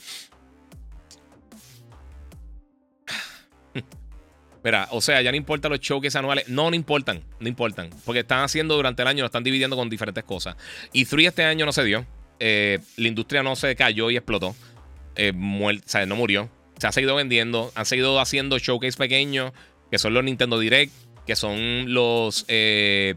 [4.63, 6.49] Mira, o sea, ya no importa los showcases anuales.
[6.49, 7.23] No, no importan.
[7.39, 7.91] No importan.
[8.05, 10.57] Porque están haciendo durante el año, lo están dividiendo con diferentes cosas.
[10.93, 12.05] Y 3 este año no se dio.
[12.39, 14.49] Eh, la industria no se cayó y explotó.
[14.49, 16.51] o sea, no murió
[16.81, 17.71] se ha seguido vendiendo.
[17.75, 19.53] Han seguido haciendo showcase pequeños,
[19.91, 20.93] que son los Nintendo Direct,
[21.27, 23.15] que son los eh,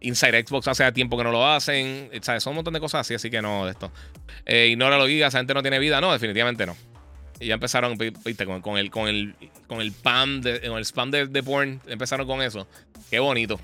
[0.00, 2.10] Inside Xbox hace tiempo que no lo hacen.
[2.22, 2.42] ¿sabes?
[2.42, 3.90] Son un montón de cosas así, así que no, de esto.
[4.46, 6.00] Eh, ignora lo gigas, esa gente no tiene vida.
[6.00, 6.76] No, definitivamente no.
[7.40, 9.34] Y ya empezaron, viste, con, el, con el,
[9.66, 11.80] con el spam de, con el spam de, porn.
[11.86, 12.66] Empezaron con eso.
[13.10, 13.60] Qué bonito.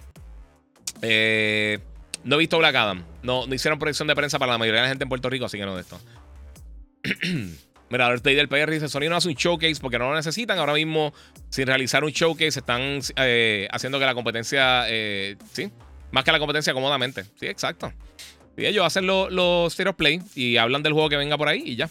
[1.03, 1.79] Eh,
[2.25, 3.05] no he visto Black Adam.
[3.23, 5.47] No, no hicieron proyección de prensa para la mayoría de la gente en Puerto Rico,
[5.47, 6.01] así que no de esto.
[7.91, 10.59] Mira, el del PR dice: Sony no hace un showcase porque no lo necesitan.
[10.59, 11.13] Ahora mismo,
[11.49, 15.71] sin realizar un showcase, están eh, haciendo que la competencia, eh, sí,
[16.13, 17.25] más que la competencia cómodamente.
[17.39, 17.93] Sí, exacto.
[18.57, 21.63] Y ellos hacen los State of Play y hablan del juego que venga por ahí
[21.65, 21.89] y ya.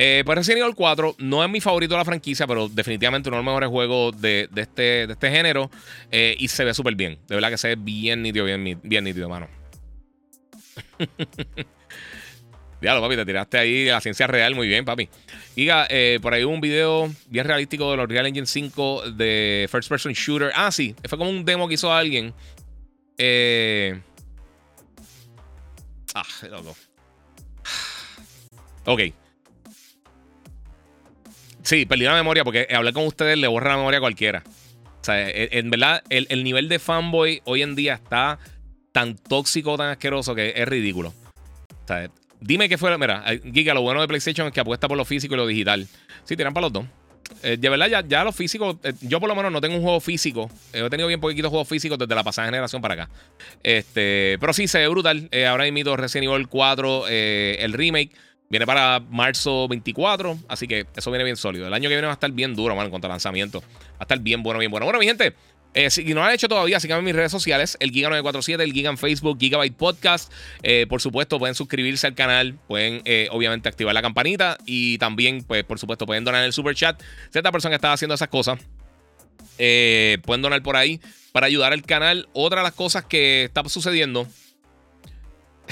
[0.00, 3.38] Eh, pues Resident Evil 4 no es mi favorito de la franquicia, pero definitivamente uno
[3.38, 5.72] de los mejores juegos de, este, de este género.
[6.12, 7.18] Eh, y se ve súper bien.
[7.26, 9.48] De verdad que se ve bien nítido, bien, nítido, mano.
[12.80, 15.08] Diablo, papi, te tiraste ahí la ciencia real muy bien, papi.
[15.56, 19.68] Giga, eh, por ahí hubo un video bien realístico de los Real Engine 5 de
[19.68, 20.52] First Person Shooter.
[20.54, 22.32] Ah, sí, fue como un demo que hizo alguien.
[23.18, 24.00] Eh...
[26.14, 26.76] Ah, loco.
[28.84, 29.00] Ok.
[31.68, 34.42] Sí, perdí la memoria porque hablar con ustedes le borra la memoria a cualquiera.
[35.00, 38.38] O sea, en verdad, el, el nivel de fanboy hoy en día está
[38.92, 41.10] tan tóxico, tan asqueroso que es ridículo.
[41.10, 42.08] O sea,
[42.40, 42.96] Dime qué fue.
[42.98, 45.86] Mira, Giga, lo bueno de PlayStation es que apuesta por lo físico y lo digital.
[46.24, 46.84] Sí, tiran para los dos.
[47.42, 48.76] Eh, de verdad, ya, ya los físicos.
[48.82, 50.50] Eh, yo por lo menos no tengo un juego físico.
[50.72, 53.10] Eh, he tenido bien poquitos juegos físicos desde la pasada generación para acá.
[53.62, 55.28] Este, pero sí, se ve brutal.
[55.48, 58.12] ahora mismo Resident Evil 4, el remake.
[58.50, 61.66] Viene para marzo 24, así que eso viene bien sólido.
[61.66, 63.60] El año que viene va a estar bien duro, man, en cuanto a lanzamiento.
[63.60, 64.86] Va a estar bien bueno, bien bueno.
[64.86, 65.34] Bueno, mi gente,
[65.74, 68.72] Eh, si no lo han hecho todavía, síganme en mis redes sociales, el Giga947, el
[68.72, 70.32] Giga en Facebook, Gigabyte Podcast.
[70.62, 75.44] Eh, por supuesto, pueden suscribirse al canal, pueden eh, obviamente activar la campanita y también,
[75.44, 77.00] pues, por supuesto, pueden donar en el super chat.
[77.30, 78.58] Cierta persona que está haciendo esas cosas,
[79.58, 81.00] pueden donar por ahí
[81.32, 82.28] para ayudar al canal.
[82.32, 84.26] Otra de las cosas que está sucediendo,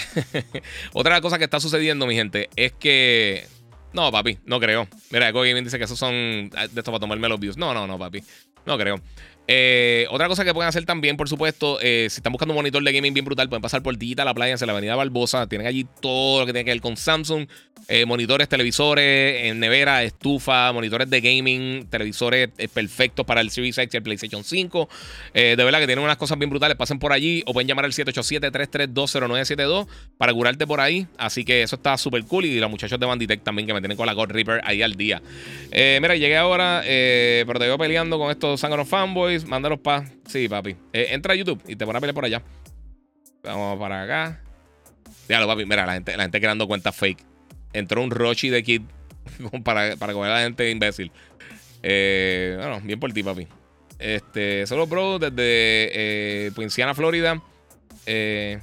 [0.92, 3.46] otra cosas que está sucediendo, mi gente, es que
[3.92, 4.86] no, papi, no creo.
[5.10, 6.12] Mira, Gaming dice que esos son
[6.50, 7.56] de estos para tomarme los views.
[7.56, 8.22] No, no, no, papi.
[8.66, 9.00] No creo.
[9.48, 12.82] Eh, otra cosa que pueden hacer también, por supuesto, eh, si están buscando un monitor
[12.82, 15.46] de gaming bien brutal, pueden pasar por Digital Appliance en la avenida Barbosa.
[15.46, 17.46] Tienen allí todo lo que tiene que ver con Samsung.
[17.88, 23.96] Eh, monitores, televisores, nevera, estufa, monitores de gaming, televisores perfectos para el Series X y
[23.98, 24.88] el PlayStation 5.
[25.32, 26.76] de verdad que tienen unas cosas bien brutales.
[26.76, 29.86] Pasen por allí o pueden llamar al 787-3320972
[30.18, 31.06] para curarte por ahí.
[31.16, 32.46] Así que eso está súper cool.
[32.46, 34.96] Y los muchachos de Banditech también que me tienen con la God Reaper ahí al
[34.96, 35.22] día.
[35.70, 40.08] mira, llegué ahora, pero te veo peleando con estos Sangron Fanboys mándalos para.
[40.26, 40.76] Sí, papi.
[40.92, 42.42] Eh, entra a YouTube y te pone a pelear por allá.
[43.42, 44.40] Vamos para acá.
[45.28, 45.66] Dígalo, papi.
[45.66, 47.22] Mira, la gente, la gente creando cuentas fake.
[47.72, 48.82] Entró un Rochi de Kid
[49.64, 51.10] para, para comer a la gente imbécil.
[51.82, 53.46] Eh, bueno, bien por ti, papi.
[53.98, 57.42] Este, solo bro desde eh, Florida.
[58.06, 58.58] Eh,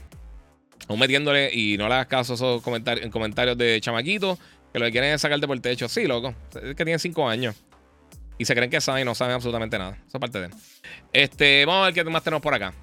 [0.87, 4.37] aún metiéndole y no le hagas caso a esos comentarios, en comentarios de chamaquito
[4.71, 5.87] que lo que quieren es sacarte por el techo.
[5.87, 6.33] Sí, loco.
[6.55, 7.55] Es que tiene 5 años.
[8.43, 9.97] Y se creen que saben y no saben absolutamente nada.
[10.05, 10.49] Esa parte de.
[11.13, 12.73] Este, vamos a ver qué más tenemos por acá.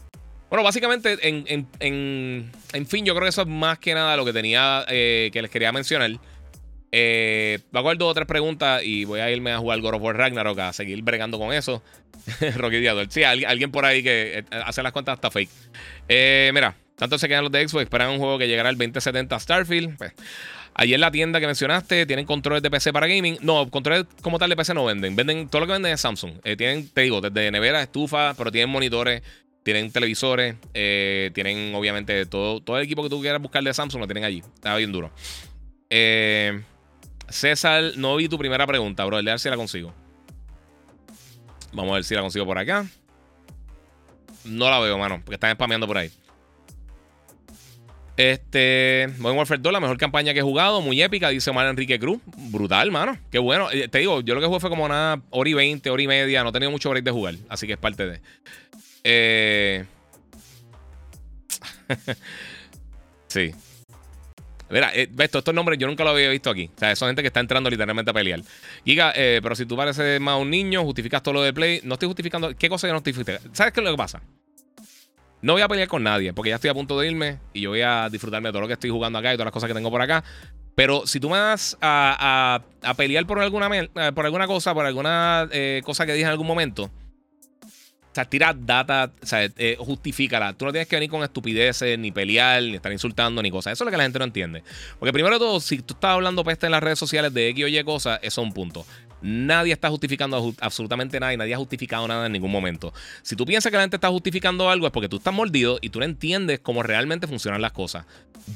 [0.48, 1.44] Bueno, básicamente, en,
[1.78, 5.42] en, fin, yo creo que eso es más que nada lo que tenía eh, que
[5.42, 6.12] les quería mencionar.
[6.92, 9.96] Eh, voy a coger dos o tres preguntas y voy a irme a jugar God
[9.96, 11.82] of War Ragnarok a seguir bregando con eso.
[12.56, 13.06] Rocky Diador.
[13.10, 15.50] Sí, alguien, por ahí que eh, hace las cuentas hasta fake.
[16.08, 19.38] Eh, mira, tanto se quedan los de Xbox, esperan un juego que llegará el 2070
[19.38, 19.98] Starfield.
[19.98, 20.14] Pues,
[20.80, 23.36] Allí en la tienda que mencionaste, tienen controles de PC para gaming.
[23.42, 25.14] No, controles como tal de PC no venden.
[25.14, 26.40] Venden todo lo que venden es Samsung.
[26.42, 29.22] Eh, tienen, te digo, desde nevera, estufa, pero tienen monitores,
[29.62, 34.00] tienen televisores, eh, tienen obviamente todo, todo el equipo que tú quieras buscar de Samsung
[34.00, 34.38] lo tienen allí.
[34.54, 35.10] Está bien duro.
[35.90, 36.62] Eh,
[37.28, 39.18] César, no vi tu primera pregunta, bro.
[39.18, 39.92] El de ver si la consigo.
[41.74, 42.86] Vamos a ver si la consigo por acá.
[44.46, 46.10] No la veo, mano, porque están spameando por ahí.
[48.20, 51.98] Este, Modern Warfare 2, la mejor campaña que he jugado, muy épica, dice Omar Enrique
[51.98, 52.20] Cruz.
[52.36, 53.16] Brutal, mano.
[53.30, 53.70] Qué bueno.
[53.70, 56.06] Eh, te digo, yo lo que jugué fue como una hora y veinte, hora y
[56.06, 56.42] media.
[56.42, 58.20] No he tenido mucho break de jugar, así que es parte de.
[59.04, 59.86] Eh...
[63.28, 63.54] sí.
[64.68, 66.68] Mira, eh, estos nombres yo nunca los había visto aquí.
[66.76, 68.42] O sea, son gente que está entrando literalmente a pelear.
[68.84, 71.80] Giga, eh, pero si tú pareces más un niño, justificas todo lo de Play.
[71.84, 72.54] No estoy justificando.
[72.54, 73.14] ¿Qué cosa yo no estoy?
[73.54, 74.20] ¿Sabes qué es lo que pasa?
[75.42, 77.70] No voy a pelear con nadie, porque ya estoy a punto de irme y yo
[77.70, 79.74] voy a disfrutarme de todo lo que estoy jugando acá y todas las cosas que
[79.74, 80.22] tengo por acá.
[80.74, 82.62] Pero si tú me vas a,
[82.96, 86.46] pelear por alguna, eh, por alguna cosa, por alguna eh, cosa que dije en algún
[86.46, 86.84] momento,
[88.10, 90.52] o sea, tira data, o sea, eh, justifícala.
[90.54, 93.74] Tú no tienes que venir con estupideces, ni pelear, ni estar insultando, ni cosas.
[93.74, 94.64] Eso es lo que la gente no entiende.
[94.98, 97.64] Porque primero de todo, si tú estás hablando peste en las redes sociales de X
[97.64, 98.84] o Y cosas, eso es un punto.
[99.22, 102.92] Nadie está justificando absolutamente nada y nadie ha justificado nada en ningún momento.
[103.22, 105.90] Si tú piensas que la gente está justificando algo es porque tú estás mordido y
[105.90, 108.06] tú no entiendes cómo realmente funcionan las cosas.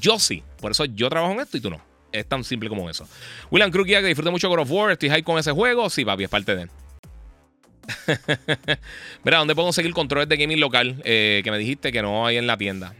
[0.00, 1.80] Yo sí, por eso yo trabajo en esto y tú no.
[2.12, 3.08] Es tan simple como eso.
[3.50, 5.90] William Crook que disfrute mucho God of War, estoy high con ese juego.
[5.90, 6.68] Sí, papi, es parte de.
[9.24, 11.02] Mira, ¿dónde puedo conseguir controles de gaming local?
[11.04, 12.94] Eh, que me dijiste que no hay en la tienda.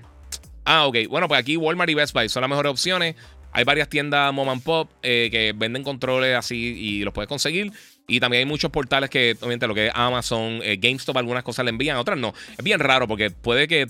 [0.65, 0.97] Ah, ok.
[1.09, 3.16] Bueno, pues aquí Walmart y Best Buy son las mejores opciones.
[3.55, 7.72] Hay varias tiendas mom and pop eh, que venden controles así y los puedes conseguir.
[8.09, 11.64] Y también hay muchos portales que, obviamente, lo que es Amazon, eh, GameStop, algunas cosas
[11.64, 12.35] le envían, otras no.
[12.59, 13.86] Es bien raro porque puede que,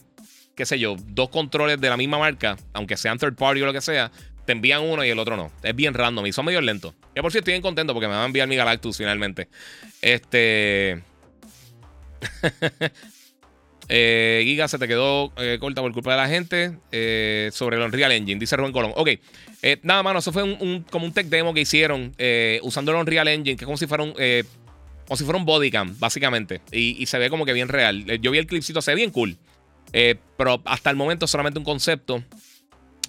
[0.55, 3.73] qué sé yo, dos controles de la misma marca, aunque sean third party o lo
[3.73, 4.13] que sea,
[4.45, 5.51] te envían uno y el otro no.
[5.63, 6.95] Es bien random y son medio lentos.
[7.17, 9.49] Ya por si estoy bien contento porque me van a enviar mi Galactus finalmente.
[10.03, 11.03] Este.
[13.89, 15.31] Eh, Giga se te quedó
[15.61, 18.93] corta por culpa de la gente sobre el Unreal Engine, dice Rubén Colón.
[18.97, 19.11] Ok,
[19.83, 20.43] nada, mano, eso fue
[20.91, 22.15] como un tech demo que hicieron
[22.63, 25.99] usando el Unreal Engine, que es como si fuera un, como si fuera un bodycam,
[25.99, 26.61] básicamente.
[26.73, 28.05] Y, se ve como que bien real.
[28.21, 29.37] Yo vi el clipcito, se ve bien cool.
[30.37, 32.23] pero hasta el momento solamente un concepto.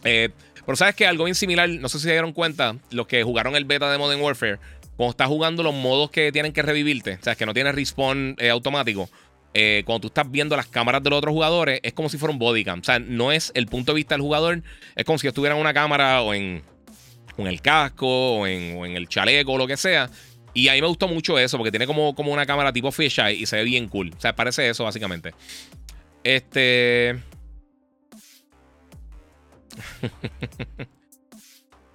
[0.01, 3.55] pero sabes que algo bien similar, no sé si se dieron cuenta, los que jugaron
[3.55, 4.59] el beta de Modern Warfare,
[4.95, 8.35] cuando estás jugando los modos que tienen que revivirte, o sea, que no tiene respawn
[8.51, 9.09] automático.
[9.57, 12.33] Eh, cuando tú estás viendo las cámaras de los otros jugadores, es como si fuera
[12.33, 12.81] un bodycam.
[12.81, 14.61] O sea, no es el punto de vista del jugador,
[14.97, 16.61] es como si estuviera en una cámara o en,
[17.37, 20.09] el casco o en, el chaleco o lo que sea.
[20.53, 23.35] Y a mí me gustó mucho eso, porque tiene como, como una cámara tipo fisheye
[23.35, 24.11] y se ve bien cool.
[24.17, 25.33] O sea, parece eso, básicamente.
[26.21, 27.17] Este.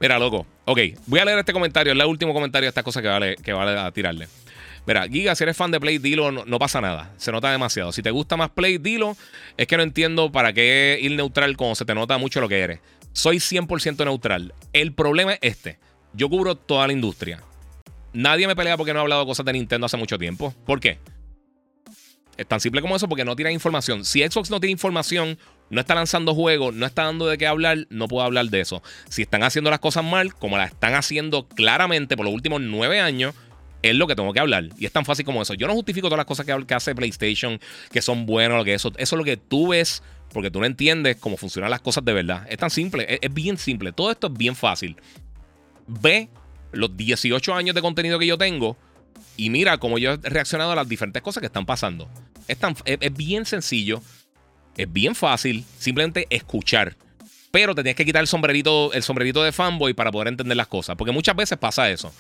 [0.01, 0.47] Mira, loco.
[0.65, 1.93] Ok, voy a leer este comentario.
[1.93, 4.29] Es el último comentario de esta cosa que vale, que vale a tirarle.
[4.87, 7.13] Mira, Giga, si eres fan de Play, dilo, no, pasa nada.
[7.17, 7.93] Se nota demasiado.
[7.93, 9.17] Si te gusta más Play, dilo.
[9.57, 12.61] Es que no entiendo para qué ir neutral cuando se te nota mucho lo que
[12.61, 12.81] eres.
[13.13, 14.55] Soy 100% neutral.
[14.73, 15.79] El problema es este.
[16.13, 17.43] Yo cubro toda la industria.
[18.13, 20.55] Nadie me pelea porque no he hablado cosas de Nintendo hace mucho tiempo.
[20.65, 20.99] ¿Por qué?
[22.37, 24.05] Es tan simple como eso porque no tiene información.
[24.05, 25.39] Si Xbox no tiene información,
[25.69, 28.83] no está lanzando juegos, no está dando de qué hablar, no puedo hablar de eso.
[29.09, 32.99] Si están haciendo las cosas mal, como las están haciendo claramente por los últimos nueve
[32.99, 33.35] años,
[33.83, 34.69] es lo que tengo que hablar.
[34.79, 35.55] Y es tan fácil como eso.
[35.55, 38.93] Yo no justifico todas las cosas que, hace PlayStation, que son buenas, lo que eso.
[38.97, 40.03] Eso es lo que tú ves
[40.33, 42.47] porque tú no entiendes cómo funcionan las cosas de verdad.
[42.49, 43.93] Es tan simple, es, bien simple.
[43.93, 44.97] Todo esto es bien fácil.
[45.87, 46.29] Ve
[46.73, 48.77] los 18 años de contenido que yo tengo
[49.37, 52.09] y mira cómo yo he reaccionado a las diferentes cosas que están pasando.
[52.47, 54.03] Es, tan, es, bien sencillo,
[54.77, 56.97] es bien fácil, simplemente escuchar.
[57.51, 60.69] Pero te tienes que quitar el sombrerito, el sombrerito de fanboy para poder entender las
[60.69, 60.95] cosas.
[60.95, 62.13] Porque muchas veces pasa eso.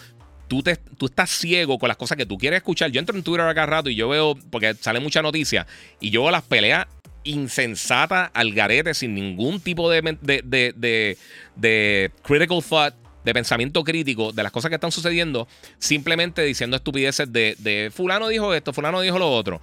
[0.51, 2.90] Tú, te, tú, estás ciego con las cosas que tú quieres escuchar.
[2.90, 5.64] Yo entro en Twitter acá rato y yo veo, porque sale mucha noticia,
[6.01, 6.89] y yo veo las peleas
[7.22, 11.18] insensatas al garete sin ningún tipo de, de, de,
[11.55, 12.94] de critical thought
[13.24, 15.47] de pensamiento crítico de las cosas que están sucediendo,
[15.78, 19.60] simplemente diciendo estupideces de, fulano dijo esto, fulano dijo lo otro.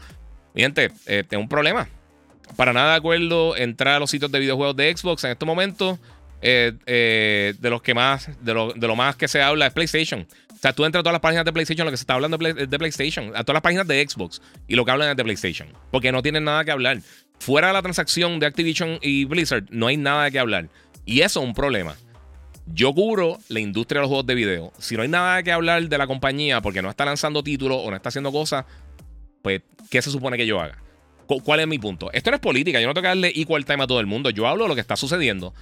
[0.53, 1.89] Mi gente, eh, tengo un problema.
[2.55, 5.99] Para nada de acuerdo entrar a los sitios de videojuegos de Xbox en estos momentos.
[6.39, 10.27] Eh, eh, de los que más, de de lo, más que se habla es PlayStation.
[10.57, 12.35] O sea, tú entras a todas las páginas de PlayStation, lo que se está hablando
[12.37, 15.23] de, de PlayStation, a todas las páginas de Xbox y lo que hablan es de
[15.23, 15.69] PlayStation.
[15.91, 16.99] Porque no tienen nada que hablar.
[17.39, 20.69] Fuera de la transacción de Activision y Blizzard, no hay nada que hablar.
[21.05, 21.95] Y eso es un problema.
[22.65, 24.73] Yo cubro la industria de los juegos de video.
[24.79, 27.89] Si no hay nada que hablar de la compañía porque no está lanzando títulos o
[27.91, 28.65] no está haciendo cosas,
[29.41, 30.77] pues, ¿qué se supone que yo haga?
[31.27, 32.11] ¿Cuál es mi punto?
[32.11, 34.29] Esto no es política, yo no tengo que darle equal time a todo el mundo.
[34.29, 35.53] Yo hablo de lo que está sucediendo.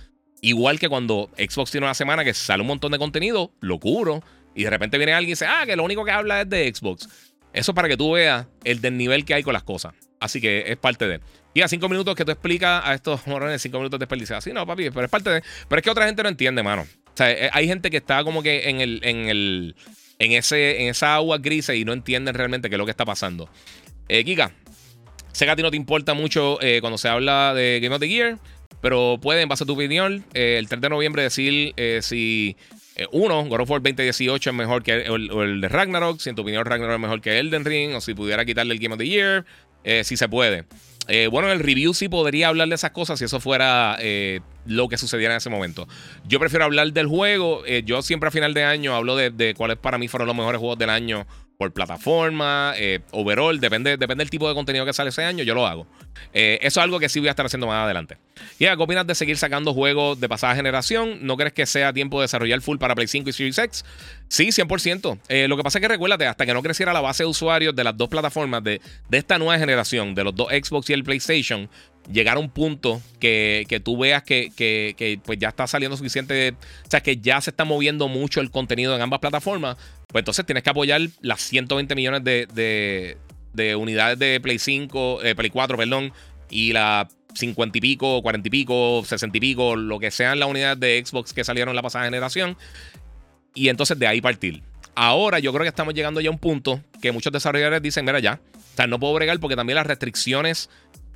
[0.41, 4.23] Igual que cuando Xbox tiene una semana que sale un montón de contenido, lo cubro.
[4.55, 6.73] Y de repente viene alguien y dice, ah, que lo único que habla es de
[6.73, 7.09] Xbox.
[7.53, 9.93] Eso para que tú veas el desnivel que hay con las cosas.
[10.19, 11.19] Así que es parte de.
[11.53, 14.43] Y a cinco minutos que tú explicas a estos morones, cinco minutos desperdiciados.
[14.43, 15.43] Sí, no, papi, pero es parte de.
[15.69, 16.81] Pero es que otra gente no entiende, mano.
[16.81, 18.99] O sea, eh, hay gente que está como que en el.
[19.03, 19.75] En el
[20.19, 23.05] en, ese, en esa agua gris y no entienden realmente qué es lo que está
[23.05, 23.49] pasando.
[24.07, 24.51] Eh, Kika,
[25.31, 27.99] sé que a ti no te importa mucho eh, cuando se habla de Game of
[27.99, 28.37] the Year,
[28.81, 32.55] pero pueden, en base a tu opinión, eh, el 3 de noviembre decir si
[33.11, 36.43] uno, God of War 2018 es mejor que el, el, de Ragnarok, si en tu
[36.43, 39.07] opinión Ragnarok es mejor que Elden Ring, o si pudiera quitarle el Game of the
[39.07, 39.45] Year,
[40.03, 40.65] si se puede.
[41.07, 44.41] Eh, bueno, en el review sí podría hablar de esas cosas si eso fuera eh,
[44.65, 45.87] lo que sucediera en ese momento.
[46.27, 47.63] Yo prefiero hablar del juego.
[47.65, 50.35] Eh, yo siempre a final de año hablo de, de cuáles para mí fueron los
[50.35, 51.27] mejores juegos del año
[51.57, 55.55] por plataforma, eh, overall, depende, depende del tipo de contenido que sale ese año, yo
[55.55, 55.87] lo hago.
[56.33, 58.17] Eh, eso es algo que sí voy a estar haciendo más adelante.
[58.59, 61.19] Y ¿qué opinas de seguir sacando juegos de pasada generación?
[61.21, 63.85] ¿No crees que sea tiempo de desarrollar full para Play 5 y Series X?
[64.27, 65.19] Sí, 100%.
[65.29, 67.75] Eh, lo que pasa es que recuérdate, hasta que no creciera la base de usuarios
[67.75, 68.81] de las dos plataformas de,
[69.11, 71.69] esta nueva generación, de los dos Xbox y el PlayStation,
[72.11, 77.01] llegar a un punto que, tú veas que, pues ya está saliendo suficiente, o sea,
[77.01, 79.77] que ya se está moviendo mucho el contenido en ambas plataformas,
[80.07, 83.17] pues entonces tienes que apoyar las 120 millones de,
[83.77, 86.13] unidades de Play 5, eh, Play 4, perdón,
[86.49, 90.49] y las 50 y pico, 40 y pico, 60 y pico, lo que sean las
[90.49, 92.57] unidades de Xbox que salieron en la pasada generación,
[93.55, 94.61] y entonces de ahí partir.
[94.93, 98.19] Ahora yo creo que estamos llegando ya a un punto que muchos desarrolladores dicen, mira
[98.19, 100.69] ya, o sea, no puedo bregar porque también las restricciones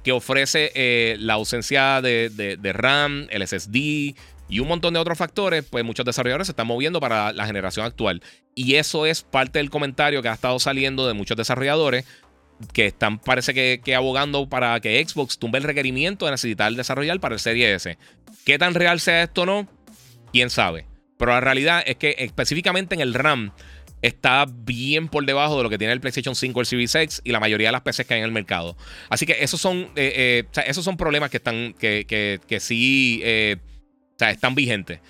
[0.03, 4.15] que ofrece eh, la ausencia de, RAM, el SSD
[4.49, 7.85] y un montón de otros factores, pues muchos desarrolladores se están moviendo para la generación
[7.85, 8.21] actual.
[8.55, 12.05] Y eso es parte del comentario que ha estado saliendo de muchos desarrolladores
[12.73, 17.35] que están, parece que, abogando para que Xbox tumbe el requerimiento de necesitar desarrollar para
[17.35, 17.97] el Serie S.
[18.45, 19.67] ¿Qué tan real sea esto o no?
[20.33, 20.88] ¿Quién sabe?
[21.19, 23.51] Pero la realidad es que específicamente en el RAM,
[24.01, 27.21] está bien por debajo de lo que tiene el PlayStation 5 o el Series X
[27.25, 28.77] y la mayoría de las PCs que hay en el mercado.
[29.09, 33.19] Así que esos son, eh, eh, esos son problemas que están, que, que, que sí,
[33.23, 33.57] eh,
[34.17, 35.01] están vigentes.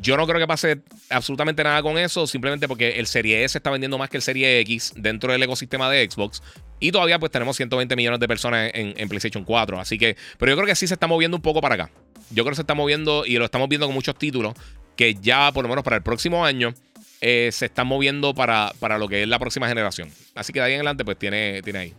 [0.00, 3.70] yo no creo que pase absolutamente nada con eso, simplemente porque el Serie S está
[3.70, 6.42] vendiendo más que el Serie X dentro del ecosistema de Xbox.
[6.80, 9.80] Y todavía pues tenemos 120 millones de personas en, en, PlayStation 4.
[9.80, 11.90] Así que, pero yo creo que sí se está moviendo un poco para acá.
[12.30, 14.54] Yo creo que se está moviendo y lo estamos viendo con muchos títulos
[14.98, 16.74] que ya por lo menos para el próximo año
[17.20, 20.10] eh, se están moviendo para, para, lo que es la próxima generación.
[20.34, 21.94] Así que de ahí en adelante, pues tiene, tiene ahí.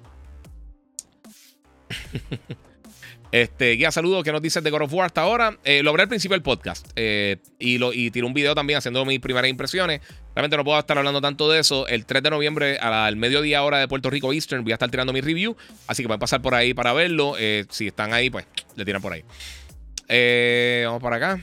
[3.31, 4.23] este, guía, saludos.
[4.23, 5.57] ¿Qué nos dices de God of War hasta ahora?
[5.63, 6.87] Eh, lo al principio del podcast.
[6.95, 10.01] Eh, y, y tiré un video también haciendo mis primeras impresiones.
[10.35, 11.87] Realmente no puedo estar hablando tanto de eso.
[11.87, 15.11] El 3 de noviembre, al mediodía hora de Puerto Rico Eastern, voy a estar tirando
[15.11, 15.55] mi review.
[15.87, 17.35] Así que pueden pasar por ahí para verlo.
[17.69, 18.45] si están ahí, pues
[18.75, 19.23] le tiran por ahí.
[20.09, 21.39] Vamos para acá.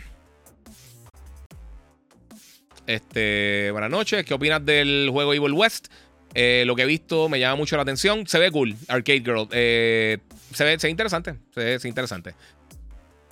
[2.87, 4.25] Este, buenas noches.
[4.25, 5.89] ¿Qué opinas del juego Evil West?
[6.35, 8.27] Eh, lo que he visto me llama mucho la atención.
[8.27, 9.49] Se ve cool, Arcade Girl.
[9.53, 10.19] Eh,
[10.53, 11.35] se, ve, se ve interesante.
[11.55, 12.35] Se ve, se ve interesante.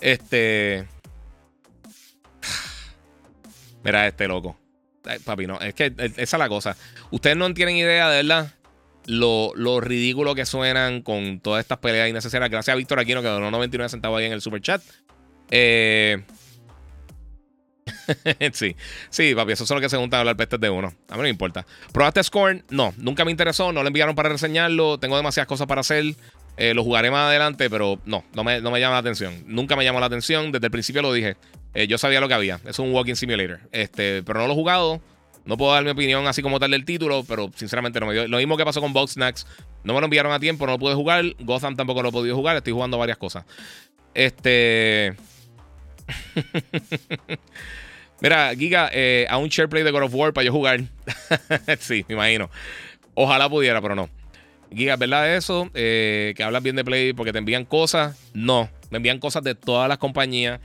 [0.01, 0.87] Este.
[3.83, 4.57] Mira, este loco.
[5.23, 5.59] papi, no.
[5.59, 6.75] Es que esa es la cosa.
[7.11, 8.51] Ustedes no tienen idea, de verdad,
[9.05, 12.49] lo, lo, ridículo que suenan con todas estas peleas innecesarias.
[12.49, 14.81] Gracias a Víctor Aquino que donó 99 centavos ahí en el super chat.
[15.51, 16.23] Eh.
[18.53, 18.75] sí,
[19.09, 20.87] sí, papi, eso es lo que se juntan a hablar pestes de uno.
[21.09, 21.65] A mí no me importa.
[21.91, 22.63] ¿Probaste Scorn?
[22.69, 23.71] No, nunca me interesó.
[23.71, 24.99] No lo enviaron para reseñarlo.
[24.99, 26.15] Tengo demasiadas cosas para hacer.
[26.57, 29.43] Eh, lo jugaré más adelante, pero no, no me, no me, llama la atención.
[29.45, 30.51] Nunca me llamó la atención.
[30.51, 31.35] Desde el principio lo dije.
[31.73, 32.59] Eh, yo sabía lo que había.
[32.65, 33.59] Es un walking simulator.
[33.71, 35.01] Este, pero no lo he jugado.
[35.45, 38.27] No puedo dar mi opinión así como tal del título, pero sinceramente no me dio.
[38.27, 39.45] Lo mismo que pasó con Box Snacks.
[39.83, 41.23] No me lo enviaron a tiempo, no lo pude jugar.
[41.39, 42.57] Gotham tampoco lo he podido jugar.
[42.57, 43.45] Estoy jugando varias cosas.
[44.13, 45.15] Este.
[48.21, 50.81] Mira, Giga, eh, a un SharePlay de God of War para yo jugar.
[51.79, 52.49] sí, me imagino.
[53.13, 54.09] Ojalá pudiera, pero no.
[54.73, 55.69] Giga, ¿verdad eso?
[55.73, 58.17] Eh, que hablas bien de Play porque te envían cosas.
[58.33, 60.59] No, me envían cosas de todas las compañías.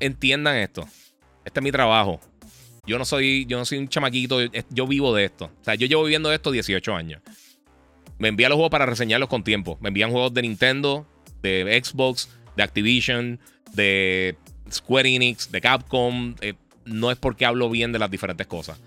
[0.00, 0.86] Entiendan esto.
[1.44, 2.20] Este es mi trabajo.
[2.86, 4.38] Yo no soy, yo no soy un chamaquito,
[4.70, 5.46] yo vivo de esto.
[5.46, 7.22] O sea, yo llevo viviendo esto 18 años.
[8.18, 9.78] Me envían los juegos para reseñarlos con tiempo.
[9.80, 11.06] Me envían juegos de Nintendo,
[11.42, 13.40] de Xbox, de Activision,
[13.72, 14.36] de
[14.70, 16.34] Square Enix, de Capcom.
[16.40, 16.54] Eh,
[16.84, 18.80] no es porque hablo bien de las diferentes cosas.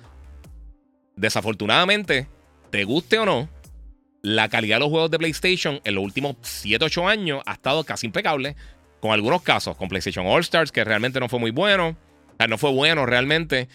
[1.15, 2.27] Desafortunadamente,
[2.69, 3.49] te guste o no,
[4.21, 8.07] la calidad de los juegos de PlayStation en los últimos 7-8 años ha estado casi
[8.07, 8.55] impecable.
[8.99, 11.89] Con algunos casos, con PlayStation All Stars, que realmente no fue muy bueno.
[11.89, 13.67] O sea, no fue bueno realmente.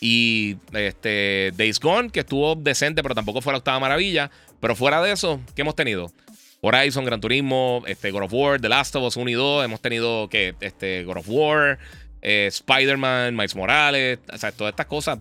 [0.00, 4.30] Y este, Days Gone, que estuvo decente, pero tampoco fue la octava maravilla.
[4.60, 6.12] Pero fuera de eso, ¿qué hemos tenido?
[6.60, 9.64] Horizon, Gran Turismo, este, God of War, The Last of Us 1 y 2.
[9.64, 11.78] Hemos tenido que este, God of War,
[12.22, 14.18] eh, Spider-Man, Miles Morales.
[14.56, 15.18] Todas estas cosas.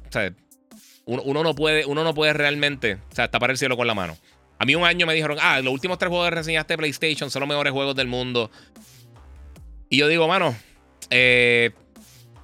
[1.05, 4.17] Uno, no puede, uno no puede realmente o sea, tapar el cielo con la mano.
[4.57, 7.29] A mí un año me dijeron, ah, los últimos tres juegos que reseñaste de PlayStation
[7.29, 8.49] son los mejores juegos del mundo.
[9.89, 10.55] Y yo digo, mano,
[11.09, 11.71] eh,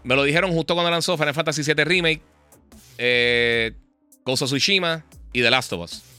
[0.04, 2.22] me lo dijeron justo cuando lanzó Final Fantasy VII Remake,
[2.98, 3.72] eh,
[4.26, 6.11] Ghost of Tsushima y The Last of Us.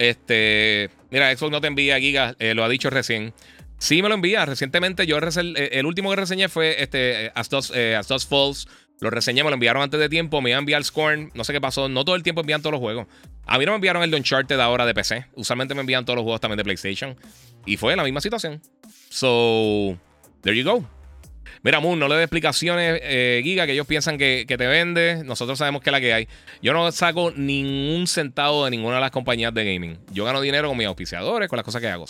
[0.00, 3.34] Este, mira, Xbox no te envía Giga, eh, lo ha dicho recién.
[3.76, 4.46] Sí me lo envía.
[4.46, 8.66] Recientemente yo eh, el último que reseñé fue este As Dust, Falls.
[9.00, 10.40] Lo reseñé, me lo enviaron antes de tiempo.
[10.40, 11.30] Me iban a enviar Scorn.
[11.34, 11.90] No sé qué pasó.
[11.90, 13.08] No todo el tiempo envían todos los juegos.
[13.44, 15.26] A mí no me enviaron el Uncharted ahora de PC.
[15.34, 17.14] Usualmente me envían todos los juegos también de PlayStation.
[17.66, 18.62] Y fue la misma situación.
[19.10, 19.98] So,
[20.42, 20.99] there you go.
[21.62, 25.22] Mira, Moon, no le dé explicaciones, eh, Giga, que ellos piensan que, te vende.
[25.24, 26.28] Nosotros sabemos que es la que hay.
[26.62, 29.98] Yo no saco ningún centavo de ninguna de las compañías de gaming.
[30.12, 32.06] Yo gano dinero con mis auspiciadores, con las cosas que hago.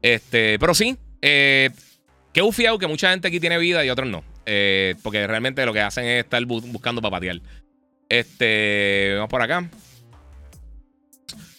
[0.00, 1.70] este, pero sí, eh,
[2.32, 4.24] que ufiado que mucha gente aquí tiene vida y otros no.
[4.46, 7.40] Eh, porque realmente lo que hacen es estar buscando para patear.
[8.08, 9.68] Este, vamos por acá.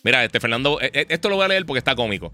[0.03, 2.33] Mira, este Fernando, eh, eh, esto lo voy a leer porque está cómico.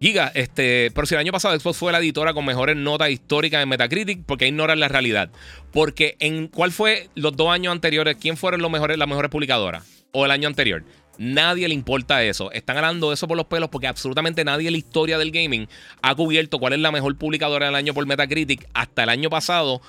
[0.00, 3.62] Giga, este, pero si el año pasado Xbox fue la editora con mejores notas históricas
[3.62, 5.30] en Metacritic, porque ignoran la realidad?
[5.72, 9.84] Porque en cuál fue los dos años anteriores, quién fueron los mejores, las mejores publicadoras
[10.12, 10.84] o el año anterior.
[11.18, 12.52] Nadie le importa eso.
[12.52, 15.66] Están ganando eso por los pelos porque absolutamente nadie en la historia del gaming
[16.02, 19.80] ha cubierto cuál es la mejor publicadora del año por Metacritic hasta el año pasado.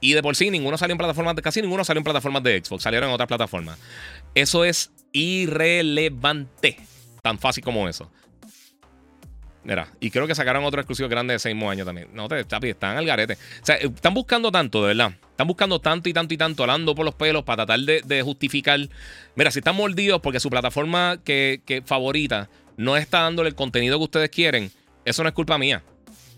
[0.00, 2.62] Y de por sí, ninguno salió en plataformas de, casi ninguno salió en plataformas de
[2.64, 3.78] Xbox, salieron en otras plataformas.
[4.34, 6.78] Eso es irrelevante.
[7.22, 8.10] Tan fácil como eso.
[9.66, 12.06] Mira, y creo que sacaron otro exclusivo grande de seis años también.
[12.14, 13.32] No, te, chapi, están al garete.
[13.32, 15.16] O sea, están buscando tanto, de verdad.
[15.28, 18.78] Están buscando tanto y tanto y tanto, hablando por los pelos para tratar de, justificar.
[19.34, 24.04] Mira, si están mordidos porque su plataforma que, favorita no está dándole el contenido que
[24.04, 24.70] ustedes quieren,
[25.04, 25.82] eso no es culpa mía.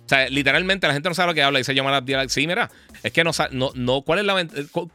[0.06, 2.46] O sea, literalmente la gente no sabe lo que habla y se llama la Sí,
[2.46, 2.70] mira,
[3.02, 4.46] es que no, no, no, ¿cuál es la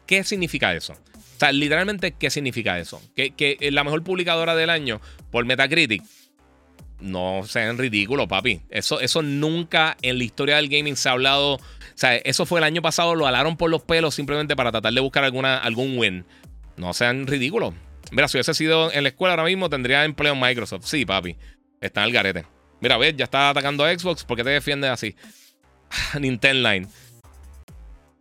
[0.08, 0.94] ¿Qué significa eso?
[0.94, 3.00] O sea, literalmente, ¿qué significa eso?
[3.16, 6.02] Que, que la mejor publicadora del año por Metacritic
[7.04, 8.62] no sean ridículos, papi.
[8.70, 11.56] Eso, eso nunca en la historia del gaming se ha hablado.
[11.56, 11.60] O
[11.96, 15.02] sea, eso fue el año pasado, lo alaron por los pelos simplemente para tratar de
[15.02, 16.26] buscar alguna, algún win.
[16.78, 17.74] No sean ridículos.
[18.12, 20.86] Mira, si hubiese sido en la escuela ahora mismo, tendría empleo en Microsoft.
[20.86, 21.36] Sí, papi.
[21.82, 22.46] Está en el garete.
[22.80, 24.24] Mira, ves, ya está atacando a Xbox.
[24.24, 25.16] ¿Por qué te defiendes así?
[26.20, 26.88] Nintendo Line.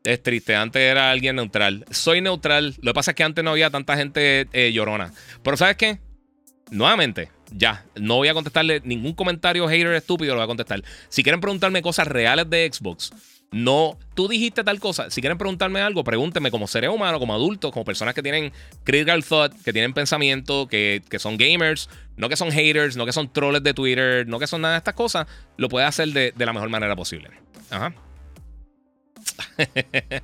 [0.05, 1.85] Es triste, antes era alguien neutral.
[1.91, 2.75] Soy neutral.
[2.83, 5.13] Lo que pasa es que antes no había tanta gente eh, llorona.
[5.45, 6.01] Pero ¿sabes qué?
[6.71, 10.83] Nuevamente, ya, no voy a contestarle ningún comentario hater estúpido, lo voy a contestar.
[11.09, 13.13] Si quieren preguntarme cosas reales de Xbox,
[13.53, 15.11] no, tú dijiste tal cosa.
[15.11, 18.51] Si quieren preguntarme algo, pregúntenme como seres humanos, como adultos, como personas que tienen
[18.83, 23.31] critical thought, que tienen pensamiento, que, son gamers, no que son haters, no que son
[23.31, 25.27] trolls de Twitter, no que son nada de estas cosas.
[25.59, 27.31] Lo puede hacer de, de la mejor manera posible.
[27.71, 27.95] Ajá.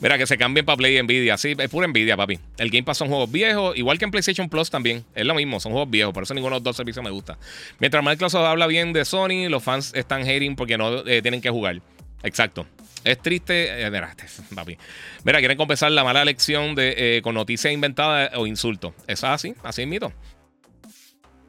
[0.00, 1.36] Mira, que se cambien para Play y Nvidia.
[1.36, 2.38] Sí, es pura Nvidia, papi.
[2.56, 5.04] El Game Pass son juegos viejos, igual que en PlayStation Plus también.
[5.14, 6.14] Es lo mismo, son juegos viejos.
[6.14, 7.38] Por eso ninguno de los dos servicios me gusta.
[7.78, 11.50] Mientras Microsoft habla bien de Sony, los fans están hating porque no eh, tienen que
[11.50, 11.82] jugar.
[12.22, 12.66] Exacto.
[13.04, 13.82] Es triste.
[13.82, 14.16] Eh, mira,
[14.54, 14.78] papi.
[15.24, 18.94] Mira, quieren compensar la mala elección de, eh, con noticias inventadas o insultos.
[19.06, 20.14] Eso es así, así es mito.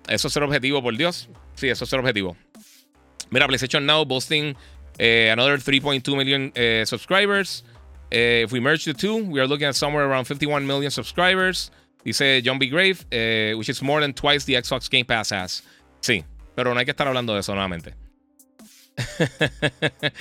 [0.09, 1.29] Eso es el objetivo, por Dios.
[1.55, 2.35] Sí, eso es el objetivo.
[3.29, 4.57] Mira, PlayStation Now boasting
[4.99, 6.51] another 3.2 million
[6.85, 7.63] subscribers.
[8.13, 11.71] Uh, if we merge the two, we are looking at somewhere around 51 million subscribers.
[12.03, 12.67] Dice John B.
[12.67, 15.63] Grave, uh, which is more than twice the Xbox Game Pass has.
[16.01, 16.23] Sí,
[16.55, 17.93] pero no hay que estar hablando de eso nuevamente.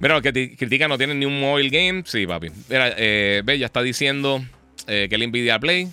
[0.00, 2.02] Mira, que critican no tienen ni un mobile game.
[2.06, 2.50] Sí, papi.
[2.68, 4.42] Mira, eh, ve, ya está diciendo
[4.86, 5.88] eh, que le Nvidia Play.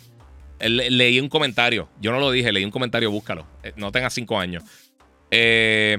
[0.60, 1.90] leí un comentario.
[2.00, 3.46] Yo no lo dije, leí un comentario, búscalo.
[3.64, 4.64] Eh, no tenga cinco años.
[5.30, 5.98] Eh,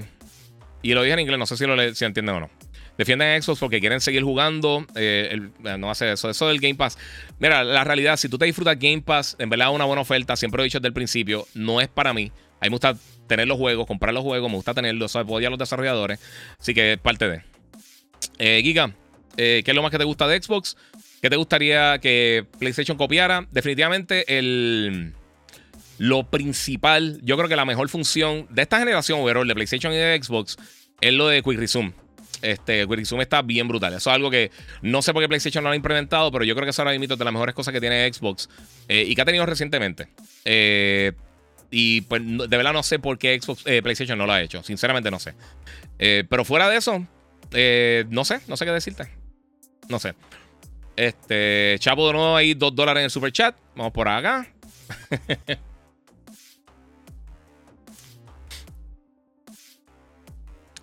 [0.80, 2.50] y lo dije en inglés, no sé si lo si entienden o no.
[2.98, 4.84] Defienden Xbox porque quieren seguir jugando.
[4.96, 5.40] Eh,
[5.78, 6.28] no hace eso.
[6.28, 6.98] Eso del Game Pass.
[7.38, 10.36] Mira, la realidad, si tú te disfrutas Game Pass, en verdad es una buena oferta.
[10.36, 11.46] Siempre lo he dicho desde el principio.
[11.54, 12.32] No es para mí.
[12.60, 12.96] A mí me gusta
[13.28, 14.50] tener los juegos, comprar los juegos.
[14.50, 16.18] Me gusta tenerlos, apoyar a los desarrolladores.
[16.58, 17.42] Así que es parte de.
[18.38, 18.92] Eh, Giga,
[19.36, 20.76] eh, ¿qué es lo más que te gusta de Xbox?
[21.22, 23.46] ¿Qué te gustaría que PlayStation copiara?
[23.52, 25.14] Definitivamente el
[25.98, 29.96] lo principal, yo creo que la mejor función de esta generación overall de PlayStation y
[29.96, 30.56] de Xbox
[31.00, 31.92] es lo de Quick Resume.
[32.42, 33.94] Este, Quick Resume está bien brutal.
[33.94, 34.50] Eso es algo que
[34.82, 36.96] no sé por qué PlayStation no lo ha implementado, pero yo creo que eso ahora
[36.96, 38.48] mismo de las mejores cosas que tiene Xbox
[38.88, 40.08] eh, y que ha tenido recientemente.
[40.44, 41.12] Eh,
[41.70, 44.62] y pues de verdad no sé por qué Xbox, eh, PlayStation no lo ha hecho.
[44.62, 45.34] Sinceramente no sé.
[45.98, 49.08] pero fuera de eso, no sé, no sé qué decirte.
[49.88, 50.14] No sé.
[50.96, 53.56] Este, Chapo de nuevo ahí, dos dólares en el super chat.
[53.76, 54.46] Vamos por acá.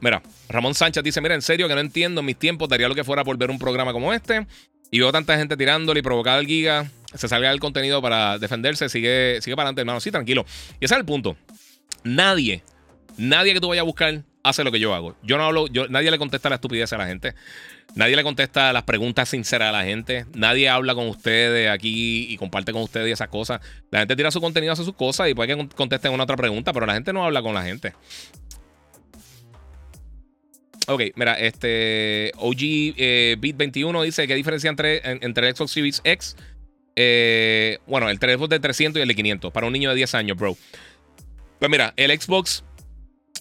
[0.06, 2.20] Mira, Ramón Sánchez dice: Mira, en serio que no entiendo.
[2.20, 4.46] En mis tiempos daría lo que fuera por ver un programa como este.
[4.92, 6.92] Y veo tanta gente tirándole y provocar al giga.
[7.16, 8.88] Se salga del contenido para defenderse.
[8.88, 10.00] Sigue, sigue para adelante, hermano.
[10.00, 10.46] Sí, tranquilo.
[10.80, 11.36] Y ese es el punto.
[12.04, 12.62] Nadie,
[13.18, 15.16] nadie que tú vayas a buscar hace lo que yo hago.
[15.24, 17.34] Yo no hablo, yo, nadie le contesta la estupidez a la gente.
[17.96, 20.28] Nadie le contesta las preguntas sinceras a la gente.
[20.36, 23.60] Nadie habla con ustedes aquí y comparte con ustedes esas cosas.
[23.90, 26.74] La gente tira su contenido, hace sus cosas y puede que contesten una otra pregunta,
[26.74, 27.94] pero la gente no habla con la gente.
[30.88, 36.02] Ok, mira, este OG eh, Beat 21 dice qué diferencia entre, entre el Xbox Series
[36.04, 36.36] X.
[36.96, 40.16] Eh, bueno, el teléfono de 300 y el de 500 para un niño de 10
[40.16, 40.56] años, bro.
[41.60, 42.64] Pues mira, el Xbox,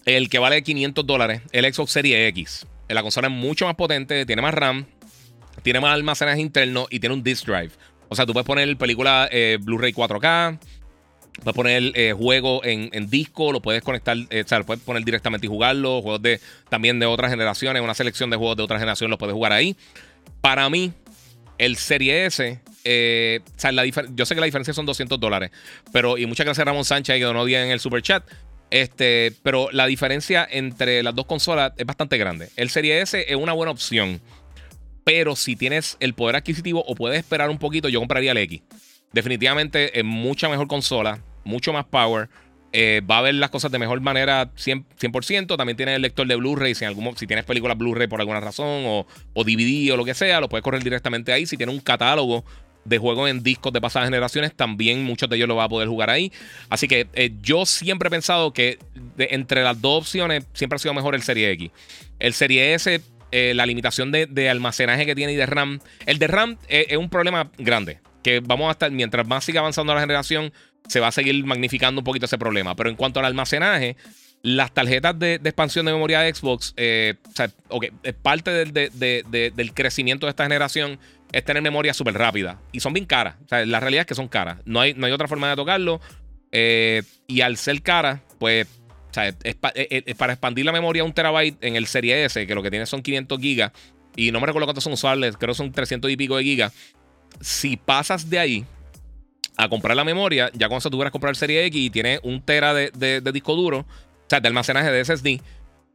[0.07, 2.67] el que vale 500 dólares, el Xbox Series X.
[2.89, 4.87] La consola es mucho más potente, tiene más RAM,
[5.63, 7.73] tiene más almacenaje interno y tiene un disk drive.
[8.09, 10.59] O sea, tú puedes poner película eh, Blu-ray 4K,
[11.43, 15.05] Puedes poner eh, juego en, disco, lo puedes conectar, eh, o sea, lo puedes poner
[15.05, 16.01] directamente y jugarlo.
[16.01, 19.35] Juegos de, también de otras generaciones, una selección de juegos de otras generaciones los puedes
[19.35, 19.77] jugar ahí.
[20.41, 20.93] Para mí,
[21.59, 25.51] el Serie S, eh, o sea, la yo sé que la diferencia son 200 dólares,
[25.93, 28.25] pero, y muchas gracias Ramón Sánchez que donó día en el super chat.
[28.71, 32.49] Este, pero la diferencia entre las dos consolas es bastante grande.
[32.57, 34.21] El Serie S es una buena opción,
[35.05, 38.63] pero si tienes el poder adquisitivo o puedes esperar un poquito, yo compraría el X.
[39.15, 42.29] Definitivamente es mucha mejor consola, mucho más power.
[42.73, 45.57] Eh, va a ver las cosas de mejor manera 100%.
[45.57, 46.75] También tiene el lector de Blu-ray.
[46.75, 50.65] Si, tienes películas Blu-ray por alguna razón o, DVD o lo que sea, lo puedes
[50.65, 51.47] correr directamente ahí.
[51.47, 52.45] Si tiene un catálogo
[52.85, 55.87] de juegos en discos de pasadas generaciones, también muchos de ellos lo va a poder
[55.87, 56.33] jugar ahí.
[56.69, 58.81] Así que eh, yo siempre he pensado que
[59.17, 61.71] entre las dos opciones siempre ha sido mejor el Serie X.
[62.19, 63.01] El Serie S,
[63.31, 65.79] eh, la limitación de, almacenaje que tiene y de RAM.
[66.05, 69.95] El de RAM es un problema grande que vamos a estar, mientras más siga avanzando
[69.95, 70.53] la generación,
[70.89, 72.75] se va a seguir magnificando un poquito ese problema.
[72.75, 73.97] Pero en cuanto al almacenaje,
[74.43, 77.51] las tarjetas de, expansión de memoria de Xbox, eh, o sea,
[78.23, 80.99] parte del, crecimiento de esta generación
[81.33, 82.59] es tener memoria súper rápida.
[82.73, 83.37] Y son bien caras.
[83.51, 84.59] La realidad es que son caras.
[84.65, 86.01] No hay, no hay otra forma de tocarlo.
[86.51, 88.67] Eh, y al ser caras, pues,
[89.43, 92.71] es, para expandir la memoria a un terabyte en el Serie S, que lo que
[92.71, 93.73] tiene son 500 gigas.
[94.17, 96.73] Y no me recuerdo cuántos son usuales, creo que son 300 y pico de gigas
[97.41, 98.67] si pasas de ahí
[99.57, 102.75] a comprar la memoria, ya cuando tú quieras comprar Serie X y tiene un tera
[102.75, 103.87] de, disco duro, o
[104.29, 105.41] sea, de almacenaje de SSD.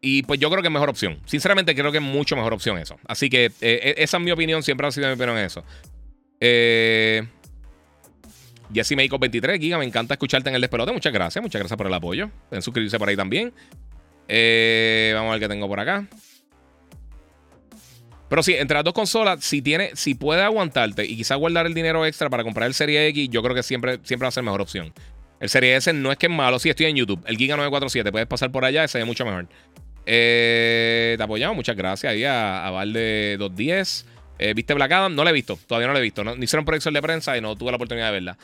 [0.01, 1.19] Y pues yo creo que es mejor opción.
[1.25, 2.97] Sinceramente, creo que es mucho mejor opción eso.
[3.05, 5.63] Así que eh, eh, esa es mi opinión, siempre ha sido mi opinión en eso.
[6.39, 7.27] Eh,
[8.73, 10.93] Jesse Meiko 23, Giga, me encanta escucharte en el despelote.
[10.93, 12.29] Muchas gracias, muchas gracias por el apoyo.
[12.49, 13.51] Pueden suscribirse por ahí también.
[14.27, 16.07] Eh, vamos a ver qué tengo por acá.
[18.29, 21.73] Pero sí, entre las dos consolas, si tiene, si puede aguantarte y quizás guardar el
[21.73, 24.43] dinero extra para comprar el Serie X, yo creo que siempre, siempre va a ser
[24.43, 24.93] mejor opción.
[25.39, 27.21] El Serie S no es que es malo, sí estoy en YouTube.
[27.25, 29.47] El Giga 947, puedes pasar por allá, ese es mucho mejor.
[30.05, 34.05] Eh, te apoyamos, muchas gracias ahí a, a Valde 210.
[34.41, 35.13] Eh, ¿Viste Black Adam?
[35.13, 36.23] No la he visto, todavía no la he visto.
[36.23, 38.37] No, hicieron proyección de prensa y no tuve la oportunidad de verla.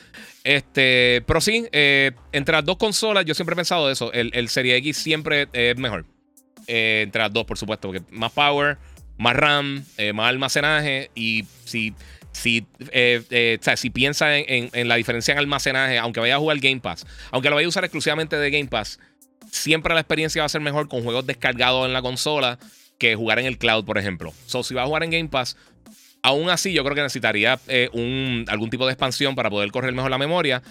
[0.43, 4.11] Este, pero sí, eh, entre las dos consolas, yo siempre he pensado eso.
[4.11, 6.05] El, el Serie X siempre es mejor.
[6.67, 8.77] Eh, entre las dos, por supuesto, porque más power,
[9.17, 11.11] más RAM, más almacenaje.
[11.15, 11.93] Y si,
[12.31, 12.65] si,
[13.75, 17.55] si piensa en, la diferencia en almacenaje, aunque vaya a jugar Game Pass, aunque lo
[17.55, 18.99] vaya a usar exclusivamente de Game Pass,
[19.51, 22.59] siempre la experiencia va a ser mejor con juegos descargados en la consola
[22.97, 24.33] que jugar en el cloud, por ejemplo.
[24.45, 25.57] So, si va a jugar en Game Pass,
[26.21, 27.89] aún así yo creo que necesitaría eh,
[28.47, 30.61] algún tipo de expansión para poder correr mejor la memoria.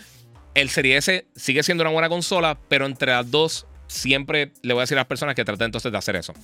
[0.55, 4.81] El Serie S sigue siendo una buena consola, pero entre las dos siempre le voy
[4.81, 6.35] a decir a las personas que traten entonces de hacer eso.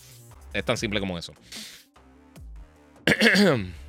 [0.53, 1.33] Es tan simple como eso.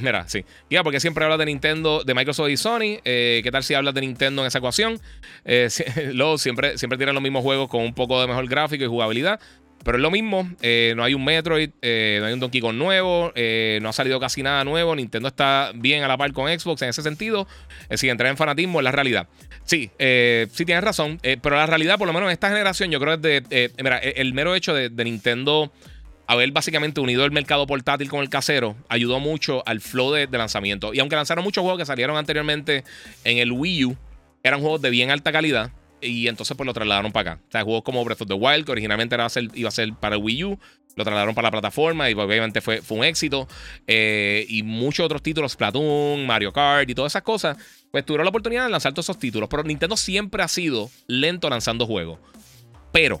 [0.00, 0.44] Mira, sí.
[0.68, 3.00] Ya, porque siempre hablas de Nintendo, de Microsoft y Sony.
[3.04, 5.00] Eh, ¿Qué tal si hablas de Nintendo en esa ecuación?
[5.44, 5.68] Eh,
[6.38, 9.40] siempre, siempre tienen los mismos juegos con un poco de mejor gráfico y jugabilidad.
[9.82, 12.76] Pero es lo mismo, eh, no hay un Metroid, eh, no hay un Donkey Kong
[12.76, 13.32] nuevo,
[13.80, 14.94] no ha salido casi nada nuevo.
[14.94, 17.48] Nintendo está bien a la par con Xbox en ese sentido.
[17.94, 19.26] si entrar en fanatismo es la realidad.
[19.64, 19.90] Sí,
[20.52, 23.38] sí tienes razón, pero la realidad, por lo menos en esta generación, yo creo que
[23.38, 23.72] es de.
[23.82, 25.72] mira, el mero hecho de, Nintendo
[26.30, 30.94] haber básicamente unido el mercado portátil con el casero ayudó mucho al flow de, lanzamiento.
[30.94, 32.84] Y aunque lanzaron muchos juegos que salieron anteriormente
[33.24, 33.96] en el Wii U,
[34.44, 35.72] eran juegos de bien alta calidad.
[36.00, 37.42] Y entonces pues lo trasladaron para acá.
[37.48, 39.16] O sea, juegos como Breath of the Wild, que originalmente
[39.54, 40.58] iba a ser para el Wii U,
[40.94, 43.48] lo trasladaron para la plataforma y obviamente fue, fue un éxito.
[43.88, 47.56] Eh, y muchos otros títulos, Splatoon, Mario Kart y todas esas cosas,
[47.90, 49.48] pues tuvieron la oportunidad de lanzar todos esos títulos.
[49.48, 52.20] Pero Nintendo siempre ha sido lento lanzando juegos.
[52.92, 53.20] Pero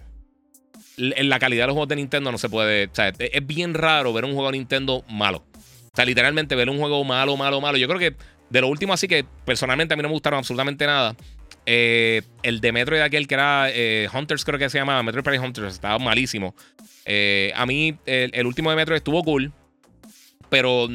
[0.96, 2.86] la calidad de los juegos de Nintendo no se puede.
[2.86, 5.44] O sea, es bien raro ver un juego de Nintendo malo.
[5.92, 7.78] O sea, literalmente ver un juego malo, malo, malo.
[7.78, 8.14] Yo creo que
[8.50, 11.16] de lo último, así que personalmente a mí no me gustaron absolutamente nada.
[11.66, 15.38] Eh, el de Metroid aquel que era eh, Hunters, creo que se llamaba Metroid Prime
[15.38, 16.54] Hunters, estaba malísimo.
[17.04, 19.52] Eh, a mí, el, último de Metroid estuvo cool,
[20.48, 20.88] pero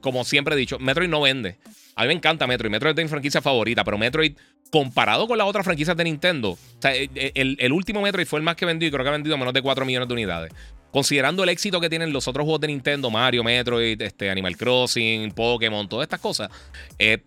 [0.00, 1.56] como siempre he dicho, Metroid no vende.
[1.94, 2.70] A mí me encanta Metroid.
[2.70, 4.36] Metroid es mi franquicia favorita, pero Metroid,
[4.72, 8.66] comparado con las otras franquicias de Nintendo, el, el, último Metroid fue el más que
[8.66, 10.52] vendió y creo que ha vendido menos de 4 millones de unidades
[10.92, 15.32] considerando el éxito que tienen los otros juegos de Nintendo, Mario, Metroid, este, Animal Crossing,
[15.32, 16.50] Pokémon, todas estas cosas,
[16.98, 17.20] es,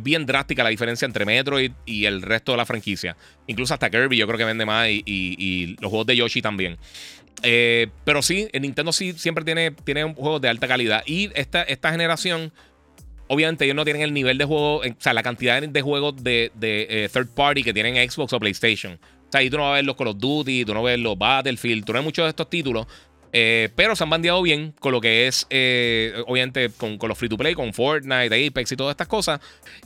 [0.00, 3.16] bien drástica la diferencia entre Metroid y el resto de la franquicia.
[3.46, 6.78] Incluso hasta Kirby yo creo que vende más y, los juegos de Yoshi también.
[7.44, 11.02] Eh, pero sí, Nintendo sí siempre tiene, tiene juegos de alta calidad.
[11.06, 12.52] Y esta, esta generación,
[13.32, 16.52] obviamente ellos no tienen el nivel de juego, o sea, la cantidad de juegos de,
[16.60, 18.92] eh, third party que tienen Xbox o PlayStation.
[18.92, 20.98] O sea, ahí tú no vas a ver los Call of Duty, tú no ves
[20.98, 22.86] los Battlefield, tú no ves muchos de estos títulos.
[23.32, 27.30] Eh, pero se han bandeado bien con lo que es, eh, obviamente, con, los free
[27.30, 29.40] to play, con Fortnite, Apex y todas estas cosas.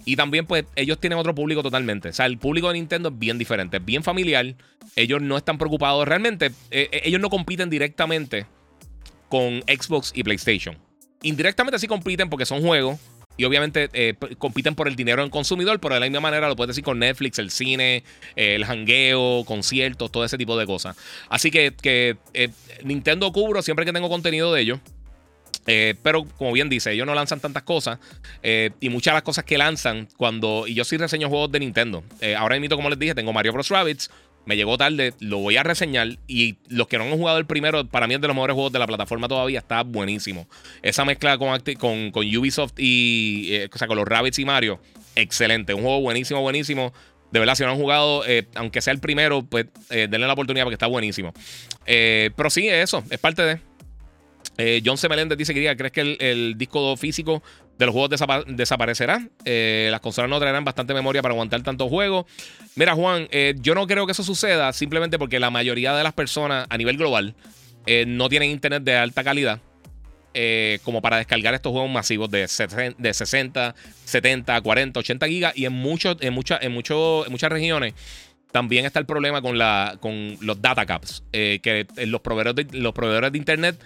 [0.05, 2.09] Y también, pues, ellos tienen otro público totalmente.
[2.09, 4.57] O sea, el público de Nintendo es bien diferente, es bien familiar.
[4.97, 6.51] Ellos no están preocupados realmente.
[6.73, 8.47] Ellos no compiten directamente
[9.29, 10.77] con Xbox y PlayStation.
[11.23, 12.99] Indirectamente sí compiten porque son juegos
[13.37, 16.57] y obviamente eh, compiten por el dinero en consumidor, pero de la misma manera lo
[16.57, 18.03] puedes decir con Netflix, el cine,
[18.35, 20.97] el hangueo, conciertos, todo ese tipo de cosas.
[21.29, 22.51] Así que, que eh,
[22.83, 24.81] Nintendo cubro siempre que tengo contenido de ellos.
[25.69, 27.99] Eh, pero como bien dice, ellos no lanzan tantas cosas
[28.81, 30.65] y muchas de las cosas que lanzan cuando...
[30.69, 32.05] Y yo sí reseño juegos de Nintendo.
[32.39, 33.69] ahora mismo, como les dije, tengo Mario Bros.
[33.69, 34.11] Rabbids,
[34.47, 36.19] me llegó tarde, lo voy a reseñar.
[36.27, 38.73] Y los que no han jugado el primero, para mí es de los mejores juegos
[38.73, 40.49] de la plataforma todavía, está buenísimo.
[40.83, 41.61] Esa mezcla con,
[42.13, 43.49] con, Ubisoft y.
[43.51, 44.81] Eh, o sea, con los Rabbits y Mario,
[45.17, 45.75] excelente.
[45.75, 46.95] Un juego buenísimo, buenísimo.
[47.33, 50.33] De verdad, si no han jugado, eh, aunque sea el primero, pues eh, denle la
[50.33, 51.35] oportunidad porque está buenísimo.
[51.85, 53.61] pero sí, eso, es parte de.
[54.83, 55.09] John C.
[55.11, 57.43] Meléndez dice que ¿crees que el, disco físico
[57.79, 58.11] de los juegos
[58.47, 59.29] desaparecerá?
[59.45, 62.27] las consolas no traerán bastante memoria para aguantar tantos juegos.
[62.75, 66.13] Mira, Juan, eh, yo no creo que eso suceda simplemente porque la mayoría de las
[66.13, 67.35] personas a nivel global
[67.87, 69.61] eh, no tienen internet de alta calidad
[70.35, 72.41] eh, como para descargar estos juegos masivos de,
[72.99, 73.75] de 60,
[74.05, 77.95] 70, 40, 80 gigas y en, muchos, en, en, en muchas regiones
[78.53, 83.33] también está el problema con, la, con los data caps, que los proveedores, los proveedores
[83.33, 83.79] de internet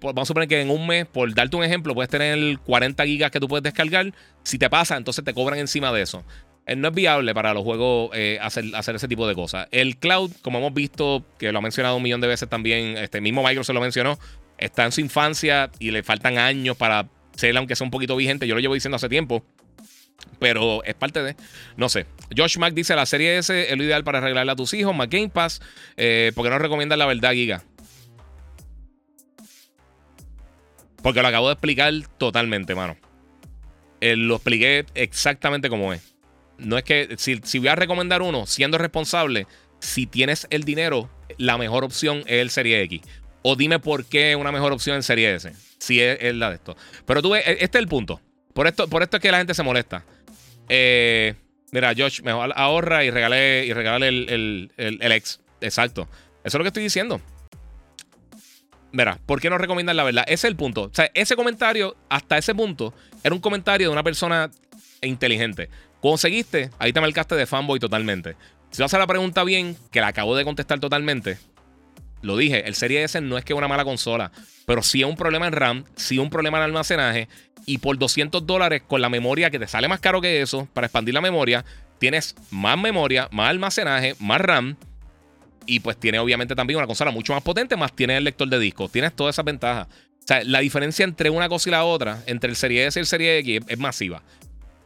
[0.00, 3.30] vamos a suponer que en un mes, por darte un ejemplo, puedes tener 40 gigas
[3.30, 4.12] que tú puedes descargar.
[4.42, 6.24] Si te pasa, entonces te cobran encima de eso.
[6.66, 9.68] Eh, no es viable para los juegos eh, hacer, ese tipo de cosas.
[9.70, 13.20] El cloud, como hemos visto, que lo ha mencionado un millón de veces también, este
[13.20, 14.18] mismo Microsoft lo mencionó,
[14.58, 18.48] está en su infancia y le faltan años para ser, aunque sea un poquito vigente.
[18.48, 19.44] Yo lo llevo diciendo hace tiempo.
[20.38, 21.36] Pero es parte de.
[21.76, 22.06] No sé.
[22.36, 24.94] Josh Mack dice: La serie S es lo ideal para arreglarle a tus hijos.
[24.94, 25.60] Mac Game Pass.
[25.96, 27.62] Eh, porque no recomiendas la verdad, Giga.
[31.06, 32.96] Porque lo acabo de explicar totalmente, mano.
[34.00, 36.16] lo expliqué exactamente como es
[36.58, 39.46] no es que si, voy a recomendar uno, siendo responsable,
[39.80, 43.02] si tienes el dinero, la mejor opción es el Serie X.
[43.42, 45.52] O dime por qué una mejor opción en Serie S.
[45.78, 46.76] si es, la de esto.
[47.04, 48.20] Pero tú ves, e, este es el punto.
[48.52, 50.04] Por esto, por esto es que la gente se molesta.
[50.68, 51.34] Eh,
[51.72, 55.40] mira, Josh, mejor ahorra y regale, y regale el, el, ex.
[55.60, 56.08] Exacto.
[56.42, 57.20] Eso es lo que estoy diciendo.
[58.96, 60.24] Mira, ¿por qué no recomiendan la verdad?
[60.26, 60.84] Ese es el punto.
[60.84, 64.50] O sea, ese comentario, hasta ese punto, era un comentario de una persona
[65.02, 65.68] inteligente.
[66.00, 68.36] Conseguiste, ahí te marcaste de fanboy totalmente.
[68.70, 71.36] Si vas a la pregunta bien, que la acabo de contestar totalmente,
[72.22, 74.32] lo dije, el Serie S no es que una mala consola,
[74.64, 77.28] pero sí es un problema en RAM, sí es un problema en almacenaje,
[77.66, 80.86] y por 200 dólares con la memoria que te sale más caro que eso, para
[80.86, 81.66] expandir la memoria,
[81.98, 84.78] tienes más memoria, más almacenaje, más RAM,
[85.66, 88.58] y pues tiene obviamente también una consola mucho más potente, más tiene el lector de
[88.58, 89.88] discos, tienes todas esas ventajas.
[89.88, 93.00] O sea, la diferencia entre una cosa y la otra, entre el Serie S y
[93.00, 94.22] el Serie X, es masiva.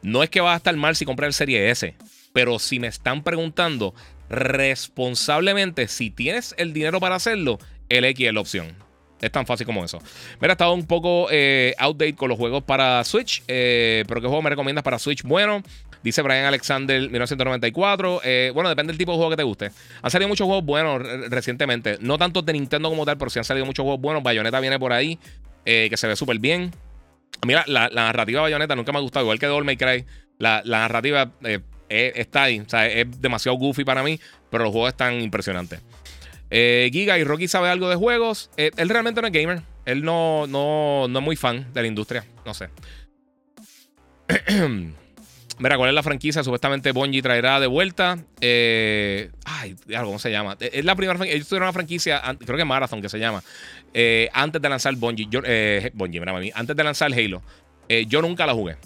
[0.02, 1.94] No es que va a estar mal si compras el Serie S,
[2.32, 3.94] pero si me están preguntando
[4.28, 7.58] responsablemente si tienes el dinero para hacerlo,
[7.88, 8.90] el X es la opción.
[9.20, 9.98] Es tan fácil como eso.
[10.40, 11.74] Mira, estado un poco eh,
[12.16, 13.42] con los juegos para Switch.
[13.48, 15.22] Eh, pero ¿qué juego me recomiendas para Switch?
[15.22, 15.62] Bueno,
[16.02, 18.20] dice Brian Alexander 1994.
[18.24, 19.70] Eh, bueno, depende del tipo de juego que te guste.
[20.02, 21.98] Han salido muchos juegos buenos recientemente.
[22.00, 24.22] No tanto de Nintendo como tal, pero sí han salido muchos juegos buenos.
[24.22, 25.18] Bayonetta viene por ahí,
[25.64, 26.72] que se ve súper bien.
[27.46, 30.04] Mira, la, narrativa de Bayonetta nunca me ha gustado, igual que de May Cry.
[30.38, 31.32] La, la narrativa
[31.88, 32.60] está ahí.
[32.60, 34.18] O sea, es demasiado goofy para mí,
[34.50, 35.80] pero los juegos están impresionantes.
[36.50, 38.50] Eh, Giga y Rocky sabe algo de juegos.
[38.56, 39.62] Eh, él realmente no es gamer.
[39.84, 42.24] Él no, no, no es muy fan de la industria.
[42.44, 42.68] No sé.
[45.60, 46.42] Mira, ¿cuál es la franquicia?
[46.42, 48.18] Supuestamente Bungie traerá de vuelta.
[48.40, 50.56] Eh, ay, ¿cómo se llama?
[50.58, 51.36] Es la primera franquicia.
[51.36, 53.42] Ellos tuvieron una franquicia, creo que Marathon, que se llama.
[54.32, 55.28] antes de lanzar Bungie.
[55.92, 57.42] Bungie, mira, antes de lanzar Halo.
[58.08, 58.78] yo nunca la jugué.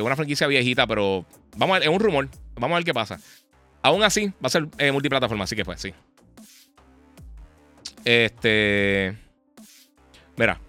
[0.00, 1.26] una franquicia viejita, pero
[1.56, 2.28] vamos a ver, es un rumor.
[2.54, 3.18] Vamos a ver qué pasa.
[3.82, 5.92] Aún así, va a ser multiplataforma, así que pues sí.
[8.04, 9.16] Este.
[10.36, 10.60] Mira.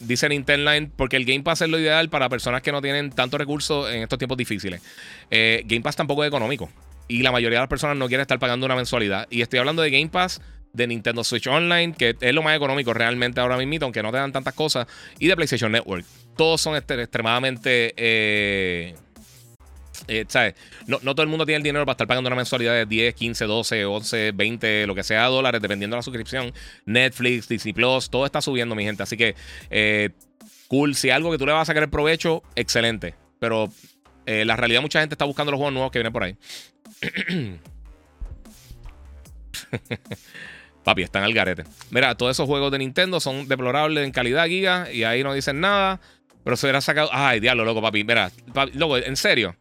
[0.00, 3.10] Dice Nintendo Line, porque el Game Pass es lo ideal para personas que no tienen
[3.10, 4.82] tantos recursos en estos tiempos difíciles.
[5.30, 6.70] Eh, Game Pass tampoco es económico.
[7.08, 9.26] Y la mayoría de las personas no quieren estar pagando una mensualidad.
[9.30, 10.40] Y estoy hablando de Game Pass,
[10.72, 14.18] de Nintendo Switch Online, que es lo más económico realmente ahora mismo, aunque no te
[14.18, 14.86] dan tantas cosas.
[15.18, 16.04] Y de PlayStation Network.
[16.36, 18.94] Todos son extremadamente eh,
[20.08, 20.54] eh,
[20.86, 23.44] no, todo el mundo tiene el dinero para estar pagando una mensualidad de 10, 15,
[23.46, 26.52] 12, 11, 20, lo que sea dólares, dependiendo de la suscripción.
[26.84, 29.02] Netflix, Disney Plus, todo está subiendo, mi gente.
[29.02, 29.34] Así que,
[29.70, 30.10] eh,
[30.68, 30.94] cool.
[30.94, 33.14] Si algo que tú le vas a sacar el provecho, excelente.
[33.38, 33.70] Pero
[34.26, 36.36] eh, la realidad, mucha gente está buscando los juegos nuevos que vienen por ahí.
[40.84, 41.64] Papi, están al garete.
[41.90, 45.60] Mira, todos esos juegos de Nintendo son deplorables en calidad giga y ahí no dicen
[45.60, 45.98] nada.
[46.42, 47.08] Pero se hubiera sacado.
[47.10, 48.04] Ay, diablo, loco, papi.
[48.04, 48.30] Mira,
[48.74, 49.56] loco, en serio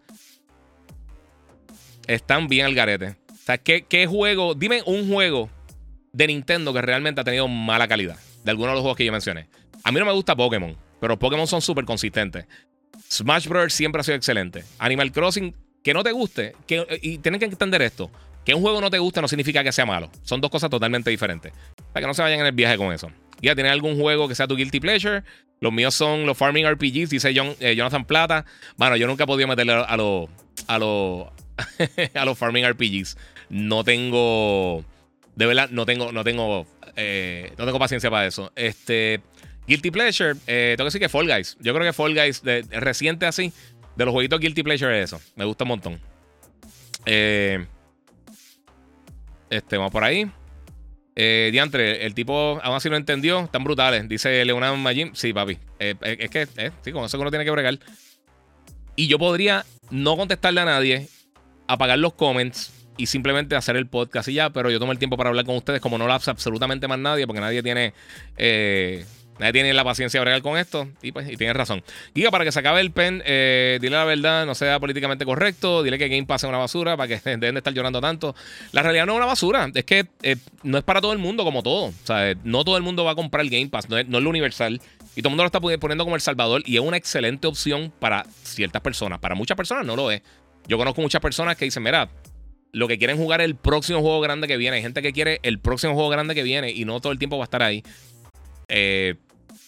[2.07, 3.15] están bien al garete.
[3.31, 4.55] O sea, ¿qué, juego?
[4.55, 5.49] Dime un juego
[6.11, 8.17] de Nintendo que realmente ha tenido mala calidad.
[8.43, 9.47] De algunos de los juegos que yo mencioné.
[9.83, 12.45] A mí no me gusta Pokémon, pero Pokémon son súper consistentes.
[13.09, 13.73] Smash Bros.
[13.73, 14.63] siempre ha sido excelente.
[14.79, 18.09] Animal Crossing, que no te guste, que, y tienen que entender esto.
[18.45, 20.09] Que un juego no te guste no significa que sea malo.
[20.23, 21.53] Son dos cosas totalmente diferentes.
[21.93, 23.09] Para que no se vayan en el viaje con eso.
[23.41, 25.23] Ya, ¿tienes algún juego que sea tu guilty pleasure?
[25.59, 28.45] Los míos son los Farming RPGs, dice John, eh, Jonathan Plata.
[28.77, 30.29] Bueno, yo nunca he podido meterle a los
[30.67, 31.27] a los
[32.13, 33.17] a los farming RPGs.
[33.49, 34.83] No tengo.
[35.35, 36.11] De verdad, no tengo.
[36.11, 36.65] No tengo.
[36.95, 38.51] Eh, no tengo paciencia para eso.
[38.55, 39.21] Este.
[39.67, 40.35] Guilty Pleasure.
[40.47, 41.57] Eh, tengo que decir que Fall Guys.
[41.59, 43.53] Yo creo que Fall Guys, reciente así,
[43.95, 45.21] de los jueguitos Guilty Pleasure es eso.
[45.35, 45.99] Me gusta un montón.
[47.05, 47.65] Eh,
[49.49, 50.29] este, vamos por ahí.
[51.15, 53.41] Eh, diantre, el tipo aún así lo entendió.
[53.41, 54.07] Están brutales.
[54.09, 55.15] Dice Leonardo Magin.
[55.15, 55.57] Sí, papi.
[55.79, 56.47] es que,
[56.81, 57.79] sí, con eso que uno tiene que bregar.
[58.95, 61.07] Y yo podría no contestarle a nadie
[61.67, 65.17] apagar los comments y simplemente hacer el podcast y ya, pero yo tomo el tiempo
[65.17, 67.93] para hablar con ustedes como no lo hace absolutamente más nadie, porque nadie tiene...
[68.37, 69.05] Eh,
[69.39, 71.83] Nadie tiene la paciencia de bregar con esto y pues y tienes razón.
[72.13, 75.81] Diga, para que se acabe el pen, eh, dile la verdad, no sea políticamente correcto,
[75.81, 78.35] dile que Game Pass es una basura para que deben de estar llorando tanto.
[78.71, 81.43] La realidad no es una basura, es que eh, no es para todo el mundo
[81.43, 81.85] como todo.
[81.85, 84.19] O sea, no todo el mundo va a comprar el Game Pass, no es, no
[84.19, 84.79] es lo universal.
[85.15, 87.91] Y todo el mundo lo está poniendo como El Salvador y es una excelente opción
[87.99, 89.19] para ciertas personas.
[89.19, 90.21] Para muchas personas no lo es.
[90.67, 92.09] Yo conozco muchas personas que dicen, mira,
[92.71, 94.77] lo que quieren jugar el próximo juego grande que viene.
[94.77, 97.37] Hay gente que quiere el próximo juego grande que viene y no todo el tiempo
[97.37, 97.83] va a estar ahí.
[98.67, 99.15] Eh,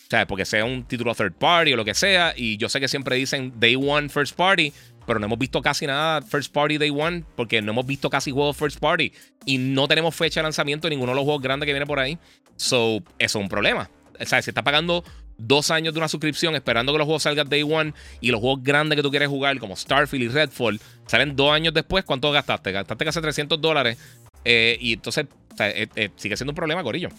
[0.09, 2.33] sea, porque sea un título third party o lo que sea.
[2.35, 4.71] Y yo sé que siempre dicen day one first party,
[5.05, 8.31] pero no hemos visto casi nada first party day one porque no hemos visto casi
[8.31, 9.11] juegos first party.
[9.45, 11.99] Y no tenemos fecha de lanzamiento de ninguno de los juegos grandes que viene por
[11.99, 12.17] ahí.
[12.55, 13.89] So, eso es un problema.
[14.19, 15.03] O sea, si está pagando
[15.37, 18.63] dos años de una suscripción esperando que los juegos salgan day one y los juegos
[18.63, 22.71] grandes que tú quieres jugar, como Starfield y Redfall, salen dos años después, ¿cuánto gastaste?
[22.71, 23.97] Gastaste casi 300 dólares.
[24.43, 25.25] Eh, y entonces
[25.59, 27.09] eh, eh, sigue siendo un problema, Corillo.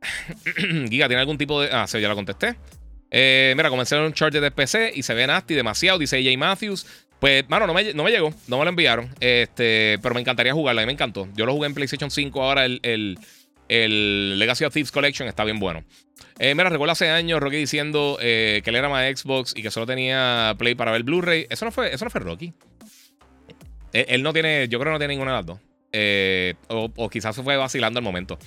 [0.88, 1.68] Giga, ¿tiene algún tipo de.
[1.72, 2.56] Ah, sí, ya lo contesté.
[3.10, 6.86] Mira, comencé en un charger de PC y se ve nasty demasiado, dice AJ Matthews.
[7.18, 9.08] Pues, mano, no me, no me llegó, no me lo enviaron.
[9.20, 11.28] Este, pero me encantaría jugarlo, a mí me encantó.
[11.34, 13.18] Yo lo jugué en PlayStation 5 ahora, el,
[13.68, 15.84] Legacy of Thieves Collection está bien bueno.
[16.38, 19.70] Eh, mira, recuerdo hace años Rocky diciendo eh, que él era más Xbox y que
[19.70, 21.46] solo tenía Play para ver Blu-ray.
[21.50, 22.52] Eso no fue, eso no fue Rocky.
[23.92, 25.60] Él, no tiene, yo creo que no tiene ninguna de las dos.
[25.92, 28.38] Eh, o, quizás se fue vacilando al momento.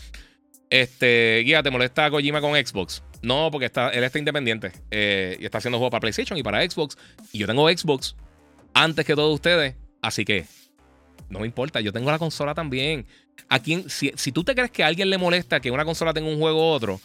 [0.69, 3.03] Este, guía, ¿te molesta Kojima con Xbox?
[3.23, 6.97] No, porque está, él está independiente y está haciendo juegos para PlayStation y para Xbox.
[7.31, 8.15] Y yo tengo Xbox
[8.75, 9.75] antes que todos ustedes.
[10.01, 10.45] Así que
[11.29, 13.05] no me importa, yo tengo la consola también.
[13.47, 16.29] A si, si, tú te crees que a alguien le molesta que una consola tenga
[16.29, 17.01] un juego u otro,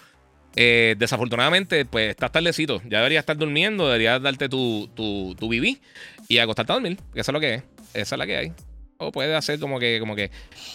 [0.57, 2.81] eh, desafortunadamente, pues estás tardecito.
[2.89, 5.79] Ya deberías estar durmiendo, deberías darte tu, tu, tu BB
[6.29, 6.99] y acostarte a dormir.
[7.15, 7.63] Eso es lo que es.
[7.95, 8.53] Esa es la que hay.
[8.99, 10.31] O puedes hacer como que, como que.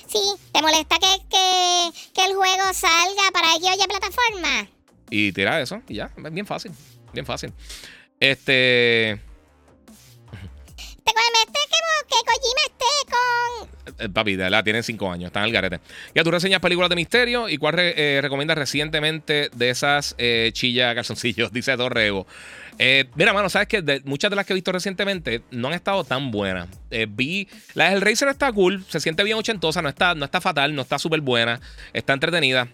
[0.07, 0.19] Sí,
[0.51, 4.69] ¿te molesta que, que, que el juego salga para aquella plataforma?
[5.09, 6.11] Y tirar eso, y ya.
[6.31, 6.71] Bien fácil.
[7.13, 7.53] Bien fácil.
[8.19, 9.19] Este.
[12.09, 13.78] que Kojima esté con.
[13.97, 15.79] Eh, papi, de la tienen cinco años, están al garete.
[16.13, 20.93] Ya tú reseñas películas de misterio y cuál eh, recomiendas recientemente de esas eh, chilla
[20.95, 22.27] calzoncillos, dice Torrego.
[23.15, 26.31] mira, mano, sabes que muchas de las que he visto recientemente no han estado tan
[26.31, 26.69] buenas.
[27.09, 27.47] vi.
[27.73, 30.81] La del Racer está cool, se siente bien ochentosa, no está, no está fatal, no
[30.81, 31.59] está súper buena,
[31.93, 32.67] está entretenida.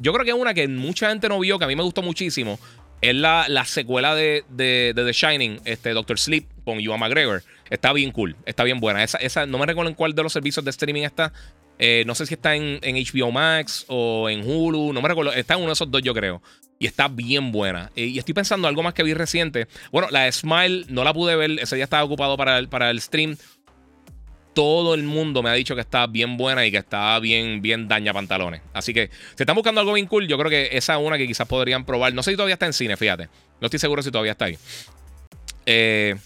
[0.00, 2.02] yo creo que es una que mucha gente no vio, que a mí me gustó
[2.02, 2.58] muchísimo.
[3.00, 7.42] Es la, la secuela de, de, The Shining, este Doctor Sleep, con Ewan McGregor.
[7.70, 9.02] Está bien cool, está bien buena.
[9.02, 11.32] Esa, esa, no me recuerdo en cuál de los servicios de streaming está.
[11.78, 15.32] Eh, no sé si está en, HBO Max o en Hulu, no me recuerdo.
[15.32, 16.42] Está en uno de esos dos, yo creo.
[16.78, 17.90] Y está bien buena.
[17.96, 19.66] Eh, y estoy pensando algo más que vi reciente.
[19.90, 21.52] Bueno, la Smile no la pude ver.
[21.52, 23.36] Ese día estaba ocupado para para el stream.
[24.54, 27.86] Todo el mundo me ha dicho que está bien buena y que está bien, bien
[27.88, 28.62] daña pantalones.
[28.72, 31.26] Así que si están buscando algo bien cool, yo creo que esa es una que
[31.26, 32.12] quizás podrían probar.
[32.14, 33.28] No sé si todavía está en cine, fíjate.
[33.60, 34.58] No estoy seguro si todavía está ahí.
[35.66, 36.16] Eh,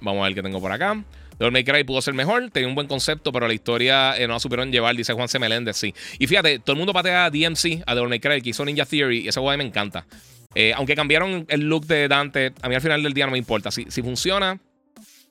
[0.00, 1.02] Vamos a ver qué tengo por acá.
[1.38, 4.34] Devil May Cry pudo ser mejor, tenía un buen concepto, pero la historia eh, no
[4.34, 5.38] la supieron llevar, dice Juan C.
[5.38, 5.94] Meléndez, sí.
[6.18, 8.84] Y fíjate, todo el mundo patea a DMC, a Devil May Cry, que hizo Ninja
[8.84, 10.06] Theory, y ese juego me encanta.
[10.54, 13.38] Eh, aunque cambiaron el look de Dante, a mí al final del día no me
[13.38, 13.70] importa.
[13.70, 14.58] Si, si funciona,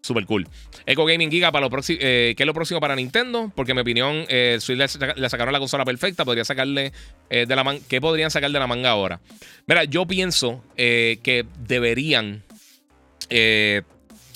[0.02, 0.48] super cool.
[0.86, 3.52] Echo Gaming Giga, para lo eh, ¿qué es lo próximo para Nintendo?
[3.56, 6.92] Porque en mi opinión, eh, Switch le, sacaron la consola perfecta, podría sacarle
[7.30, 7.82] de la manga.
[7.88, 9.20] ¿Qué podrían sacar de la manga ahora?
[9.68, 12.44] Mira, yo pienso que deberían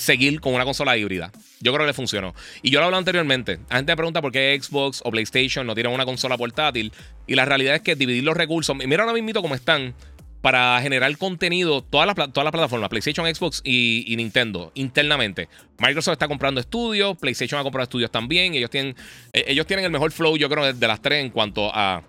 [0.03, 1.31] seguir con una consola híbrida.
[1.63, 2.35] Yo creo que le funcionó.
[2.61, 3.57] Y yo lo hablado anteriormente.
[3.69, 6.91] La gente me pregunta por qué Xbox o PlayStation no tienen una consola portátil.
[7.25, 8.75] Y la realidad es que dividir los recursos.
[8.75, 9.95] Mira ahora mismo cómo están
[10.43, 15.47] para generar contenido todas las, todas las plataformas, PlayStation, Xbox y, Nintendo, internamente.
[15.79, 18.53] Microsoft está comprando estudios, PlayStation ha comprado estudios también.
[18.53, 18.93] Ellos tienen,
[19.31, 22.03] e, ellos tienen el mejor flow, yo creo, de las tres en cuanto a,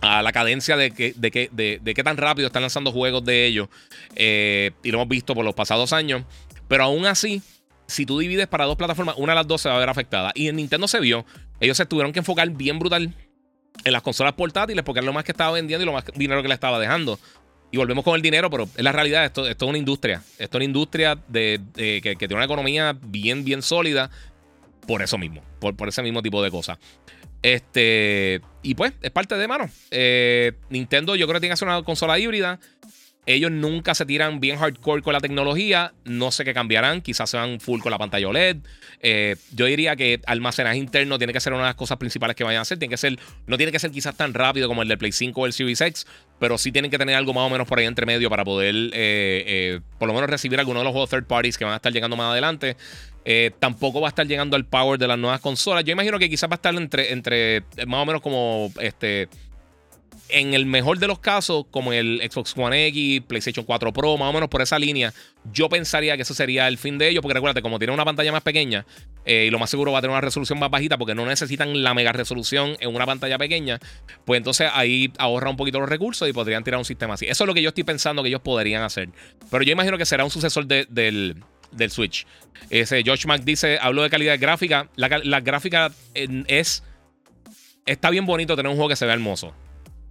[0.00, 3.46] a la cadencia de, que, de, que, de, qué tan rápido están lanzando juegos de
[3.46, 3.68] ellos.
[4.14, 6.22] Eh, y lo hemos visto por los pasados años.
[6.68, 7.42] Pero aún así,
[7.88, 10.30] si tú divides para dos plataformas, una de las dos se va a ver afectada.
[10.36, 11.26] Y en Nintendo se vio,
[11.58, 13.12] ellos se tuvieron que enfocar bien brutal
[13.84, 16.42] en las consolas portátiles porque era lo más que estaba vendiendo y lo más dinero
[16.42, 17.18] que le estaba dejando.
[17.72, 20.22] Y volvemos con el dinero, pero es la realidad, esto, esto es una industria.
[20.38, 24.10] Esto es una industria de, que, tiene una economía bien, bien sólida
[24.86, 26.78] por eso mismo, por, por ese mismo tipo de cosas.
[27.42, 29.70] Este, y pues, es parte de mano.
[29.90, 32.58] Eh, Nintendo, yo creo que tiene que hacer una consola híbrida.
[33.34, 35.92] Ellos nunca se tiran bien hardcore con la tecnología.
[36.04, 37.00] No sé qué cambiarán.
[37.00, 38.56] Quizás se van full con la pantalla OLED.
[39.02, 42.42] Eh, yo diría que almacenaje interno tiene que ser una de las cosas principales que
[42.42, 42.78] vayan a hacer.
[42.78, 45.40] Tiene que ser, no tiene que ser quizás tan rápido como el del Play 5
[45.40, 46.06] o el Series X,
[46.40, 48.74] pero sí tienen que tener algo más o menos por ahí entre medio para poder,
[48.74, 51.76] eh, eh, por lo menos, recibir algunos de los juegos third parties que van a
[51.76, 52.76] estar llegando más adelante.
[53.60, 55.84] tampoco va a estar llegando al power de las nuevas consolas.
[55.84, 59.28] Yo imagino que quizás va a estar entre, entre más o menos como este
[60.32, 64.30] en el mejor de los casos, como el Xbox One X, PlayStation 4 Pro, más
[64.30, 65.12] o menos por esa línea,
[65.52, 68.32] yo pensaría que eso sería el fin de ellos, porque recuérdate, como tiene una pantalla
[68.32, 68.86] más pequeña,
[69.24, 71.82] eh, y lo más seguro va a tener una resolución más bajita, porque no necesitan
[71.82, 73.78] la mega resolución en una pantalla pequeña,
[74.24, 77.26] pues entonces ahí ahorra un poquito los recursos y podrían tirar un sistema así.
[77.26, 79.08] Eso es lo que yo estoy pensando que ellos podrían hacer.
[79.50, 81.36] Pero yo imagino que será un sucesor del,
[81.88, 82.26] Switch.
[82.68, 84.88] Ese Josh Mac dice, hablo de calidad gráfica.
[84.96, 86.82] La, la gráfica es...
[87.86, 89.54] Está bien bonito tener un juego que se vea hermoso.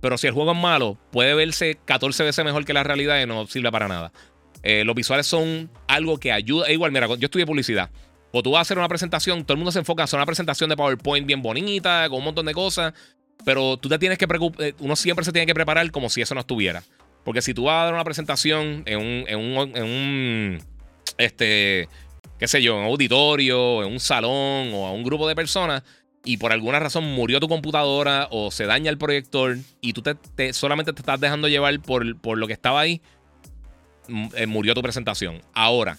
[0.02, 3.26] Pero si el juego es malo, puede verse 14 veces mejor que la realidad y
[3.26, 4.12] no sirve para nada.
[4.64, 6.68] Eh, los visuales son algo que ayuda.
[6.68, 7.90] E igual, mira, yo estudié publicidad.
[8.32, 10.70] O tú vas a hacer una presentación, todo el mundo se enfoca en una presentación
[10.70, 12.94] de PowerPoint bien bonita, con un montón de cosas.
[13.44, 16.22] Pero tú te tienes que preocupar, eh, uno siempre se tiene que preparar como si
[16.22, 16.84] eso no estuviera.
[17.24, 20.60] Porque si tú vas a dar una presentación en un, en un, en un
[21.18, 21.90] este,
[22.38, 25.84] qué sé yo, en un auditorio, en un salón o a un grupo de personas,
[26.24, 30.54] y por alguna razón murió tu computadora o se daña el proyector y tú te,
[30.54, 33.02] solamente te estás dejando llevar por, por lo que estaba ahí,
[34.36, 35.42] eh, murió tu presentación.
[35.54, 35.98] Ahora,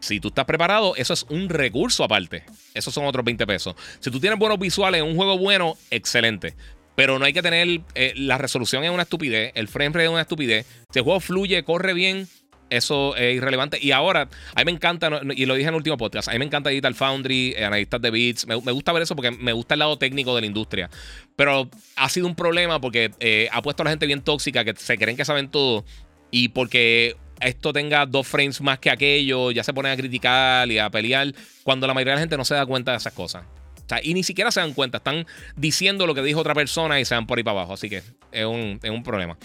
[0.00, 2.44] si tú estás preparado, eso es un recurso aparte.
[2.74, 3.74] Esos son otros 20 pesos.
[4.00, 6.54] Si tú tienes buenos visuales un juego bueno, excelente.
[6.94, 7.80] Pero no hay que tener.
[7.94, 9.52] Eh, la resolución es una estupidez.
[9.54, 10.66] El frame rate es una estupidez.
[10.90, 12.28] Si el juego fluye, corre bien,
[12.70, 13.78] eso es irrelevante.
[13.80, 16.38] Y ahora, a mí me encanta, y lo dije en el último podcast, a mí
[16.38, 18.46] me encanta Digital Foundry, eh, analistas de bits.
[18.46, 20.90] Me, gusta ver eso porque me gusta el lado técnico de la industria.
[21.36, 24.74] Pero ha sido un problema porque eh, ha puesto a la gente bien tóxica que
[24.76, 25.84] se creen que saben todo.
[26.30, 30.78] Y porque esto tenga dos frames más que aquello, ya se ponen a criticar y
[30.78, 31.32] a pelear,
[31.62, 33.44] cuando la mayoría de la gente no se da cuenta de esas cosas.
[33.88, 37.00] O sea, y ni siquiera se dan cuenta, están diciendo lo que dijo otra persona
[37.00, 37.72] y se van por ahí para abajo.
[37.72, 38.02] Así que
[38.32, 39.38] es un, es un problema.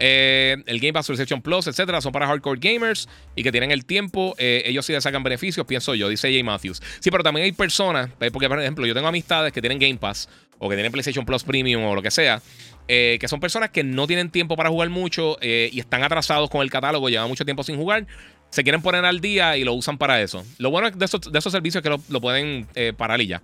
[0.00, 3.84] Eh, el Game Pass, Reception Plus, etcétera, son para hardcore gamers y que tienen el
[3.84, 4.34] tiempo.
[4.38, 6.82] Eh, ellos sí le sacan beneficios, pienso yo, dice Jay Matthews.
[6.98, 9.96] Sí, pero también hay personas, eh, porque por ejemplo, yo tengo amistades que tienen Game
[9.96, 12.42] Pass o que tienen PlayStation Plus Premium o lo que sea.
[12.86, 16.70] que son personas que no tienen tiempo para jugar mucho y están atrasados con el
[16.70, 18.06] catálogo, llevan mucho tiempo sin jugar,
[18.50, 20.44] se quieren poner al día y lo usan para eso.
[20.58, 22.66] Lo bueno de esos, de esos servicios es que lo, lo pueden
[22.96, 23.42] parar y ya.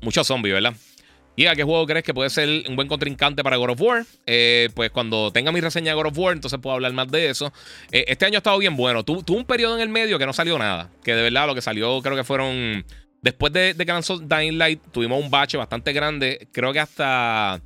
[0.00, 0.74] Muchos zombies, ¿verdad?
[1.38, 4.06] ¿Y a qué juego crees que puede ser un buen contrincante para God of War?
[4.24, 7.28] Eh, pues cuando tenga mi reseña de God of War, entonces puedo hablar más de
[7.28, 7.52] eso.
[7.92, 9.04] Eh, este año ha estado bien bueno.
[9.04, 10.90] tuvo un periodo en el medio que no salió nada.
[11.04, 12.84] Que de verdad lo que salió creo que fueron...
[13.20, 16.48] Después de, que lanzó Dying Light, tuvimos un bache bastante grande.
[16.52, 17.60] Creo que hasta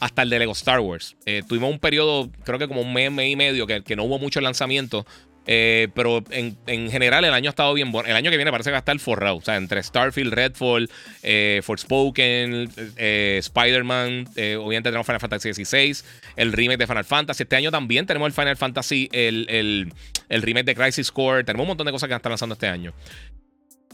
[0.00, 1.16] hasta el de Lego Star Wars.
[1.24, 4.04] Eh, tuvimos un periodo, creo que como un mes, mes y medio, que, que no
[4.04, 5.06] hubo mucho lanzamiento.
[5.46, 8.08] Eh, pero en, general el año ha estado bien bueno.
[8.08, 9.36] El año que viene parece que va a estar forrado.
[9.36, 10.90] O sea, entre Starfield, Redfall,
[11.22, 15.96] eh, Forspoken, eh, Spider-Man, obviamente tenemos Final Fantasy XVI,
[16.36, 17.42] el remake de Final Fantasy.
[17.42, 19.92] Este año también tenemos el Final Fantasy, el,
[20.28, 21.44] remake de Crisis Core.
[21.44, 22.92] Tenemos un montón de cosas que están lanzando este año.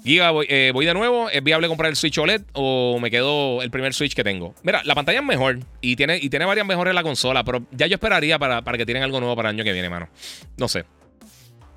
[0.02, 1.28] Giga, voy, de nuevo.
[1.28, 4.54] ¿Es viable comprar el Switch OLED o me quedo el primer Switch que tengo?
[4.62, 7.86] Mira, la pantalla es mejor y tiene, y tiene varias mejores la consola, pero ya
[7.86, 10.08] yo esperaría para, para que tienen algo nuevo para el año que viene, mano.
[10.56, 10.86] No sé.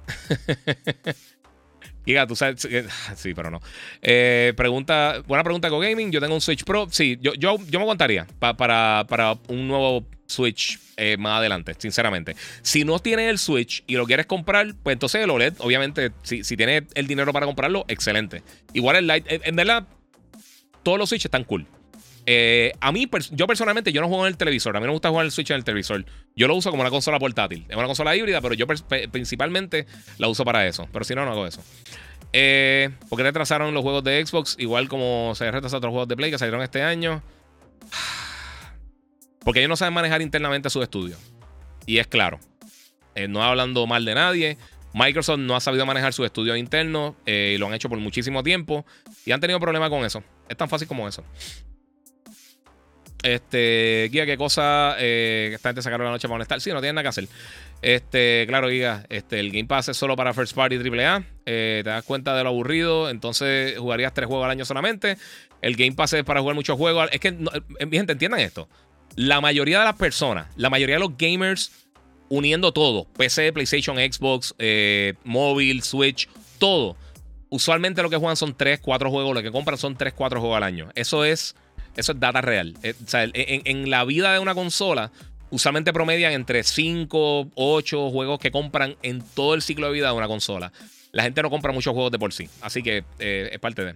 [2.06, 2.68] Giga, tú sabes.
[3.16, 3.62] Sí, pero no.
[4.02, 6.12] Eh, pregunta, buena pregunta con Gaming.
[6.12, 6.88] Yo tengo un Switch Pro.
[6.92, 12.36] Sí, yo, yo, yo me contaría para, para un nuevo Switch eh, más adelante, sinceramente.
[12.62, 16.44] Si no tienes el Switch y lo quieres comprar, pues entonces el OLED, obviamente, si,
[16.44, 18.44] si tienes el dinero para comprarlo, excelente.
[18.74, 19.88] Igual el Lite, en verdad,
[20.84, 21.66] todos los Switch están cool.
[22.26, 24.76] Eh, a mí, yo personalmente, yo no juego en el televisor.
[24.76, 26.06] A mí no me gusta jugar el Switch en el televisor.
[26.36, 27.66] Yo lo uso como una consola portátil.
[27.68, 28.66] Es una consola híbrida, pero yo
[29.12, 29.86] principalmente
[30.18, 30.88] la uso para eso.
[30.92, 31.62] Pero si no, no hago eso.
[32.32, 34.56] Eh, ¿Por qué retrasaron los juegos de Xbox?
[34.58, 37.22] Igual como se retrasaron otros juegos de Play que salieron este año.
[39.44, 41.20] Porque ellos no saben manejar internamente sus estudios.
[41.86, 42.40] Y es claro.
[43.16, 44.58] Eh, no hablando mal de nadie.
[44.94, 47.16] Microsoft no ha sabido manejar sus estudios internos.
[47.26, 48.86] y lo han hecho por muchísimo tiempo.
[49.26, 50.24] Y han tenido problemas con eso.
[50.48, 51.24] Es tan fácil como eso.
[53.24, 56.60] Este, Guía, ¿qué cosa eh, esta gente sacaron la noche para molestar?
[56.62, 57.28] Sí, no tienen nada que hacer.
[57.82, 61.24] Este, claro, Giga, este, el Game Pass es solo para First Party AAA.
[61.46, 65.18] Eh, te das cuenta de lo aburrido, entonces jugarías tres juegos al año solamente.
[65.62, 67.10] El Game Pass es para jugar muchos juegos.
[67.12, 68.68] Es que, eh, mi gente, entiendan esto.
[69.16, 71.72] La mayoría de las personas, la mayoría de los gamers,
[72.30, 76.30] uniendo todo: PC, PlayStation, Xbox, eh, móvil, Switch,
[76.60, 76.98] todo.
[77.50, 79.36] Usualmente lo que juegan son 3, 4 juegos.
[79.36, 80.90] Lo que compran son 3, 4 juegos al año.
[80.96, 81.56] Eso es
[81.96, 82.76] eso es data real.
[82.84, 85.12] Eh, en, la vida de una consola,
[85.50, 90.14] usualmente promedian entre 5, 8 juegos que compran en todo el ciclo de vida de
[90.14, 90.72] una consola.
[91.12, 92.50] La gente no compra muchos juegos de por sí.
[92.62, 93.96] Así que eh, es parte de.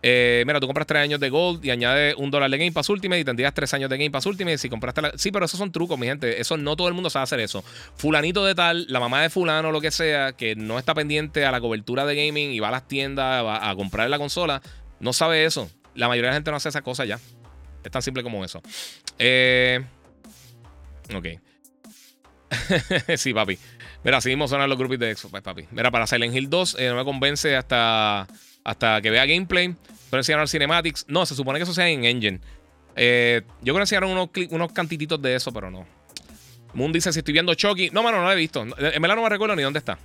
[0.00, 2.88] Eh, mira, tú compras 3 años de Gold y añades un dólar de Game Pass
[2.88, 5.12] Ultimate y tendrías 3 años de Game Pass Ultimate si compraste la...
[5.16, 6.40] Sí, pero esos son trucos, mi gente.
[6.40, 7.64] Eso no todo el mundo sabe hacer eso.
[7.96, 11.50] Fulanito de tal, la mamá de fulano, lo que sea, que no está pendiente a
[11.50, 14.62] la cobertura de gaming y va a las tiendas a comprar la consola,
[15.00, 15.68] no sabe eso.
[15.94, 17.18] La mayoría de la gente no hace esa cosa ya.
[17.84, 18.60] Es tan simple como eso.
[19.18, 19.84] Eh,
[21.14, 21.26] ok.
[23.16, 23.58] sí, papi.
[24.04, 25.66] Mira, seguimos sonando los grupos de Xbox, pues, papi.
[25.70, 28.26] Mira, para Silent Hill 2 eh, no me convence hasta,
[28.64, 29.74] hasta que vea gameplay.
[30.10, 31.04] Pero enseñaron cinematics.
[31.08, 32.40] No, se supone que eso sea en Engine.
[32.96, 35.86] Eh, yo creo que enseñaron unos, unos cantititos de eso, pero no.
[36.74, 37.90] Moon dice si estoy viendo Chucky.
[37.90, 38.62] No, mano, no lo he visto.
[38.62, 39.98] En verdad no me recuerdo ni dónde está.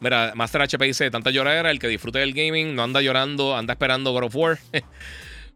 [0.00, 3.72] Mira, Master HP dice, tanta lloradera, el que disfrute del gaming no anda llorando, anda
[3.72, 4.58] esperando God of War.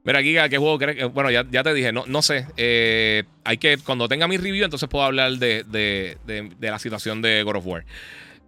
[0.02, 1.12] Mira, Giga, ¿qué juego crees?
[1.12, 2.46] Bueno, ya, te dije, no, no sé.
[2.56, 6.16] Eh, hay que, cuando tenga mi review, entonces puedo hablar de,
[6.58, 7.84] la situación de God of War.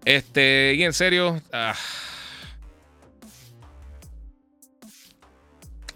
[0.05, 1.43] Este, y en serio.
[1.53, 1.75] Ah.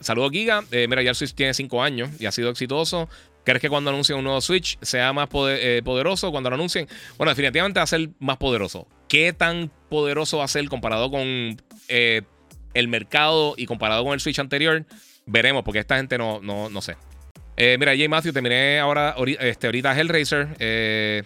[0.00, 0.62] Saludos, Giga.
[0.70, 3.08] Eh, mira, ya el Switch tiene 5 años y ha sido exitoso.
[3.44, 6.30] ¿Crees que cuando anuncien un nuevo Switch sea más eh, poderoso?
[6.30, 6.86] Cuando lo anuncien.
[7.16, 8.86] Bueno, definitivamente va a ser más poderoso.
[9.08, 11.56] ¿Qué tan poderoso va a ser comparado con
[11.88, 12.22] eh,
[12.74, 14.84] el mercado y comparado con el Switch anterior,
[15.24, 16.96] veremos, porque esta gente no, no, no sé.
[17.56, 20.48] Eh, mira, Jay Matthew, terminé ahora, este, ahorita Hellraiser.
[20.58, 21.22] Eh,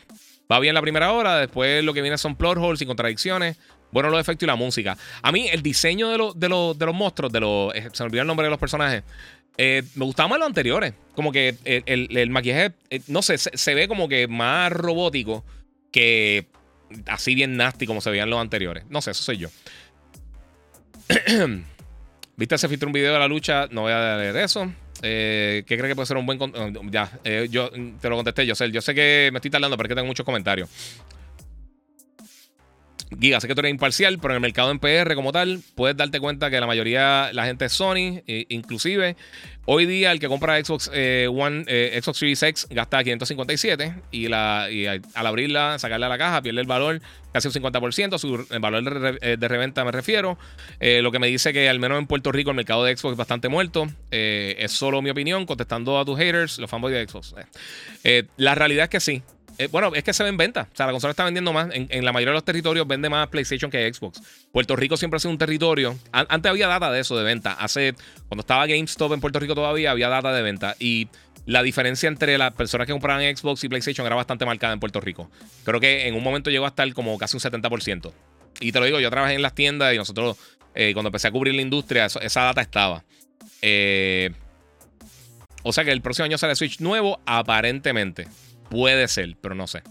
[0.51, 3.57] va bien la primera hora, después lo que viene son plot holes y contradicciones.
[3.91, 4.97] Bueno, los efectos y la música.
[5.23, 7.73] A mí, el diseño de, de, de los monstruos, de los.
[7.75, 9.03] Se me olvidó el nombre de los personajes.
[9.59, 10.95] me gustaba más los anteriores.
[11.17, 12.75] Como que el, maquillaje,
[13.09, 15.45] no sé, se, ve como que más robótico
[15.91, 16.47] que
[17.07, 18.85] así bien nasty como se veían los anteriores.
[18.89, 19.49] No sé, eso soy yo.
[22.37, 23.67] ¿Viste ese filtro un video de la lucha?
[23.71, 24.73] No voy a leer eso.
[25.03, 26.39] Eh, ¿Qué cree que puede ser un buen.?
[26.91, 28.71] Ya, eh, yo te lo contesté, yo sé.
[28.71, 30.69] Yo sé que me estoy tardando, pero es que tengo muchos comentarios.
[33.19, 35.97] Giga, sé que tú eres imparcial, pero en el mercado en PR como tal, puedes
[35.97, 39.17] darte cuenta que la mayoría, la gente es Sony, inclusive
[39.73, 44.27] hoy día el que compra Xbox eh, One, eh, Xbox Series X gasta 557 y,
[44.27, 47.01] la, al abrirla, sacarla a la caja, pierde el valor
[47.33, 50.37] casi un 50%, su el valor de, eh, de, reventa me refiero,
[50.81, 53.19] lo que me dice que al menos en Puerto Rico el mercado de Xbox es
[53.19, 57.35] bastante muerto, es solo mi opinión, contestando a tus haters, los fanboys de Xbox.
[58.37, 59.23] la realidad es que sí,
[59.61, 60.69] eh, bueno, es que se ve en venta.
[60.73, 61.69] O sea, la consola está vendiendo más.
[61.71, 64.23] En, la mayoría de los territorios vende más PlayStation que Xbox.
[64.53, 65.99] Puerto Rico siempre ha sido un territorio.
[66.13, 67.53] antes había data de eso, de venta.
[67.53, 67.95] Hace.
[68.27, 70.77] Cuando estaba GameStop en Puerto Rico todavía había data de venta.
[70.79, 71.09] Y
[71.45, 74.99] la diferencia entre las personas que compraban Xbox y PlayStation era bastante marcada en Puerto
[74.99, 75.31] Rico.
[75.65, 78.13] Creo que en un momento llegó a estar como casi un 70%.
[78.61, 80.39] Y te lo digo, yo trabajé en las tiendas y nosotros,
[80.75, 83.05] eh, cuando empecé a cubrir la industria, esa data estaba.
[83.61, 84.31] Eh,
[85.63, 88.27] o sea que el próximo año sale Switch nuevo, aparentemente.
[88.71, 89.83] Puede ser, pero no sé.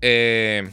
[0.00, 0.70] Eh,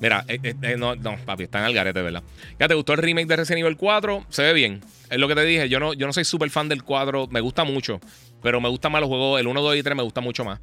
[0.00, 2.22] mira, eh, eh, no, no, papi, está en el garete, ¿verdad?
[2.58, 4.26] ¿Ya te gustó el remake de Resident Evil 4?
[4.28, 4.80] Se ve bien.
[5.08, 5.68] Es lo que te dije.
[5.68, 7.28] Yo no, yo no soy súper fan del 4.
[7.30, 8.00] Me gusta mucho.
[8.42, 9.40] Pero me gustan más los juegos.
[9.40, 10.60] El 1, 2 y 3 me gusta mucho más.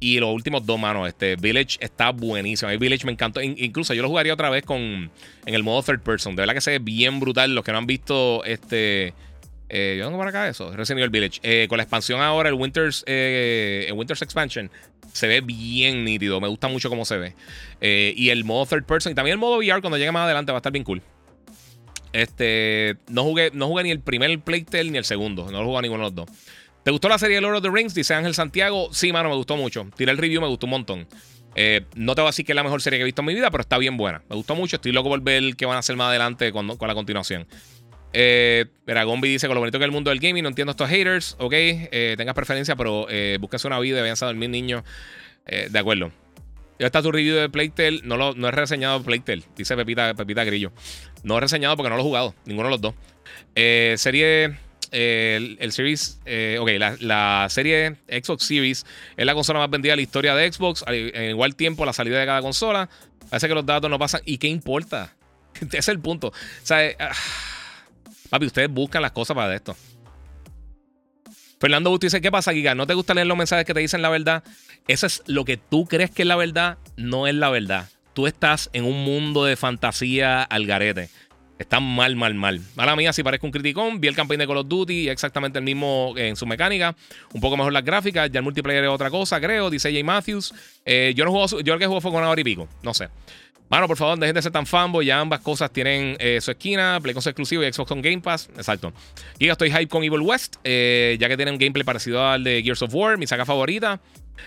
[0.00, 1.06] y los últimos dos, manos.
[1.06, 2.70] Este Village está buenísimo.
[2.72, 3.40] El Village me encantó.
[3.40, 6.34] incluso yo lo jugaría otra vez con en el modo third person.
[6.34, 7.54] De verdad que se ve bien brutal.
[7.54, 9.14] Los que no han visto este
[9.68, 10.72] eh, yo tengo por acá eso.
[10.72, 11.40] Resident Evil Village.
[11.42, 14.70] Eh, con la expansión ahora, el Winters, eh, Winters Expansion,
[15.12, 16.40] se ve bien nítido.
[16.40, 17.34] Me gusta mucho cómo se ve.
[18.16, 20.58] Y el modo third person y también el modo VR cuando llegue más adelante va
[20.58, 21.02] a estar bien cool.
[22.12, 25.50] Este, no jugué, no jugué ni el primer Playtale ni el segundo.
[25.50, 26.36] No lo jugué a ninguno de los dos.
[26.82, 27.94] ¿Te gustó la serie Lord of the Rings?
[27.94, 28.88] Dice Ángel Santiago.
[28.92, 29.86] Sí, mano, me gustó mucho.
[29.96, 31.06] Tiré el review, me gustó un montón.
[31.94, 33.34] no te voy a decir que es la mejor serie que he visto en mi
[33.34, 34.22] vida, pero está bien buena.
[34.30, 34.76] Me gustó mucho.
[34.76, 37.46] Estoy loco por ver qué van a hacer más adelante con, con la continuación.
[38.12, 38.66] Eh,
[39.04, 41.36] Gombi dice: Con lo bonito que es el mundo del gaming, no entiendo estos haters.
[41.38, 44.82] Ok, eh, tengas preferencia, pero eh, una vida, vayan a dormir, niños.
[45.46, 46.10] Eh, de acuerdo.
[46.78, 48.02] Ya está tu review de Playtel.
[48.04, 50.72] No, lo, no he reseñado Playtel, dice Pepita, Pepita Grillo.
[51.22, 52.94] No he reseñado porque no lo he jugado, ninguno de los dos.
[53.54, 54.58] Eh, serie.
[54.90, 56.18] El, el, Series,
[56.58, 58.86] ok, la, la, serie Xbox Series
[59.18, 60.82] es la consola más vendida de la historia de Xbox.
[60.88, 62.88] En igual tiempo, la salida de cada consola.
[63.28, 64.22] Parece que los datos no pasan.
[64.24, 65.14] ¿Y qué importa?
[65.60, 66.28] Ese es el punto.
[66.28, 66.32] O
[66.62, 67.12] sea, ah,
[68.30, 69.76] Papi, ustedes buscan las cosas para esto.
[71.60, 72.74] Fernando Busto dice: ¿Qué pasa, Giga?
[72.74, 74.44] ¿No te gusta leer los mensajes que te dicen la verdad?
[74.86, 77.88] Eso es lo que tú crees que es la verdad, no es la verdad.
[78.14, 81.10] Tú estás en un mundo de fantasía al garete.
[81.58, 82.60] Está mal, mal, mal.
[82.76, 84.00] Mala mía, si parezco un criticón.
[84.00, 86.94] Vi el campaign de Call of Duty, exactamente el mismo en su mecánica.
[87.32, 88.30] Un poco mejor las gráficas.
[88.30, 89.68] Ya el multiplayer es otra cosa, creo.
[89.68, 90.54] Dice Jay Matthews.
[90.84, 92.68] Eh, yo no juego, yo el que juego fue con una hora y pico.
[92.82, 93.08] No sé.
[93.68, 95.04] Mano, por favor, dejen de ser tan fanboy.
[95.04, 96.98] Ya ambas cosas tienen eh, su esquina.
[97.02, 98.48] Play con exclusivo y Xbox con Game Pass.
[98.56, 98.92] Exacto.
[99.38, 100.56] Y yo estoy hype con Evil West.
[100.64, 104.00] Eh, ya que tiene un gameplay parecido al de Gears of War, mi saga favorita.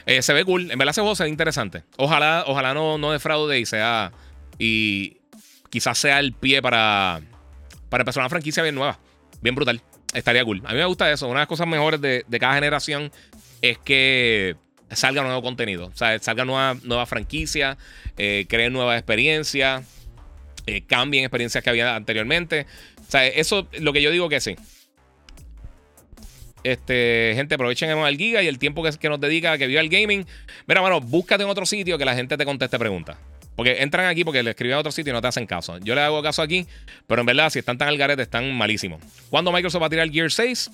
[0.06, 0.72] Eh, se ve cool.
[0.72, 1.84] En verdad, ese juego se ve interesante.
[1.98, 4.12] Ojalá, ojalá no, no defraude y sea.
[4.58, 5.18] Y
[5.70, 7.22] quizás sea el pie para,
[7.90, 9.00] para empezar una franquicia bien nueva.
[9.42, 9.82] Bien brutal.
[10.14, 10.62] Estaría cool.
[10.66, 11.28] A mí me gusta eso.
[11.28, 13.12] Una de las cosas mejores de, de cada generación
[13.62, 14.56] es que
[14.94, 15.88] salga nuevo contenido.
[15.88, 17.78] O sea, salga nueva, nueva franquicia,
[18.18, 19.84] eh, creen nuevas experiencias,
[20.66, 22.66] eh, cambien experiencias que había anteriormente.
[23.08, 24.56] O sea, eso lo que yo digo que sí.
[26.64, 29.90] Este, gente, aprovechen el giga y el tiempo que, nos dedica a que viva el
[29.90, 30.26] gaming.
[30.68, 33.18] Mira, mano, búscate en otro sitio que la gente te conteste preguntas.
[33.56, 35.78] Porque entran aquí porque le escriben a otro sitio y no te hacen caso.
[35.80, 36.68] Yo le hago caso aquí,
[37.08, 39.02] pero en verdad, si están tan al garete, están malísimos.
[39.30, 40.72] ¿Cuándo Microsoft va a tirar el Gear 6?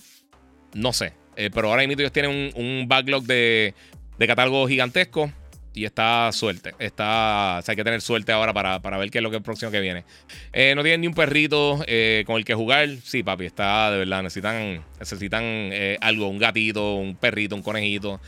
[0.74, 1.14] No sé.
[1.36, 3.74] Eh, pero ahora mismo ellos tienen un backlog de
[4.18, 5.32] de catálogo gigantesco.
[5.74, 6.74] Y está suerte.
[6.80, 9.80] Está, hay que tener suerte ahora para, ver qué es lo que es próximo que
[9.80, 10.06] viene.
[10.52, 12.90] Eh, no tienen ni un perrito eh, con el que jugar.
[13.04, 14.24] Sí, papi, está de verdad.
[14.24, 18.20] Necesitan, necesitan eh, algo, un gatito, un perrito, un conejito.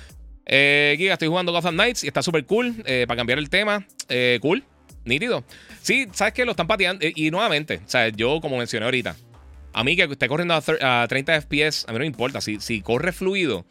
[0.46, 2.76] Giga, estoy jugando Gotham Knights y está súper cool.
[2.84, 3.86] para cambiar el tema,
[4.42, 4.64] cool,
[5.06, 5.44] nítido.
[5.82, 7.04] Sí, sabes que lo están pateando.
[7.04, 9.16] y nuevamente, o sea, yo como mencioné ahorita,
[9.74, 12.42] a mí que esté corriendo a, 30 FPS, a mí no me importa.
[12.42, 13.66] Si, si corre fluido,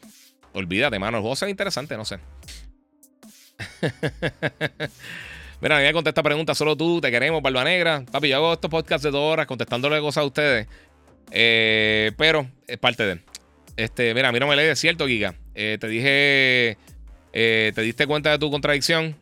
[0.52, 1.18] Olvídate, mano.
[1.18, 2.18] El juego se interesante, no sé.
[5.60, 8.04] Mira, me contesta pregunta, solo tú, te queremos, Barba Negra.
[8.10, 10.68] Papi, yo hago estos podcasts de dos horas contestándole cosas a ustedes.
[11.30, 13.20] Eh, pero es parte de.
[13.76, 15.34] Este, mira, a mí no me lee, es cierto, Giga.
[15.54, 16.78] Eh, te dije.
[17.32, 19.16] Eh, ¿Te diste cuenta de tu contradicción?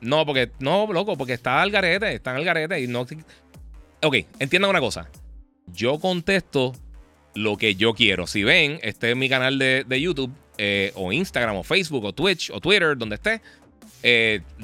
[0.00, 0.50] No, porque.
[0.58, 2.14] No, loco, porque está al garete.
[2.14, 3.06] Está el garete y no.
[4.02, 5.10] Ok, entiendan una cosa.
[5.66, 6.72] Yo contesto
[7.34, 8.26] lo que yo quiero.
[8.26, 10.32] Si ven, este es mi canal de, YouTube,
[10.94, 13.40] o Instagram, o Facebook, o Twitch, o Twitter, donde esté.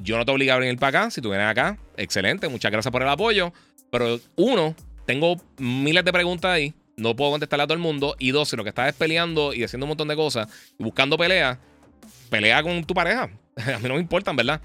[0.02, 1.10] yo no te obligo a venir para acá.
[1.10, 2.48] Si tú vienes acá, excelente.
[2.48, 3.52] Muchas gracias por el apoyo.
[3.90, 4.74] Pero uno,
[5.06, 6.74] tengo miles de preguntas ahí.
[6.96, 8.16] No puedo contestarle a todo el mundo.
[8.18, 10.48] Y dos, si lo que estás es peleando y haciendo un montón de cosas
[10.78, 11.58] y buscando pelea,
[12.30, 13.30] pelea con tu pareja.
[13.56, 14.60] a mí no me importan, ¿verdad?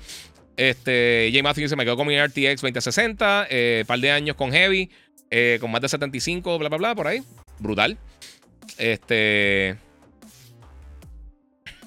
[0.58, 1.44] Este, J.
[1.44, 4.90] Matthew dice: Me quedo con mi RTX 2060, eh, par de años con Heavy,
[5.30, 7.22] eh, con más de 75, bla, bla, bla, por ahí.
[7.60, 7.98] Brutal.
[8.78, 9.78] Este.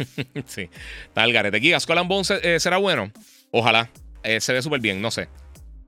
[0.46, 0.68] sí,
[1.06, 1.60] está el garete.
[1.60, 2.10] Giga, Skull and
[2.42, 3.10] eh, será bueno.
[3.50, 3.90] Ojalá.
[4.22, 5.28] Eh, se ve súper bien, no sé.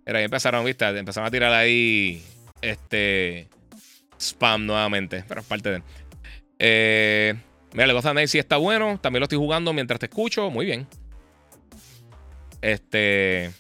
[0.05, 2.23] Era ahí empezaron, viste, empezaron a tirar ahí
[2.61, 3.49] este
[4.19, 5.83] spam nuevamente, pero es parte de.
[6.59, 7.35] Eh,
[7.73, 8.99] mira, le gusta a si está bueno.
[9.01, 10.51] También lo estoy jugando mientras te escucho.
[10.51, 10.87] Muy bien.
[12.61, 13.51] Este.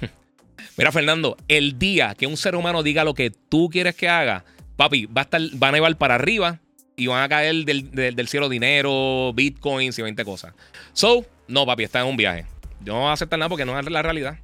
[0.76, 4.44] mira, Fernando, el día que un ser humano diga lo que tú quieres que haga,
[4.76, 6.60] papi, va a estar, van a llevar para arriba
[6.98, 10.52] y van a caer del, del cielo dinero, bitcoins y 20 cosas.
[10.92, 12.44] So, no, papi, está en un viaje.
[12.80, 14.38] Yo no voy a aceptar nada porque no es la realidad.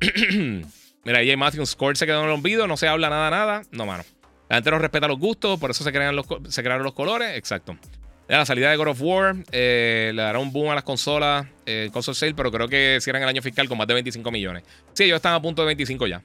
[1.04, 1.36] Mira, J.
[1.36, 3.62] Matthew Score se quedó en el olvido, no se habla nada, nada.
[3.70, 4.04] No, mano.
[4.48, 7.36] La gente no respeta los gustos, por eso se, crean los, se crearon los colores.
[7.36, 7.76] Exacto.
[8.26, 11.88] La salida de God of War eh, le dará un boom a las consolas, eh,
[11.92, 14.64] console sale, pero creo que cierran el año fiscal con más de 25 millones.
[14.92, 16.22] Sí, ellos están a punto de 25 ya.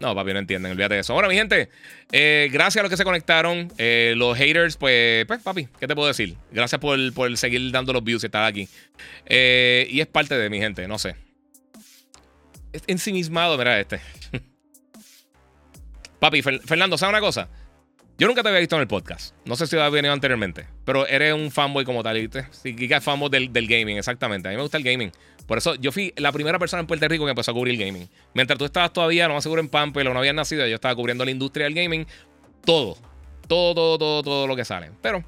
[0.00, 1.12] No, papi, no entienden, olvídate de eso.
[1.12, 1.68] Ahora, mi gente,
[2.10, 3.70] eh, gracias a los que se conectaron.
[3.76, 6.36] Eh, los haters, pues, pues, papi, ¿qué te puedo decir?
[6.50, 8.68] Gracias por, por seguir dando los views y estar aquí.
[9.28, 11.16] y es parte de mi gente, no sé
[12.86, 14.00] ensimismado, mira este.
[16.20, 17.48] Papi, Fernando, ¿sabes una cosa?
[18.18, 19.34] Yo nunca te había visto en el podcast.
[19.46, 20.66] No sé si lo había venido anteriormente.
[20.84, 22.18] Pero eres un fanboy como tal.
[22.18, 22.46] ¿viste?
[22.50, 24.48] Sí, es fanboy del, del, gaming, exactamente.
[24.48, 25.10] A mí me gusta el gaming.
[25.50, 27.84] Por eso yo fui la primera persona en Puerto Rico que empezó a cubrir el
[27.84, 28.08] gaming.
[28.34, 30.94] Mientras tú estabas todavía, no más seguro en Pamper o no habías nacido, yo estaba
[30.94, 32.06] cubriendo la industria del gaming.
[32.64, 32.96] Todo.
[33.48, 34.92] Todo, todo, todo, todo lo que sale.
[35.02, 35.24] Pero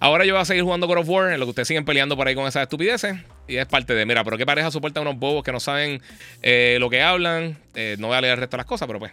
[0.00, 2.16] ahora yo voy a seguir jugando God of War, en lo que ustedes siguen peleando
[2.16, 3.18] por ahí con esas estupideces.
[3.46, 6.00] Y es parte de, mira, pero qué pareja soporta unos bobos que no saben
[6.40, 7.58] eh, lo que hablan.
[7.74, 9.12] Eh, no voy a leer el resto de las cosas, pero pues.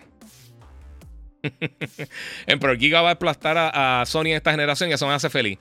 [2.47, 5.59] pero Giga va a aplastar a, Sony en esta generación y eso me hace feliz.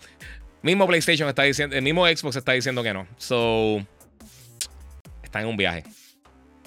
[0.62, 3.09] Mismo PlayStation está diciendo, el mismo Xbox está diciendo que no.
[3.18, 3.84] So,
[5.32, 5.82] está en un viaje.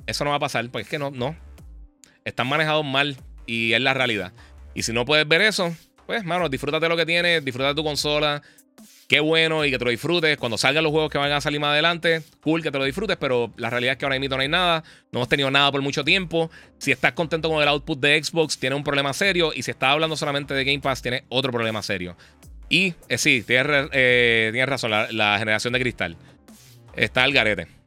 [0.08, 1.36] Eso no va a pasar, porque es que no, no.
[2.26, 3.16] Están manejados mal
[3.46, 4.34] y es la realidad.
[4.74, 5.76] Y si no puedes ver eso,
[6.08, 8.42] pues, mano, disfrútate lo que tienes, disfruta tu consola,
[9.08, 10.36] Qué bueno y que te lo disfrutes.
[10.38, 13.18] Cuando salgan los juegos que van a salir más adelante, cool que te lo disfrutes,
[13.18, 14.84] pero la realidad es que ahora mismo no hay nada.
[15.12, 16.50] No hemos tenido nada por mucho tiempo.
[16.80, 19.52] Si estás contento con el output de Xbox, tienes un problema serio.
[19.54, 22.18] Y si estás hablando solamente de Game Pass, tienes otro problema serio.
[22.68, 26.18] Y eh, sí, tienes, eh, razón, la generación de cristal.
[26.96, 27.85] Está el garete.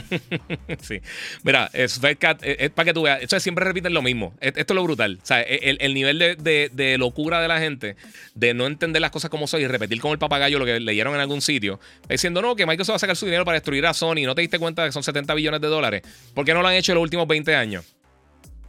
[0.80, 1.00] sí.
[1.42, 4.34] Mira, es, para que tú veas, esto siempre repiten lo mismo.
[4.40, 5.18] Esto es lo brutal.
[5.22, 7.96] O sea, el, nivel de, locura de la gente,
[8.34, 11.14] de no entender las cosas como son y repetir como el papagayo lo que leyeron
[11.14, 13.94] en algún sitio, diciendo, no, que Microsoft va a sacar su dinero para destruir a
[13.94, 14.24] Sony.
[14.24, 16.02] ¿No te diste cuenta de que son 70 billones de dólares?
[16.34, 17.84] ¿Por qué no lo han hecho en los últimos 20 años?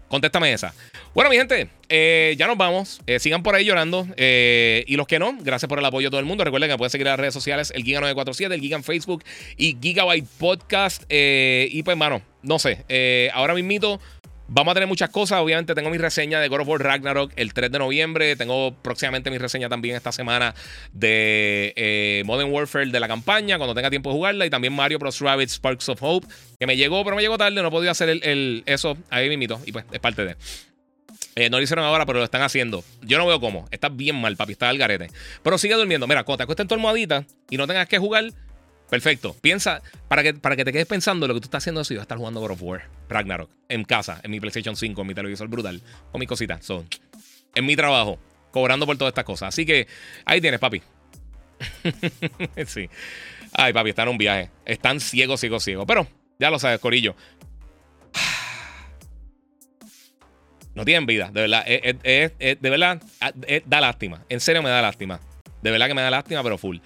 [0.07, 0.73] Contéstame esa.
[1.13, 3.01] Bueno, mi gente, eh, ya nos vamos.
[3.07, 4.07] Eh, sigan por ahí llorando.
[4.15, 6.43] Eh, y los que no, gracias por el apoyo de todo el mundo.
[6.43, 9.23] Recuerden que pueden seguir las redes sociales, el Giga947, el Giga en Facebook
[9.57, 11.03] y Gigabyte Podcast.
[11.09, 12.85] y pues, mano, no sé.
[13.33, 13.99] ahora mismito
[14.49, 15.39] Vamos a tener muchas cosas.
[15.39, 18.35] Obviamente tengo mi reseña de God of War Ragnarok el 3 de noviembre.
[18.37, 20.55] Tengo próximamente mi reseña también esta semana
[20.93, 24.45] de eh, Modern Warfare de la campaña, cuando tenga tiempo de jugarla.
[24.45, 25.19] Y también Mario Bros.
[25.19, 26.27] Rabbit Sparks of Hope,
[26.59, 27.61] que me llegó, pero me llegó tarde.
[27.61, 29.59] No podido hacer el, eso ahí mismito.
[29.65, 30.35] Y pues es parte de...
[31.35, 32.83] Eh, no lo hicieron ahora, pero lo están haciendo.
[33.01, 33.67] Yo no veo cómo.
[33.69, 34.53] Está bien mal, papi.
[34.53, 35.09] Está al garete.
[35.43, 36.07] Pero sigue durmiendo.
[36.07, 38.31] Mira, cuando te acuestes en tu almohadita y no tengas que jugar,
[38.89, 39.35] Perfecto.
[39.41, 41.97] Piensa, para que, para que te quedes pensando lo que tú estás haciendo eso, yo
[41.97, 45.07] voy a estar jugando God of War, Ragnarok, en casa, en mi PlayStation 5, en
[45.07, 45.81] mi televisor brutal,
[46.11, 46.61] con mi cosita.
[46.61, 46.87] son
[47.55, 48.19] en mi trabajo,
[48.51, 49.49] cobrando por todas estas cosas.
[49.49, 49.87] Así que
[50.25, 50.81] ahí tienes, papi.
[52.67, 52.89] sí.
[53.51, 54.51] Ay, papi, están en un viaje.
[54.63, 55.85] Están ciegos, ciegos, ciegos.
[55.87, 56.07] Pero
[56.39, 57.15] ya lo sabes, Corillo.
[60.75, 61.65] No tienen vida, de verdad.
[61.65, 63.01] de verdad,
[63.65, 64.23] da lástima.
[64.29, 65.19] En serio me da lástima.
[65.63, 66.77] De verdad que me da lástima, pero full.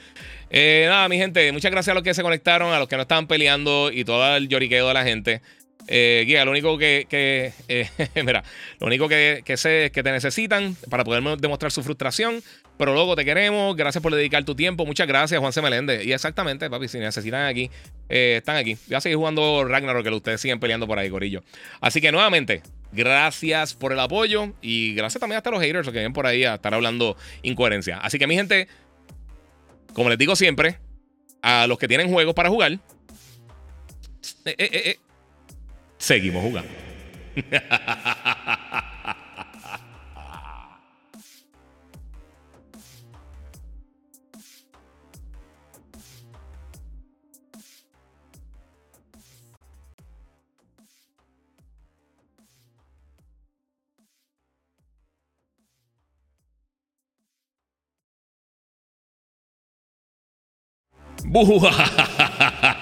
[0.54, 3.04] Eh, nada, mi gente, muchas gracias a los que se conectaron, a los que no
[3.04, 5.42] estaban peleando y todo el lloriqueo de la gente.
[5.88, 7.90] Eh, guía, lo único que, que eh,
[8.24, 8.44] mira,
[8.80, 12.42] lo único que, que sé es que te necesitan para poder demostrar su frustración.
[12.78, 14.86] Pero luego te queremos, gracias por dedicar tu tiempo.
[14.88, 15.62] Muchas gracias, Juan C.
[15.62, 16.04] Meléndez.
[16.04, 17.70] Y exactamente, papi, si necesitan aquí,
[18.10, 18.76] eh, están aquí.
[18.88, 21.44] Voy a seguir jugando Ragnarok, que ustedes siguen peleando por ahí, Corillo.
[21.80, 26.14] Así que nuevamente, gracias por el apoyo y gracias también hasta los haters que vienen
[26.14, 27.98] por ahí a estar hablando incoherencia.
[27.98, 28.68] Así que, mi gente,
[29.94, 30.80] como les digo siempre,
[31.42, 32.74] a los que tienen juegos para jugar,
[34.46, 35.00] eh, eh,
[35.98, 36.72] seguimos jugando.
[61.32, 62.81] ボワハハハハ。